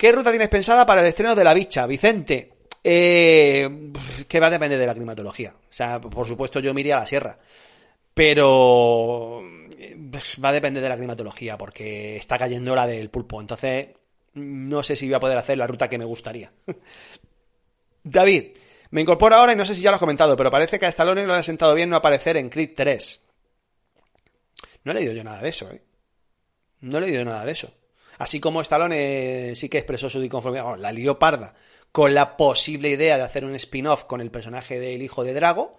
[0.00, 2.54] ¿Qué ruta tienes pensada para el estreno de La Bicha, Vicente?
[2.82, 3.92] Eh,
[4.26, 5.50] que va a depender de la climatología.
[5.50, 7.38] O sea, por supuesto yo me iría a la sierra.
[8.14, 9.42] Pero
[10.10, 13.42] pues, va a depender de la climatología, porque está cayendo la del pulpo.
[13.42, 13.88] Entonces,
[14.32, 16.50] no sé si voy a poder hacer la ruta que me gustaría.
[18.02, 18.56] David,
[18.92, 20.88] me incorporo ahora y no sé si ya lo has comentado, pero parece que a
[20.88, 23.28] Stallone no le ha sentado bien no aparecer en Creed 3.
[24.84, 25.82] No he leído yo nada de eso, ¿eh?
[26.80, 27.70] No he leído nada de eso.
[28.20, 31.54] Así como Stallone sí que expresó su disconformidad, la lió parda,
[31.90, 35.78] con la posible idea de hacer un spin-off con el personaje del hijo de Drago,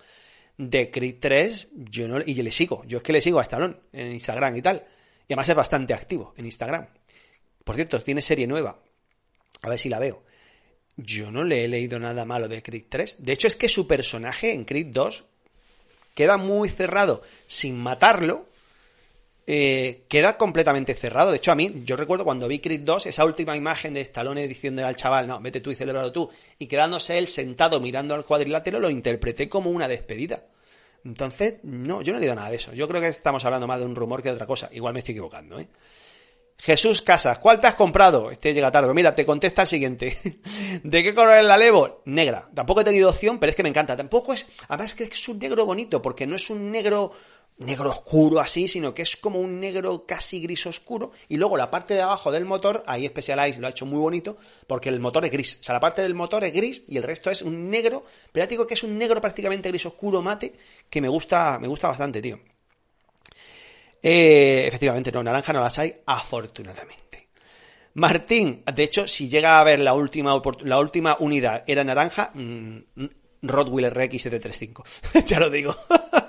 [0.58, 2.84] de Creed 3, yo no, y yo le sigo.
[2.86, 4.84] Yo es que le sigo a Stallone en Instagram y tal.
[5.28, 6.88] Y además es bastante activo en Instagram.
[7.64, 8.80] Por cierto, tiene serie nueva.
[9.62, 10.24] A ver si la veo.
[10.98, 13.18] Yo no le he leído nada malo de Creed 3.
[13.24, 15.26] De hecho, es que su personaje en Creed 2
[16.16, 18.50] queda muy cerrado sin matarlo.
[19.48, 21.32] Eh, queda completamente cerrado.
[21.32, 24.48] De hecho, a mí, yo recuerdo cuando vi Creed 2, esa última imagen de Stallone
[24.48, 26.30] diciéndole al chaval, no, vete tú y celebralo tú,
[26.60, 30.46] y quedándose él sentado mirando al cuadrilátero, lo interpreté como una despedida.
[31.04, 32.74] Entonces, no, yo no he leído nada de eso.
[32.74, 34.70] Yo creo que estamos hablando más de un rumor que de otra cosa.
[34.72, 35.68] Igual me estoy equivocando, ¿eh?
[36.62, 38.30] Jesús Casas, ¿cuál te has comprado?
[38.30, 38.94] Este llega tarde.
[38.94, 40.16] Mira, te contesta el siguiente.
[40.84, 42.04] ¿De qué color es la Levo?
[42.06, 42.48] Negra.
[42.54, 43.98] Tampoco he tenido opción, pero es que me encanta.
[43.98, 44.48] Tampoco es.
[44.68, 47.14] Además, que es un negro bonito, porque no es un negro
[47.66, 51.12] negro oscuro así, sino que es como un negro casi gris oscuro.
[51.30, 54.38] Y luego la parte de abajo del motor, ahí Specialized lo ha hecho muy bonito,
[54.68, 55.57] porque el motor es gris.
[55.62, 58.45] O sea, la parte del motor es gris y el resto es un negro, pero
[58.45, 60.53] ya digo que es un negro prácticamente gris oscuro mate,
[60.89, 62.39] que me gusta, me gusta bastante, tío.
[64.03, 67.30] Eh, efectivamente, no, naranja no las hay, afortunadamente.
[67.93, 72.80] Martín, de hecho, si llega a ver la última, la última unidad era naranja, mmm,
[73.43, 75.26] Rod Wheeler RX735.
[75.26, 75.76] ya lo digo.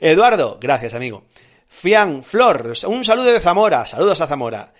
[0.00, 1.24] Eduardo, gracias amigo.
[1.68, 4.72] Fian Flor, un saludo de Zamora, saludos a Zamora.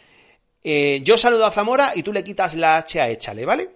[0.62, 3.70] Eh, yo saludo a Zamora y tú le quitas la H a échale, ¿vale?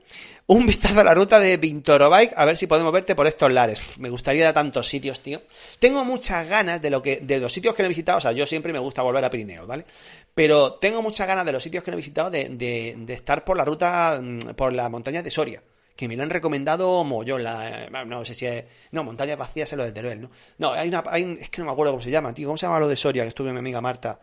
[0.46, 3.98] Un vistazo a la ruta de Vintorobike, a ver si podemos verte por estos lares.
[3.98, 5.42] Me gustaría ir a tantos sitios, tío.
[5.78, 8.32] Tengo muchas ganas de lo que, de los sitios que no he visitado, o sea,
[8.32, 9.84] yo siempre me gusta volver a Pirineos, ¿vale?
[10.34, 13.56] Pero tengo muchas ganas de los sitios que no he visitado de, de, estar por
[13.56, 15.62] la ruta, mm, por la montaña de Soria
[16.01, 19.76] que me lo han recomendado mollón, la, no sé si es, no, montañas vacías es
[19.76, 20.30] lo de Teruel, ¿no?
[20.57, 21.05] No, hay una,
[21.38, 23.22] es que no me acuerdo cómo se llama, tío, ¿cómo se llama lo de Soria?
[23.24, 24.18] Que estuve mi amiga Marta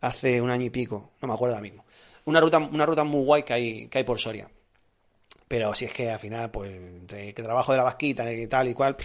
[0.00, 1.84] hace un año y pico, no me acuerdo ahora mismo.
[2.24, 4.50] Una ruta, una ruta muy guay que hay, que hay por Soria.
[5.46, 8.66] Pero si es que al final, pues, entre que trabajo de la vasquita y tal
[8.66, 8.96] y cual.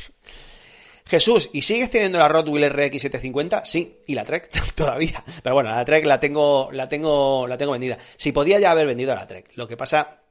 [1.06, 3.66] Jesús, ¿y sigues teniendo la Rod Wheeler RX750?
[3.66, 5.24] Sí, y la Trek todavía.
[5.44, 8.00] Pero bueno, la Trek la tengo, la tengo, la tengo vendida.
[8.18, 9.52] Si podía ya haber vendido la Trek.
[9.54, 10.22] Lo que pasa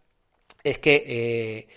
[0.62, 1.68] es que eh,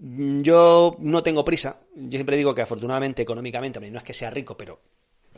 [0.00, 1.80] yo no tengo prisa.
[1.94, 4.80] Yo siempre digo que afortunadamente, económicamente, no es que sea rico, pero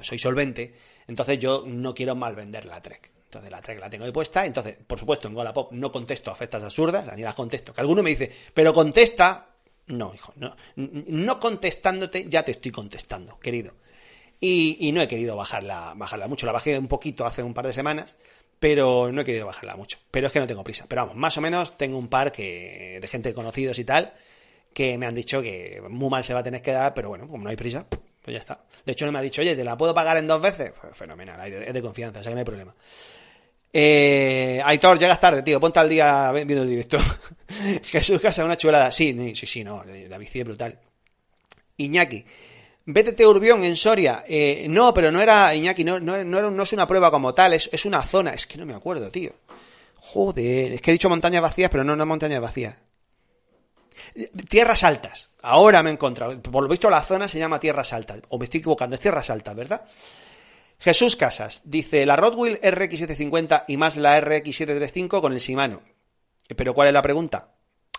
[0.00, 0.74] soy solvente.
[1.06, 3.10] Entonces yo no quiero mal vender la Trek.
[3.24, 4.44] Entonces la Trek la tengo ahí puesta.
[4.44, 7.72] Entonces, por supuesto, en Wallapop no contesto a ofertas absurdas, ni las contesto.
[7.72, 9.46] Que alguno me dice, pero contesta.
[9.86, 13.74] No, hijo, no, no contestándote, ya te estoy contestando, querido.
[14.38, 16.46] Y, y no he querido bajarla, bajarla mucho.
[16.46, 18.16] La bajé un poquito hace un par de semanas
[18.60, 19.98] pero no he querido bajarla mucho.
[20.10, 20.84] Pero es que no tengo prisa.
[20.88, 24.12] Pero vamos, más o menos tengo un par que de gente conocidos y tal
[24.72, 27.26] que me han dicho que muy mal se va a tener que dar, pero bueno,
[27.26, 28.60] como no hay prisa, pues ya está.
[28.84, 30.72] De hecho, no me ha dicho, oye, ¿te la puedo pagar en dos veces?
[30.80, 32.74] Pues fenomenal, es de confianza, o sea que no hay problema.
[33.72, 36.98] Eh, Aitor, llegas tarde, tío, ponte al día viendo el directo.
[37.84, 38.90] Jesús Casa, una chulada.
[38.90, 40.78] Sí, sí, sí, no, la bici es brutal.
[41.76, 42.24] Iñaki,
[42.86, 44.24] BTT Urbión en Soria.
[44.26, 47.68] Eh, no, pero no era, Iñaki, no, no, no, es una prueba como tal, es,
[47.72, 48.32] es, una zona.
[48.32, 49.32] Es que no me acuerdo, tío.
[49.96, 52.76] Joder, es que he dicho montañas vacías, pero no, no montañas vacías.
[54.48, 55.30] Tierras altas.
[55.42, 56.40] Ahora me he encontrado.
[56.40, 58.22] Por lo visto la zona se llama Tierras Altas.
[58.28, 59.86] O me estoy equivocando, es Tierras Altas, ¿verdad?
[60.78, 65.82] Jesús Casas dice la Rodwell RX750 y más la RX735 con el Shimano.
[66.56, 67.49] Pero ¿cuál es la pregunta?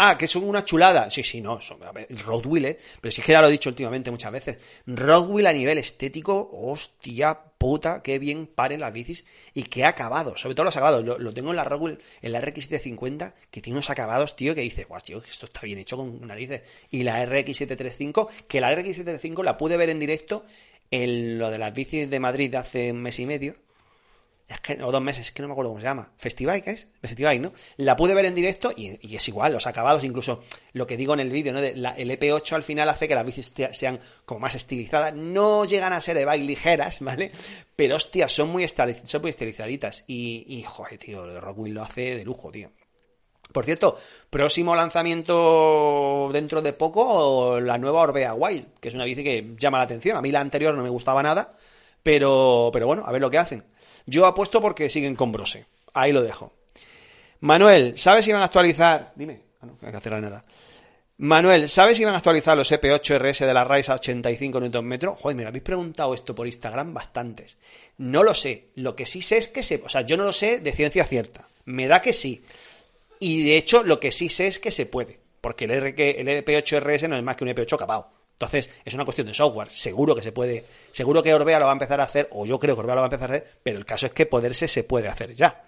[0.03, 1.11] Ah, que son una chulada.
[1.11, 1.77] Sí, sí, no, son
[2.25, 2.79] Rodwell, ¿eh?
[2.99, 4.57] Pero si es que ya lo he dicho últimamente muchas veces.
[4.87, 10.35] Rodwell a nivel estético, hostia puta, qué bien paren las bicis y qué acabado.
[10.37, 11.05] Sobre todo los acabados.
[11.05, 14.85] Lo, tengo en la Rodwell, en la RX750, que tiene unos acabados, tío, que dice,
[14.85, 16.63] guau, tío, esto está bien hecho con narices.
[16.89, 20.43] Y la RX735, que la RX735 la pude ver en directo
[20.89, 23.55] en lo de las bicis de Madrid de hace un mes y medio
[24.83, 26.87] o dos meses, es que no me acuerdo cómo se llama, Festival, ¿qué es?
[27.01, 27.53] Festival, ¿no?
[27.77, 31.19] La pude ver en directo y, es igual, los acabados, incluso lo que digo en
[31.19, 31.59] el vídeo, ¿no?
[31.59, 36.01] El EP8 al final hace que las bicis sean como más estilizadas, no llegan a
[36.01, 37.31] ser de bike ligeras, ¿vale?
[37.75, 42.15] Pero hostia, son muy, son muy estilizaditas y, y joder, tío, lo Rockwell lo hace
[42.15, 42.71] de lujo, tío.
[43.51, 43.97] Por cierto,
[44.29, 49.79] próximo lanzamiento dentro de poco, la nueva Orbea Wild, que es una bici que llama
[49.79, 50.17] la atención.
[50.17, 51.53] A mí la anterior no me gustaba nada,
[52.01, 53.65] pero, pero bueno, a ver lo que hacen.
[54.05, 55.65] Yo apuesto porque siguen con Brose.
[55.93, 56.53] Ahí lo dejo.
[57.41, 59.13] Manuel, ¿sabes si van a actualizar?
[59.15, 59.39] Dime.
[59.61, 60.43] Ah, no, hay que hacer nada.
[61.17, 65.15] Manuel, ¿sabes si van a actualizar los EP8 RS de la Rise a 85 Nm?
[65.15, 67.57] Joder, me lo habéis preguntado esto por Instagram bastantes.
[67.97, 68.69] No lo sé.
[68.75, 69.83] Lo que sí sé es que se...
[69.85, 71.47] O sea, yo no lo sé de ciencia cierta.
[71.65, 72.43] Me da que sí.
[73.19, 75.19] Y de hecho, lo que sí sé es que se puede.
[75.41, 78.09] Porque el, R el EP8 RS no es más que un EP8 capado.
[78.41, 79.69] Entonces, es una cuestión de software.
[79.69, 80.65] Seguro que se puede.
[80.91, 83.01] Seguro que Orbea lo va a empezar a hacer, o yo creo que Orbea lo
[83.01, 85.63] va a empezar a hacer, pero el caso es que poderse se puede hacer ya.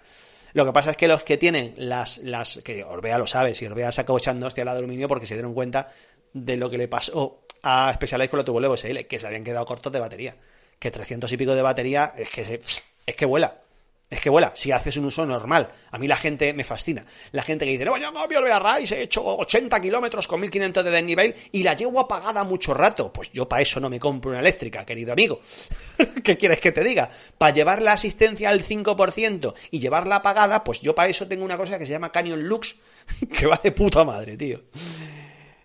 [0.54, 2.18] Lo que pasa es que los que tienen las.
[2.18, 5.54] las que Orbea lo sabe, si Orbea sacó echando hostia al aluminio porque se dieron
[5.54, 5.88] cuenta
[6.32, 9.64] de lo que le pasó a Specialized con la Turbo SL, que se habían quedado
[9.66, 10.36] cortos de batería.
[10.78, 12.60] Que 300 y pico de batería es que, se-
[13.06, 13.62] es que vuela.
[14.10, 15.68] Es que vuela, si haces un uso normal.
[15.90, 17.04] A mí la gente me fascina.
[17.32, 20.40] La gente que dice, no, yo no voy a Rise, he hecho 80 kilómetros con
[20.40, 23.12] 1500 de desnivel y la llevo apagada mucho rato.
[23.12, 25.40] Pues yo para eso no me compro una eléctrica, querido amigo.
[26.24, 27.08] ¿Qué quieres que te diga?
[27.38, 31.56] Para llevar la asistencia al 5% y llevarla apagada, pues yo para eso tengo una
[31.56, 32.76] cosa que se llama Canyon Lux,
[33.38, 34.60] que va de puta madre, tío.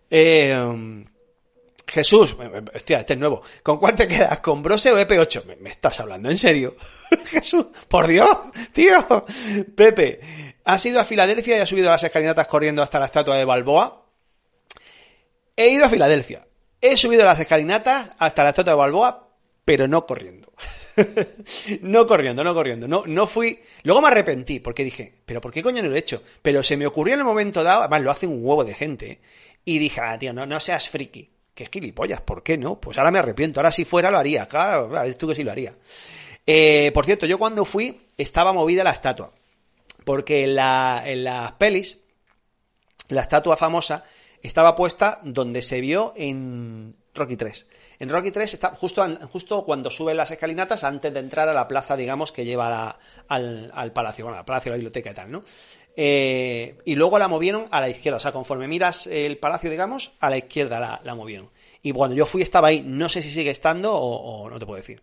[0.09, 1.05] Eh,
[1.89, 2.35] Jesús,
[2.73, 3.41] hostia, este es nuevo.
[3.63, 4.39] ¿Con cuál te quedas?
[4.39, 5.57] ¿Con Brose o EP8?
[5.59, 6.75] ¿Me, estás hablando en serio?
[7.25, 8.29] Jesús, por Dios,
[8.71, 9.25] tío.
[9.75, 13.45] Pepe, ¿has ido a Filadelfia y has subido las escalinatas corriendo hasta la estatua de
[13.45, 14.05] Balboa?
[15.55, 16.45] He ido a Filadelfia.
[16.79, 19.27] He subido las escalinatas hasta la estatua de Balboa,
[19.65, 20.53] pero no corriendo.
[21.81, 22.87] no corriendo, no corriendo.
[22.87, 23.59] No, no fui.
[23.83, 26.21] Luego me arrepentí porque dije, ¿pero por qué coño no lo he hecho?
[26.41, 29.11] Pero se me ocurrió en el momento dado, además lo hace un huevo de gente,
[29.11, 29.19] ¿eh?
[29.65, 31.38] y dije, ah, tío, no, no seas friki.
[31.59, 32.79] Que es gilipollas, ¿por qué no?
[32.79, 33.59] Pues ahora me arrepiento.
[33.59, 34.45] Ahora si fuera lo haría.
[34.45, 35.75] Claro, ves tú que sí lo haría.
[36.47, 39.33] Eh, por cierto, yo cuando fui estaba movida la estatua.
[40.05, 41.99] Porque en, la, en las pelis,
[43.09, 44.05] la estatua famosa
[44.41, 47.67] estaba puesta donde se vio en Rocky 3.
[47.99, 51.67] En Rocky 3 está justo, justo cuando suben las escalinatas antes de entrar a la
[51.67, 55.43] plaza, digamos, que lleva al, al palacio, bueno, al palacio, la biblioteca y tal, ¿no?
[55.95, 60.13] Eh, y luego la movieron a la izquierda, o sea, conforme miras el palacio, digamos,
[60.19, 61.49] a la izquierda la, la movieron.
[61.81, 64.79] Y cuando yo fui estaba ahí, no sé si sigue estando o, no te puedo
[64.79, 65.01] decir.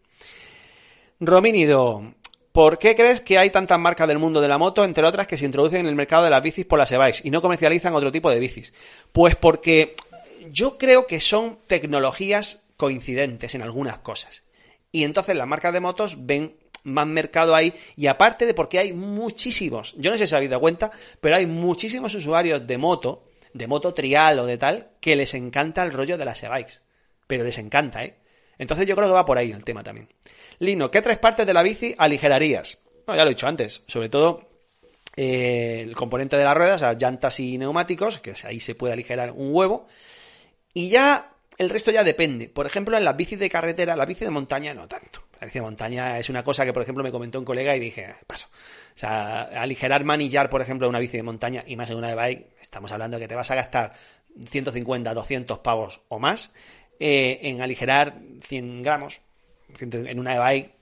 [1.21, 2.15] Romínido,
[2.53, 5.39] ¿por qué crees que hay tantas marcas del mundo de la moto, entre otras, que
[5.39, 8.13] se introducen en el mercado de las bicis por las e-bikes y no comercializan otro
[8.13, 8.75] tipo de bicis?
[9.13, 9.97] Pues porque
[10.51, 14.43] yo creo que son tecnologías coincidentes en algunas cosas.
[14.93, 16.57] Y entonces las marcas de motos ven
[16.87, 20.61] más mercado ahí y aparte de porque hay muchísimos, yo no sé si habéis dado
[20.61, 20.91] cuenta,
[21.21, 25.83] pero hay muchísimos usuarios de moto, de moto trial o de tal, que les encanta
[25.83, 26.81] el rollo de las e-bikes.
[27.27, 28.19] Pero les encanta, ¿eh?
[28.59, 30.09] Entonces yo creo que va por ahí el tema también.
[30.61, 32.83] Lino, ¿qué tres partes de la bici aligerarías?
[33.05, 34.49] Bueno, ya lo he dicho antes, sobre todo
[35.17, 39.33] eh, el componente de las ruedas, las llantas y neumáticos, que ahí se puede aligerar
[39.33, 39.87] un huevo.
[40.73, 42.49] Y ya el resto ya depende.
[42.49, 45.26] Por ejemplo, en las bicis de carretera, la bici de montaña no tanto.
[45.41, 47.81] La bici de montaña es una cosa que, por ejemplo, me comentó un colega y
[47.81, 48.49] dije, "Eh, paso.
[48.95, 52.15] O sea, aligerar manillar, por ejemplo, una bici de montaña y más en una de
[52.15, 53.93] bike, estamos hablando de que te vas a gastar
[54.49, 56.53] 150, 200 pavos o más
[56.99, 59.21] eh, en aligerar 100 gramos.
[59.81, 60.75] En una de bike,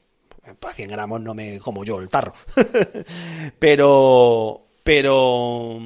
[0.61, 2.35] para 100 gramos no me como yo el tarro.
[3.59, 5.79] pero, pero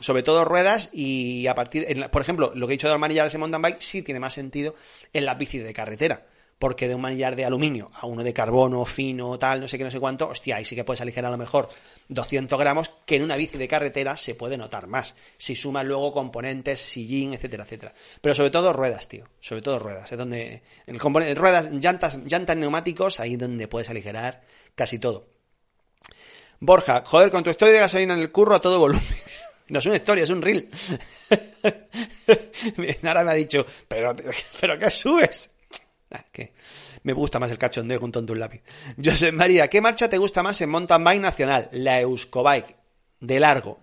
[0.00, 3.28] sobre todo ruedas y a partir, la- por ejemplo, lo que he dicho de manillar
[3.32, 4.74] en mountain bike sí tiene más sentido
[5.12, 6.26] en las bicis de carretera.
[6.64, 9.84] Porque de un manillar de aluminio a uno de carbono fino, tal, no sé qué,
[9.84, 11.68] no sé cuánto, hostia, ahí sí que puedes aligerar a lo mejor
[12.08, 15.14] 200 gramos, que en una bici de carretera se puede notar más.
[15.36, 17.92] Si sumas luego componentes, sillín, etcétera, etcétera.
[18.18, 19.28] Pero sobre todo ruedas, tío.
[19.40, 20.10] Sobre todo ruedas.
[20.10, 20.62] Es donde.
[20.86, 24.40] El componente, ruedas, llantas, llantas neumáticos, ahí donde puedes aligerar
[24.74, 25.26] casi todo.
[26.60, 29.04] Borja, joder, con tu historia de gasolina en el curro a todo volumen.
[29.66, 30.68] No es una historia, es un reel.
[33.02, 34.14] Ahora me ha dicho, pero,
[34.60, 35.53] pero ¿qué subes?
[36.14, 36.24] Ah,
[37.02, 38.62] me gusta más el cachondeo junto un lápiz.
[39.04, 41.68] José María, ¿qué marcha te gusta más en mountain bike nacional?
[41.72, 42.76] La Euskobike,
[43.18, 43.80] de largo.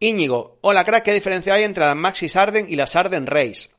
[0.00, 3.70] Íñigo, hola crack, ¿qué diferencia hay entre las Maxis Arden y las Arden Race?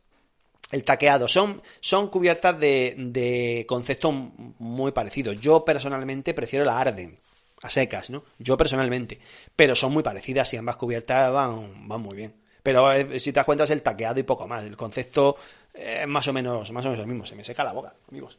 [0.71, 5.39] El taqueado, son, son cubiertas de, de concepto muy parecidos.
[5.39, 7.19] Yo personalmente prefiero la Arden,
[7.61, 8.23] a secas, ¿no?
[8.39, 9.19] Yo personalmente.
[9.55, 12.33] Pero son muy parecidas y ambas cubiertas van, van muy bien.
[12.67, 14.65] Pero eh, si te das cuenta es el taqueado y poco más.
[14.65, 15.37] El concepto
[15.77, 17.25] es más o menos, más o menos el mismo.
[17.25, 18.37] Se me seca la boca, amigos.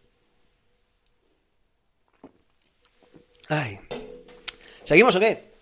[3.48, 3.78] Ay.
[4.85, 5.52] ¿Seguimos o qué?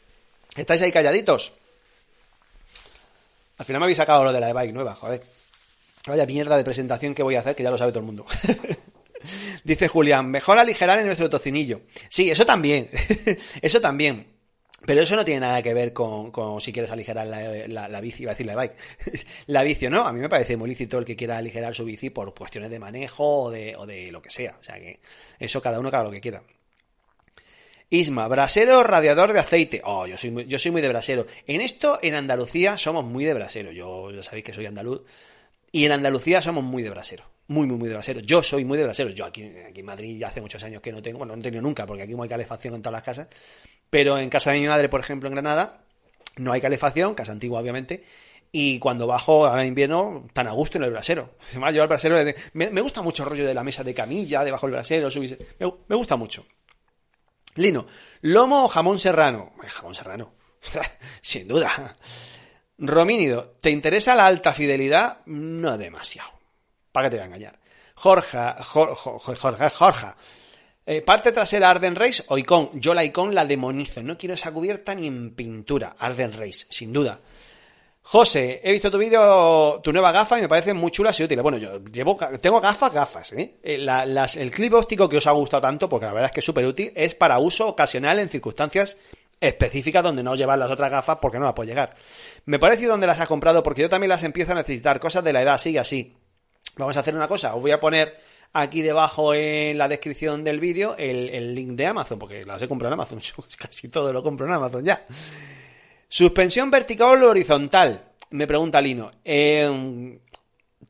[0.57, 1.53] ¿Estáis ahí calladitos?
[3.59, 5.23] Al final me habéis sacado lo de la e-bike nueva, joder.
[6.07, 8.27] Vaya mierda de presentación que voy a hacer, que ya lo sabe todo el mundo.
[9.65, 11.81] Dice Julián, mejor aligerar en nuestro tocinillo.
[12.09, 12.91] Sí, eso también.
[13.63, 14.36] eso también.
[14.87, 18.01] Pero eso no tiene nada que ver con, con si quieres aligerar la, la, la,
[18.01, 18.77] bici, iba a decir la bike.
[19.47, 20.07] la bici, ¿no?
[20.07, 22.79] A mí me parece muy lícito el que quiera aligerar su bici por cuestiones de
[22.79, 24.57] manejo o de, o de lo que sea.
[24.61, 25.01] O sea que
[25.39, 26.43] eso cada uno haga lo que quiera.
[27.91, 29.81] Isma, brasero radiador de aceite.
[29.85, 31.27] Oh, yo soy muy, yo soy muy de brasero.
[31.47, 33.73] En esto, en Andalucía, somos muy de brasero.
[33.73, 35.03] Yo, ya sabéis que soy andaluz.
[35.71, 37.25] Y en Andalucía somos muy de brasero.
[37.49, 38.21] Muy, muy, muy de brasero.
[38.21, 39.11] Yo soy muy de brasero.
[39.11, 41.43] Yo aquí, aquí en Madrid ya hace muchos años que no tengo, bueno, no he
[41.43, 43.29] tenido nunca, porque aquí no hay calefacción en todas las casas.
[43.91, 45.85] Pero en casa de mi madre, por ejemplo, en Granada,
[46.37, 48.05] no hay calefacción, casa antigua, obviamente.
[48.53, 51.37] Y cuando bajo ahora en invierno, tan a gusto en el brasero.
[51.51, 51.75] Además,
[52.53, 55.39] me, gusta mucho el rollo de la mesa de camilla, debajo del brasero, subirse.
[55.59, 56.47] Me, me gusta mucho.
[57.57, 57.87] Lino,
[58.23, 59.53] lomo o jamón serrano.
[59.67, 60.35] Jamón serrano.
[61.21, 61.97] Sin duda.
[62.79, 65.21] Romínido, ¿te interesa la alta fidelidad?
[65.27, 66.31] No demasiado.
[66.93, 67.59] ¿Para qué te voy a engañar?
[67.95, 70.07] Jorge, Jorge, Jorge, Jorge.
[70.89, 72.71] Eh, parte trasera Arden Race o Icon.
[72.75, 74.03] Yo la Icon la demonizo.
[74.03, 75.97] No quiero esa cubierta ni en pintura.
[75.99, 77.21] Arden Race, sin duda.
[78.09, 81.43] José, he visto tu vídeo, tu nueva gafa y me parece muy chula y útil.
[81.43, 83.57] Bueno, yo llevo, tengo gafas, gafas, ¿eh?
[83.65, 83.85] eh
[84.37, 86.67] el clip óptico que os ha gustado tanto, porque la verdad es que es súper
[86.67, 88.97] útil, es para uso ocasional en circunstancias
[89.41, 91.97] específicas donde no llevar las otras gafas porque no las puedo llegar.
[92.45, 95.33] Me parece donde las has comprado porque yo también las empiezo a necesitar, cosas de
[95.33, 96.17] la edad, sigue así.
[96.77, 98.17] Vamos a hacer una cosa, os voy a poner
[98.53, 102.69] aquí debajo en la descripción del vídeo el, el link de Amazon, porque las he
[102.69, 103.21] comprado en Amazon,
[103.59, 105.05] casi todo lo compro en Amazon ya.
[106.09, 109.11] Suspensión vertical o horizontal, me pregunta Lino.
[109.25, 110.19] Eh,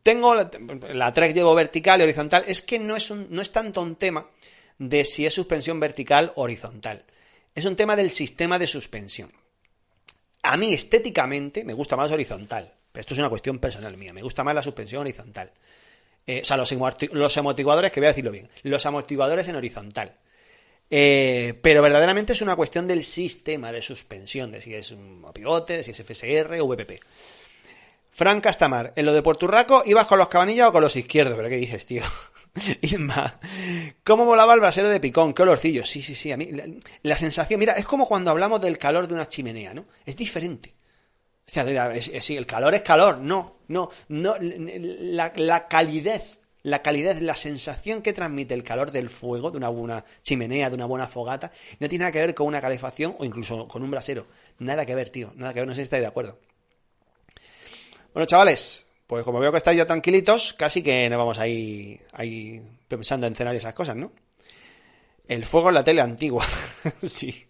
[0.03, 0.49] tengo la,
[0.93, 2.45] la Trek llevo vertical y horizontal.
[2.47, 4.29] Es que no es, un, no es tanto un tema
[4.79, 7.05] de si es suspensión vertical o horizontal.
[7.55, 9.33] Es un tema del sistema de suspensión.
[10.43, 14.13] A mí estéticamente me gusta más horizontal, pero esto es una cuestión personal mía.
[14.13, 15.51] Me gusta más la suspensión horizontal.
[16.27, 16.73] Eh, o sea, los,
[17.37, 20.17] amortiguadores, que voy a decirlo bien, los amortiguadores en horizontal.
[20.91, 25.79] Eh, pero verdaderamente es una cuestión del sistema de suspensión, de si es un pivote,
[25.79, 27.01] de si es FSR o VPP.
[28.11, 31.37] Fran Castamar, en lo de Porturraco, ¿ibas con los cabanillas o con los izquierdos?
[31.37, 32.03] ¿Pero qué dices, tío?
[32.81, 33.39] Isma,
[34.03, 35.35] ¿cómo volaba el brasero de picón?
[35.35, 35.85] ¿Qué olorcillo?
[35.85, 36.51] Sí, sí, sí, a mí
[37.03, 39.85] la, sensación, mira, es como cuando hablamos del calor de una chimenea, ¿no?
[40.07, 40.76] Es diferente.
[41.49, 47.37] O sea, el calor es calor, no, no, no, la, la calidez la calidad, la
[47.37, 51.53] sensación que transmite el calor del fuego, de una buena chimenea, de una buena fogata,
[51.79, 54.27] no tiene nada que ver con una calefacción o incluso con un brasero.
[54.59, 55.33] Nada que ver, tío.
[55.37, 56.41] Nada que ver, no sé si estáis de acuerdo.
[58.13, 62.61] Bueno, chavales, pues como veo que estáis ya tranquilitos, casi que nos vamos ahí, ahí
[62.89, 64.11] pensando en cenar esas cosas, ¿no?
[65.29, 66.45] El fuego en la tele antigua.
[67.01, 67.46] sí.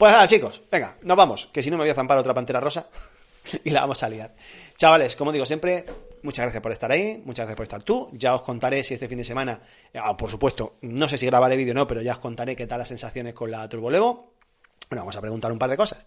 [0.00, 2.58] Pues nada, chicos, venga, nos vamos, que si no me voy a zampar otra pantera
[2.58, 2.88] rosa
[3.64, 4.34] y la vamos a liar.
[4.78, 5.84] Chavales, como digo siempre,
[6.22, 8.08] muchas gracias por estar ahí, muchas gracias por estar tú.
[8.14, 9.60] Ya os contaré si este fin de semana,
[9.96, 12.66] ah, por supuesto, no sé si grabaré vídeo o no, pero ya os contaré qué
[12.66, 14.32] tal las sensaciones con la Turbo Levo.
[14.88, 16.06] Bueno, vamos a preguntar un par de cosas.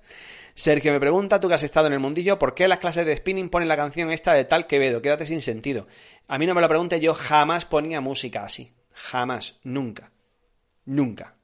[0.56, 3.16] Sergio me pregunta, tú que has estado en el mundillo, ¿por qué las clases de
[3.16, 5.04] spinning ponen la canción esta de tal Quevedo?
[5.04, 5.86] Quédate sin sentido.
[6.28, 8.74] A mí no me lo pregunte, yo jamás ponía música así.
[8.92, 10.12] Jamás, nunca.
[10.84, 11.36] Nunca.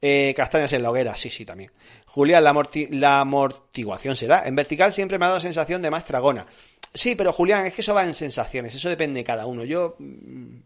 [0.00, 1.72] Eh, castañas en la hoguera, sí, sí, también.
[2.06, 2.54] Julián, la,
[2.90, 4.46] la amortiguación será.
[4.46, 6.46] En vertical siempre me ha dado sensación de más tragona.
[6.94, 9.64] Sí, pero Julián, es que eso va en sensaciones, eso depende de cada uno.
[9.64, 10.58] Yo mm,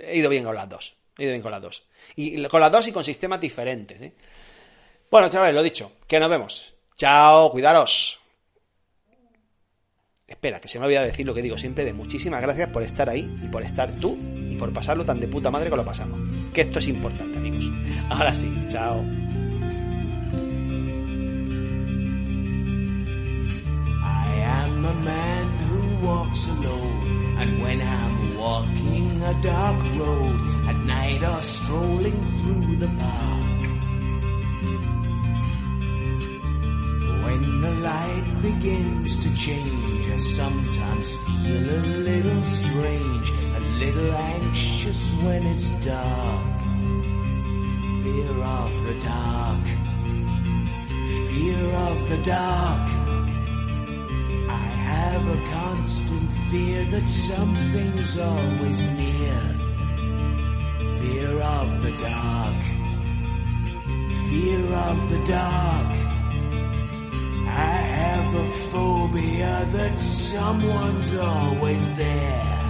[0.00, 0.96] he ido bien con las dos.
[1.18, 1.84] He ido bien con las dos.
[2.14, 4.00] Y con las dos y con sistemas diferentes.
[4.00, 4.14] ¿eh?
[5.10, 6.74] Bueno, chavales, lo dicho, que nos vemos.
[6.96, 8.20] Chao, cuidaros.
[10.26, 13.08] Espera, que se me olvida decir lo que digo siempre de muchísimas gracias por estar
[13.08, 14.18] ahí y por estar tú
[14.50, 16.35] y por pasarlo tan de puta madre que lo pasamos.
[16.52, 17.70] Que esto es importante, amigos.
[18.08, 19.04] Ahora sí, chao.
[24.46, 27.36] am a man who walks alone.
[27.38, 30.40] And when I'm walking a dark road
[30.70, 33.60] at night or strolling through the park.
[37.24, 43.30] When the light begins to change, I sometimes feel a little strange,
[43.78, 46.46] little anxious when it's dark.
[48.02, 49.64] Fear of the dark.
[51.28, 52.90] Fear of the dark
[54.48, 59.40] I have a constant fear that something's always near.
[61.00, 62.62] Fear of the dark.
[64.30, 65.92] Fear of the dark.
[67.48, 72.65] I have a phobia that someone's always there.